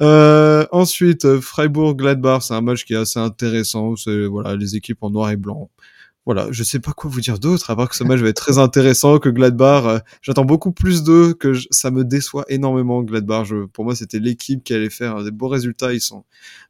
Euh, 0.00 0.64
ensuite, 0.72 1.40
Freiburg-Gladbach, 1.40 2.42
c'est 2.42 2.54
un 2.54 2.62
match 2.62 2.84
qui 2.84 2.94
est 2.94 2.96
assez 2.96 3.18
intéressant. 3.18 3.96
C'est 3.96 4.26
voilà 4.26 4.56
les 4.56 4.76
équipes 4.76 5.02
en 5.02 5.10
noir 5.10 5.30
et 5.30 5.36
blanc. 5.36 5.70
Voilà, 6.28 6.48
je 6.50 6.62
sais 6.62 6.78
pas 6.78 6.92
quoi 6.92 7.08
vous 7.08 7.22
dire 7.22 7.38
d'autre, 7.38 7.70
à 7.70 7.74
part 7.76 7.88
que 7.88 7.96
ce 7.96 8.04
match 8.04 8.20
va 8.20 8.28
être 8.28 8.36
très 8.36 8.58
intéressant, 8.58 9.18
que 9.18 9.30
Gladbach, 9.30 9.86
euh, 9.86 9.98
j'attends 10.20 10.44
beaucoup 10.44 10.72
plus 10.72 11.02
d'eux, 11.02 11.32
que 11.32 11.54
ça 11.70 11.90
me 11.90 12.04
déçoit 12.04 12.44
énormément 12.48 13.02
Gladbach. 13.02 13.46
Je, 13.46 13.64
pour 13.64 13.86
moi, 13.86 13.94
c'était 13.94 14.18
l'équipe 14.18 14.62
qui 14.62 14.74
allait 14.74 14.90
faire 14.90 15.24
des 15.24 15.30
beaux 15.30 15.48
résultats. 15.48 15.94
Ils 15.94 16.02
sont 16.02 16.26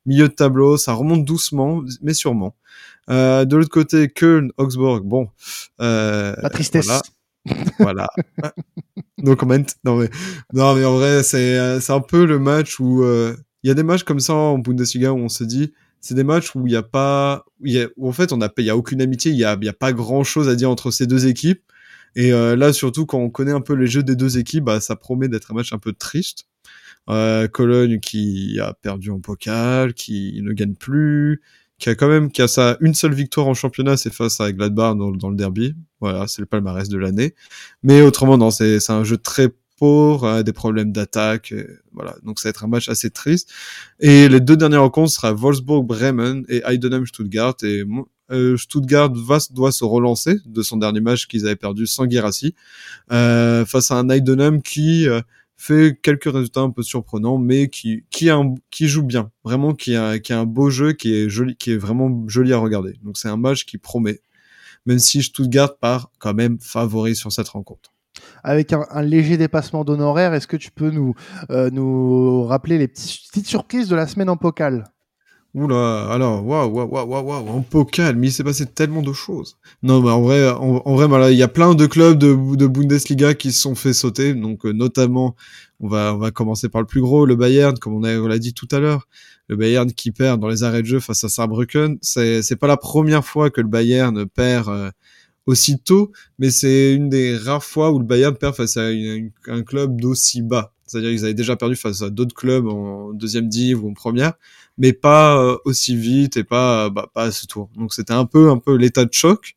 milieu 0.07 0.29
de 0.29 0.33
tableau, 0.33 0.77
ça 0.77 0.92
remonte 0.92 1.25
doucement, 1.25 1.83
mais 2.03 2.14
sûrement. 2.14 2.55
Euh, 3.11 3.44
de 3.47 3.57
l'autre 3.57 3.71
côté, 3.71 4.09
Köln, 4.09 4.53
Augsburg, 4.59 5.03
bon. 5.03 5.29
Euh, 5.81 6.37
La 6.40 6.51
tristesse. 6.51 6.87
Voilà. 7.81 8.07
voilà. 8.37 8.55
no 9.18 9.35
comment. 9.35 9.59
Non 9.83 9.97
mais, 9.97 10.09
non 10.53 10.77
mais 10.77 10.85
en 10.85 10.92
vrai, 10.92 11.25
c'est 11.25 11.59
euh, 11.59 11.81
c'est 11.81 11.92
un 11.92 12.01
peu 12.01 12.27
le 12.27 12.38
match 12.38 12.79
où 12.79 13.03
il 13.03 13.68
y 13.68 13.73
a 13.73 13.75
des 13.75 13.83
matchs 13.83 14.05
comme 14.05 14.21
ça 14.21 14.35
en 14.35 14.59
Bundesliga 14.59 15.12
où 15.12 15.18
on 15.18 15.29
se 15.29 15.42
dit 15.42 15.73
c'est 16.00 16.14
des 16.14 16.24
matchs 16.24 16.54
où 16.54 16.66
il 16.66 16.70
n'y 16.70 16.76
a 16.76 16.82
pas, 16.82 17.44
où, 17.61 17.66
y 17.66 17.80
a, 17.80 17.88
où 17.96 18.08
en 18.08 18.12
fait 18.12 18.32
on 18.32 18.40
a, 18.40 18.50
il 18.58 18.64
y 18.64 18.70
a 18.70 18.76
aucune 18.76 19.00
amitié, 19.02 19.32
il 19.32 19.38
y 19.38 19.44
a, 19.44 19.58
y 19.61 19.68
a 19.68 19.72
pas 19.72 19.92
grand 19.92 20.24
chose 20.24 20.48
à 20.48 20.54
dire 20.54 20.70
entre 20.70 20.90
ces 20.90 21.06
deux 21.06 21.26
équipes. 21.26 21.62
Et 22.16 22.32
euh, 22.32 22.56
là 22.56 22.72
surtout 22.72 23.06
quand 23.06 23.18
on 23.18 23.30
connaît 23.30 23.52
un 23.52 23.61
peu 23.61 23.74
les 23.74 23.87
jeux 23.87 24.02
des 24.02 24.16
deux 24.16 24.38
équipes, 24.38 24.64
bah, 24.64 24.80
ça 24.80 24.96
promet 24.96 25.28
d'être 25.28 25.52
un 25.52 25.54
match 25.54 25.72
un 25.72 25.78
peu 25.78 25.92
triste. 25.92 26.46
Euh, 27.11 27.48
Cologne 27.48 28.00
qui 28.00 28.58
a 28.61 28.74
perdu 28.74 29.11
en 29.11 29.20
pokal, 29.20 29.94
qui 29.94 30.40
ne 30.42 30.52
gagne 30.52 30.74
plus, 30.74 31.40
qui 31.78 31.88
a 31.88 31.94
quand 31.94 32.08
même 32.08 32.30
qui 32.30 32.42
a 32.42 32.48
sa 32.48 32.76
une 32.80 32.94
seule 32.94 33.14
victoire 33.14 33.46
en 33.46 33.54
championnat, 33.54 33.96
c'est 33.96 34.12
face 34.12 34.40
à 34.40 34.52
Gladbach 34.52 34.96
dans, 34.96 35.11
dans 35.11 35.30
le 35.30 35.37
derby. 35.37 35.74
Voilà, 36.00 36.26
c'est 36.26 36.42
le 36.42 36.46
palmarès 36.46 36.88
de 36.88 36.98
l'année. 36.98 37.34
Mais 37.82 38.02
autrement 38.02 38.37
non, 38.37 38.50
c'est 38.50 38.90
un 38.90 39.04
jeu 39.04 39.16
très 39.16 39.48
pour 39.79 40.25
euh, 40.25 40.43
des 40.43 40.53
problèmes 40.53 40.93
d'attaque. 40.93 41.53
Euh, 41.53 41.81
voilà, 41.93 42.17
donc 42.25 42.38
ça 42.38 42.49
va 42.49 42.51
être 42.51 42.64
un 42.64 42.69
match 42.69 42.88
assez 42.88 43.11
triste. 43.11 43.51
Et 44.01 44.29
les 44.29 44.41
deux 44.41 44.57
dernières 44.57 44.83
rencontres 44.83 45.12
sera 45.12 45.33
Wolfsburg-Bremen 45.33 46.45
et 46.49 46.62
Heidenheim-Stuttgart. 46.64 47.55
Et 47.62 47.85
euh, 48.31 48.57
Stuttgart 48.57 49.12
va, 49.14 49.38
doit 49.53 49.73
se 49.73 49.85
relancer 49.85 50.37
de 50.45 50.62
son 50.62 50.77
dernier 50.77 51.01
match 51.01 51.27
qu'ils 51.27 51.47
avaient 51.47 51.57
perdu 51.57 51.87
sans 51.87 52.07
Guérassi 52.07 52.55
euh, 53.12 53.64
face 53.64 53.91
à 53.91 53.95
un 53.95 54.09
Heidenheim 54.09 54.61
qui 54.61 55.07
fait 55.57 55.99
quelques 56.03 56.33
résultats 56.33 56.61
un 56.61 56.71
peu 56.71 56.83
surprenants, 56.83 57.38
mais 57.38 57.69
qui 57.69 58.05
qui, 58.11 58.31
a 58.31 58.41
qui 58.71 58.87
joue 58.87 59.03
bien, 59.03 59.31
vraiment 59.45 59.75
qui 59.75 59.97
a, 59.97 60.19
qui 60.19 60.33
a 60.33 60.41
un 60.41 60.47
beau 60.47 60.71
jeu, 60.71 60.93
qui 60.93 61.14
est 61.14 61.29
joli, 61.29 61.57
qui 61.57 61.73
est 61.73 61.77
vraiment 61.77 62.25
joli 62.29 62.53
à 62.53 62.59
regarder. 62.59 62.95
Donc 63.03 63.17
c'est 63.17 63.29
un 63.29 63.37
match 63.37 63.64
qui 63.64 63.79
promet, 63.79 64.21
même 64.87 64.99
si 65.01 65.23
Stuttgart 65.23 65.77
part 65.79 66.11
quand 66.19 66.35
même 66.35 66.59
favori 66.61 67.17
sur 67.17 67.33
cette 67.33 67.49
rencontre 67.49 67.93
avec 68.44 68.72
un, 68.72 69.02
léger 69.02 69.37
dépassement 69.37 69.85
d'honoraires. 69.85 70.35
Est-ce 70.35 70.46
que 70.46 70.57
tu 70.57 70.70
peux 70.70 70.90
nous, 70.90 71.14
euh, 71.50 71.70
nous 71.70 72.44
rappeler 72.44 72.78
les 72.78 72.88
petites 72.88 73.46
surprises 73.46 73.88
de 73.88 73.96
la 73.96 74.07
semaine 74.07 74.31
en 74.31 74.37
Pokal 74.37 74.85
Oula, 75.54 76.07
alors, 76.11 76.46
waouh, 76.46 76.68
waouh, 76.68 76.88
waouh, 76.88 77.24
waouh, 77.24 77.48
en 77.48 77.62
Pokal, 77.62 78.16
mais 78.16 78.28
il 78.28 78.33
s'est 78.33 78.44
passé 78.44 78.66
tellement 78.66 79.00
de 79.00 79.14
choses. 79.14 79.57
Non, 79.83 80.02
mais 80.02 80.11
en 80.11 80.20
vrai, 80.20 80.46
en, 80.50 80.94
vrai, 80.94 81.33
il 81.33 81.38
y 81.38 81.42
a 81.42 81.48
plein 81.48 81.74
de 81.74 81.87
clubs 81.87 82.18
de, 82.18 82.54
de 82.54 82.66
Bundesliga 82.66 83.33
qui 83.33 83.50
se 83.52 83.61
sont 83.61 83.74
fait 83.74 83.94
sauter, 83.94 84.35
donc 84.35 84.66
euh, 84.66 84.72
notamment, 84.72 85.37
on 85.81 85.88
va, 85.88 86.14
on 86.14 86.18
va 86.18 86.31
commencer 86.31 86.68
par 86.68 86.83
le 86.83 86.87
plus 86.87 87.00
gros, 87.00 87.24
le 87.24 87.35
Bayern, 87.35 87.78
comme 87.78 87.94
on, 87.94 88.00
l'a 88.00 88.38
dit 88.38 88.52
tout 88.52 88.68
à 88.72 88.78
l'heure. 88.78 89.09
Le 89.48 89.57
Bayern 89.57 89.90
qui 89.90 90.11
perd 90.11 90.38
dans 90.38 90.48
les 90.48 90.64
arrêts 90.64 90.83
de 90.83 90.87
jeu 90.87 91.00
face 91.00 91.24
à 91.24 91.31
Saarbrücken, 91.31 91.98
c'est 92.02 92.57
pas 92.61 92.66
la 92.66 92.76
première 92.76 93.24
fois 93.24 93.48
que 93.48 93.62
le 93.62 93.68
Bayern 93.68 94.26
perd 94.26 94.68
euh, 94.68 94.90
aussitôt, 95.48 96.12
mais 96.38 96.50
c'est 96.50 96.92
une 96.92 97.08
des 97.08 97.34
rares 97.34 97.64
fois 97.64 97.90
où 97.90 97.98
le 97.98 98.04
Bayern 98.04 98.37
perd 98.37 98.54
face 98.54 98.76
à 98.76 98.82
un 98.82 99.62
club 99.62 99.98
d'aussi 99.98 100.42
bas. 100.42 100.74
C'est-à-dire 100.84 101.11
qu'ils 101.11 101.24
avaient 101.24 101.34
déjà 101.34 101.56
perdu 101.56 101.74
face 101.74 102.02
à 102.02 102.11
d'autres 102.11 102.34
clubs 102.34 102.66
en 102.66 103.14
deuxième 103.14 103.48
div 103.48 103.82
ou 103.82 103.88
en 103.88 103.94
première, 103.94 104.34
mais 104.76 104.92
pas 104.92 105.42
euh, 105.42 105.56
aussi 105.64 105.96
vite 105.96 106.37
et 106.37 106.44
pas 106.44 106.90
bah, 106.90 107.11
pas 107.14 107.24
à 107.24 107.30
ce 107.30 107.46
tour. 107.46 107.70
Donc 107.78 107.94
c'était 107.94 108.12
un 108.12 108.26
peu 108.26 108.50
un 108.50 108.58
peu 108.58 108.76
l'état 108.76 109.06
de 109.06 109.12
choc. 109.12 109.56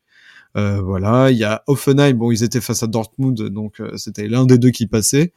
Euh, 0.56 0.80
voilà, 0.80 1.30
il 1.30 1.36
y 1.36 1.44
a 1.44 1.62
Offenheim, 1.66 2.14
bon 2.14 2.30
ils 2.30 2.42
étaient 2.42 2.60
face 2.62 2.82
à 2.82 2.86
Dortmund, 2.86 3.48
donc 3.48 3.80
euh, 3.80 3.96
c'était 3.98 4.28
l'un 4.28 4.46
des 4.46 4.56
deux 4.56 4.70
qui 4.70 4.86
passait. 4.86 5.34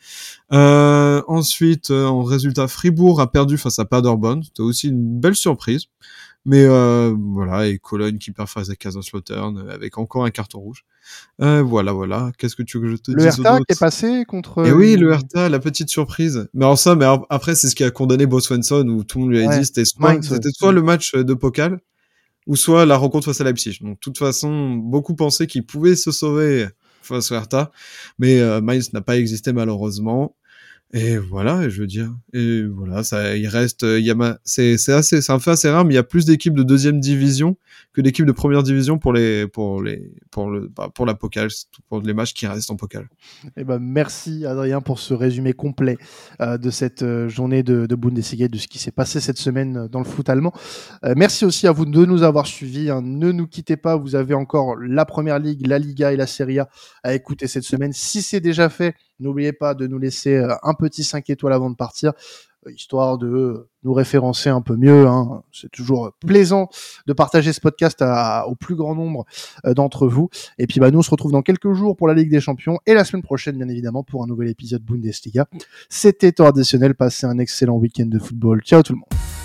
ensuite, 0.51 1.91
en 1.91 2.23
résultat, 2.23 2.69
Fribourg 2.69 3.19
a 3.19 3.29
perdu 3.29 3.57
face 3.57 3.79
à 3.79 3.85
Paderborn, 3.85 4.41
c'était 4.43 4.61
aussi 4.61 4.87
une 4.87 5.19
belle 5.19 5.35
surprise. 5.35 5.87
Mais 6.45 6.63
euh, 6.63 7.15
voilà, 7.17 7.67
et 7.67 7.79
Cologne 7.79 8.19
qui 8.19 8.31
perd 8.31 8.47
face 8.47 8.69
à 8.69 8.75
Kaiserslautern 8.75 9.57
euh, 9.57 9.73
avec 9.73 9.97
encore 9.97 10.25
un 10.25 10.29
carton 10.29 10.59
rouge. 10.59 10.85
Euh, 11.41 11.63
voilà, 11.63 11.91
voilà. 11.91 12.31
Qu'est-ce 12.37 12.55
que 12.55 12.61
tu 12.61 12.77
veux 12.77 12.83
que 12.83 12.91
je 12.91 12.97
te 12.97 13.11
dise 13.11 13.17
Le 13.17 13.25
Hertha 13.25 13.57
qui 13.57 13.73
est 13.73 13.79
passé 13.79 14.25
contre. 14.27 14.63
Et 14.63 14.69
eh 14.69 14.71
oui, 14.71 14.95
le 14.95 15.11
Hertha, 15.11 15.49
la 15.49 15.59
petite 15.59 15.89
surprise. 15.89 16.47
Mais 16.53 16.65
en 16.65 16.75
ça, 16.75 16.95
mais 16.95 17.05
après, 17.29 17.55
c'est 17.55 17.67
ce 17.67 17.75
qui 17.75 17.83
a 17.83 17.89
condamné 17.89 18.27
Bo 18.27 18.39
Swenson 18.39 18.87
où 18.87 19.03
tout 19.03 19.17
le 19.17 19.23
monde 19.23 19.33
lui 19.33 19.45
a 19.45 19.57
dit 19.57 19.65
c'était 19.65 19.85
soit, 19.85 20.21
c'était 20.21 20.51
soit 20.51 20.71
le 20.71 20.83
match 20.83 21.15
de 21.15 21.33
Pokal 21.33 21.79
ou 22.45 22.55
soit 22.55 22.85
la 22.85 22.97
rencontre 22.97 23.25
face 23.25 23.41
à 23.41 23.43
Leipzig. 23.43 23.79
Donc, 23.81 23.95
de 23.95 23.99
toute 23.99 24.19
façon, 24.19 24.75
beaucoup 24.75 25.15
pensaient 25.15 25.47
qu'il 25.47 25.65
pouvait 25.65 25.95
se 25.95 26.11
sauver 26.11 26.67
face 27.01 27.31
au 27.31 27.35
Hertha, 27.35 27.71
mais 28.19 28.39
euh, 28.39 28.61
Mainz 28.61 28.93
n'a 28.93 29.01
pas 29.01 29.17
existé 29.17 29.53
malheureusement. 29.53 30.35
Et 30.97 31.17
voilà, 31.17 31.67
je 31.67 31.81
veux 31.81 31.87
dire, 31.87 32.15
et 32.31 32.63
voilà, 32.63 33.03
ça, 33.03 33.35
il 33.35 33.49
reste, 33.49 33.81
il 33.83 34.05
y 34.05 34.11
a, 34.11 34.39
c'est, 34.45 34.77
c'est 34.77 34.93
assez, 34.93 35.21
c'est 35.21 35.33
un 35.33 35.39
fait 35.39 35.51
assez 35.51 35.69
rare, 35.69 35.83
mais 35.83 35.93
il 35.93 35.97
y 35.97 35.99
a 35.99 36.03
plus 36.03 36.23
d'équipes 36.23 36.53
de 36.53 36.63
deuxième 36.63 37.01
division 37.01 37.57
que 37.91 37.99
d'équipes 37.99 38.25
de 38.25 38.31
première 38.31 38.63
division 38.63 38.97
pour 38.97 39.11
les, 39.11 39.45
pour 39.45 39.83
les, 39.83 40.09
pour 40.31 40.49
le, 40.49 40.69
bah, 40.73 40.89
pour 40.95 41.05
la 41.05 41.13
Pokal, 41.13 41.49
pour 41.89 41.99
les 41.99 42.13
matchs 42.13 42.33
qui 42.33 42.47
restent 42.47 42.71
en 42.71 42.77
Pokal. 42.77 43.09
Eh 43.57 43.65
ben, 43.65 43.77
merci 43.79 44.45
Adrien 44.45 44.79
pour 44.79 44.99
ce 44.99 45.13
résumé 45.13 45.51
complet 45.51 45.97
euh, 46.39 46.57
de 46.57 46.69
cette 46.69 47.03
euh, 47.03 47.27
journée 47.27 47.61
de, 47.61 47.87
de 47.87 47.95
Bundesliga, 47.95 48.47
de 48.47 48.57
ce 48.57 48.69
qui 48.69 48.79
s'est 48.79 48.91
passé 48.91 49.19
cette 49.19 49.37
semaine 49.37 49.89
dans 49.89 49.99
le 49.99 50.05
foot 50.05 50.29
allemand. 50.29 50.53
Euh, 51.03 51.13
merci 51.17 51.43
aussi 51.43 51.67
à 51.67 51.73
vous 51.73 51.85
de 51.85 52.05
nous 52.05 52.23
avoir 52.23 52.47
suivis. 52.47 52.89
Hein. 52.89 53.01
Ne 53.03 53.33
nous 53.33 53.47
quittez 53.47 53.75
pas, 53.75 53.97
vous 53.97 54.15
avez 54.15 54.33
encore 54.33 54.77
la 54.77 55.03
Première 55.03 55.39
Ligue, 55.39 55.67
la 55.67 55.77
Liga 55.77 56.13
et 56.13 56.15
la 56.15 56.27
Serie 56.27 56.59
A 56.59 56.69
à 57.03 57.13
écouter 57.13 57.47
cette 57.47 57.65
semaine. 57.65 57.91
Si 57.91 58.21
c'est 58.21 58.39
déjà 58.39 58.69
fait, 58.69 58.95
N'oubliez 59.19 59.53
pas 59.53 59.73
de 59.73 59.87
nous 59.87 59.97
laisser 59.97 60.35
euh, 60.35 60.53
un 60.63 60.73
petit 60.73 61.03
5 61.03 61.29
étoiles 61.29 61.53
avant 61.53 61.69
de 61.69 61.75
partir, 61.75 62.13
euh, 62.65 62.71
histoire 62.71 63.17
de 63.17 63.69
nous 63.83 63.93
référencer 63.93 64.49
un 64.49 64.61
peu 64.61 64.75
mieux. 64.75 65.07
Hein. 65.07 65.43
C'est 65.53 65.71
toujours 65.71 66.11
plaisant 66.25 66.69
de 67.07 67.13
partager 67.13 67.53
ce 67.53 67.61
podcast 67.61 68.03
au 68.47 68.55
plus 68.55 68.75
grand 68.75 68.95
nombre 68.95 69.25
euh, 69.65 69.73
d'entre 69.73 70.07
vous. 70.07 70.29
Et 70.57 70.67
puis 70.67 70.79
bah, 70.79 70.91
nous, 70.91 70.99
on 70.99 71.03
se 71.03 71.11
retrouve 71.11 71.31
dans 71.31 71.43
quelques 71.43 71.73
jours 71.73 71.95
pour 71.95 72.07
la 72.07 72.13
Ligue 72.13 72.29
des 72.29 72.41
Champions 72.41 72.79
et 72.85 72.93
la 72.93 73.05
semaine 73.05 73.23
prochaine, 73.23 73.57
bien 73.57 73.69
évidemment, 73.69 74.03
pour 74.03 74.23
un 74.23 74.27
nouvel 74.27 74.49
épisode 74.49 74.83
Bundesliga. 74.83 75.47
C'était 75.89 76.31
traditionnel. 76.31 76.95
Passez 76.95 77.25
un 77.25 77.37
excellent 77.37 77.77
week-end 77.77 78.07
de 78.07 78.19
football. 78.19 78.61
Ciao 78.63 78.83
tout 78.83 78.93
le 78.93 78.99
monde. 78.99 79.44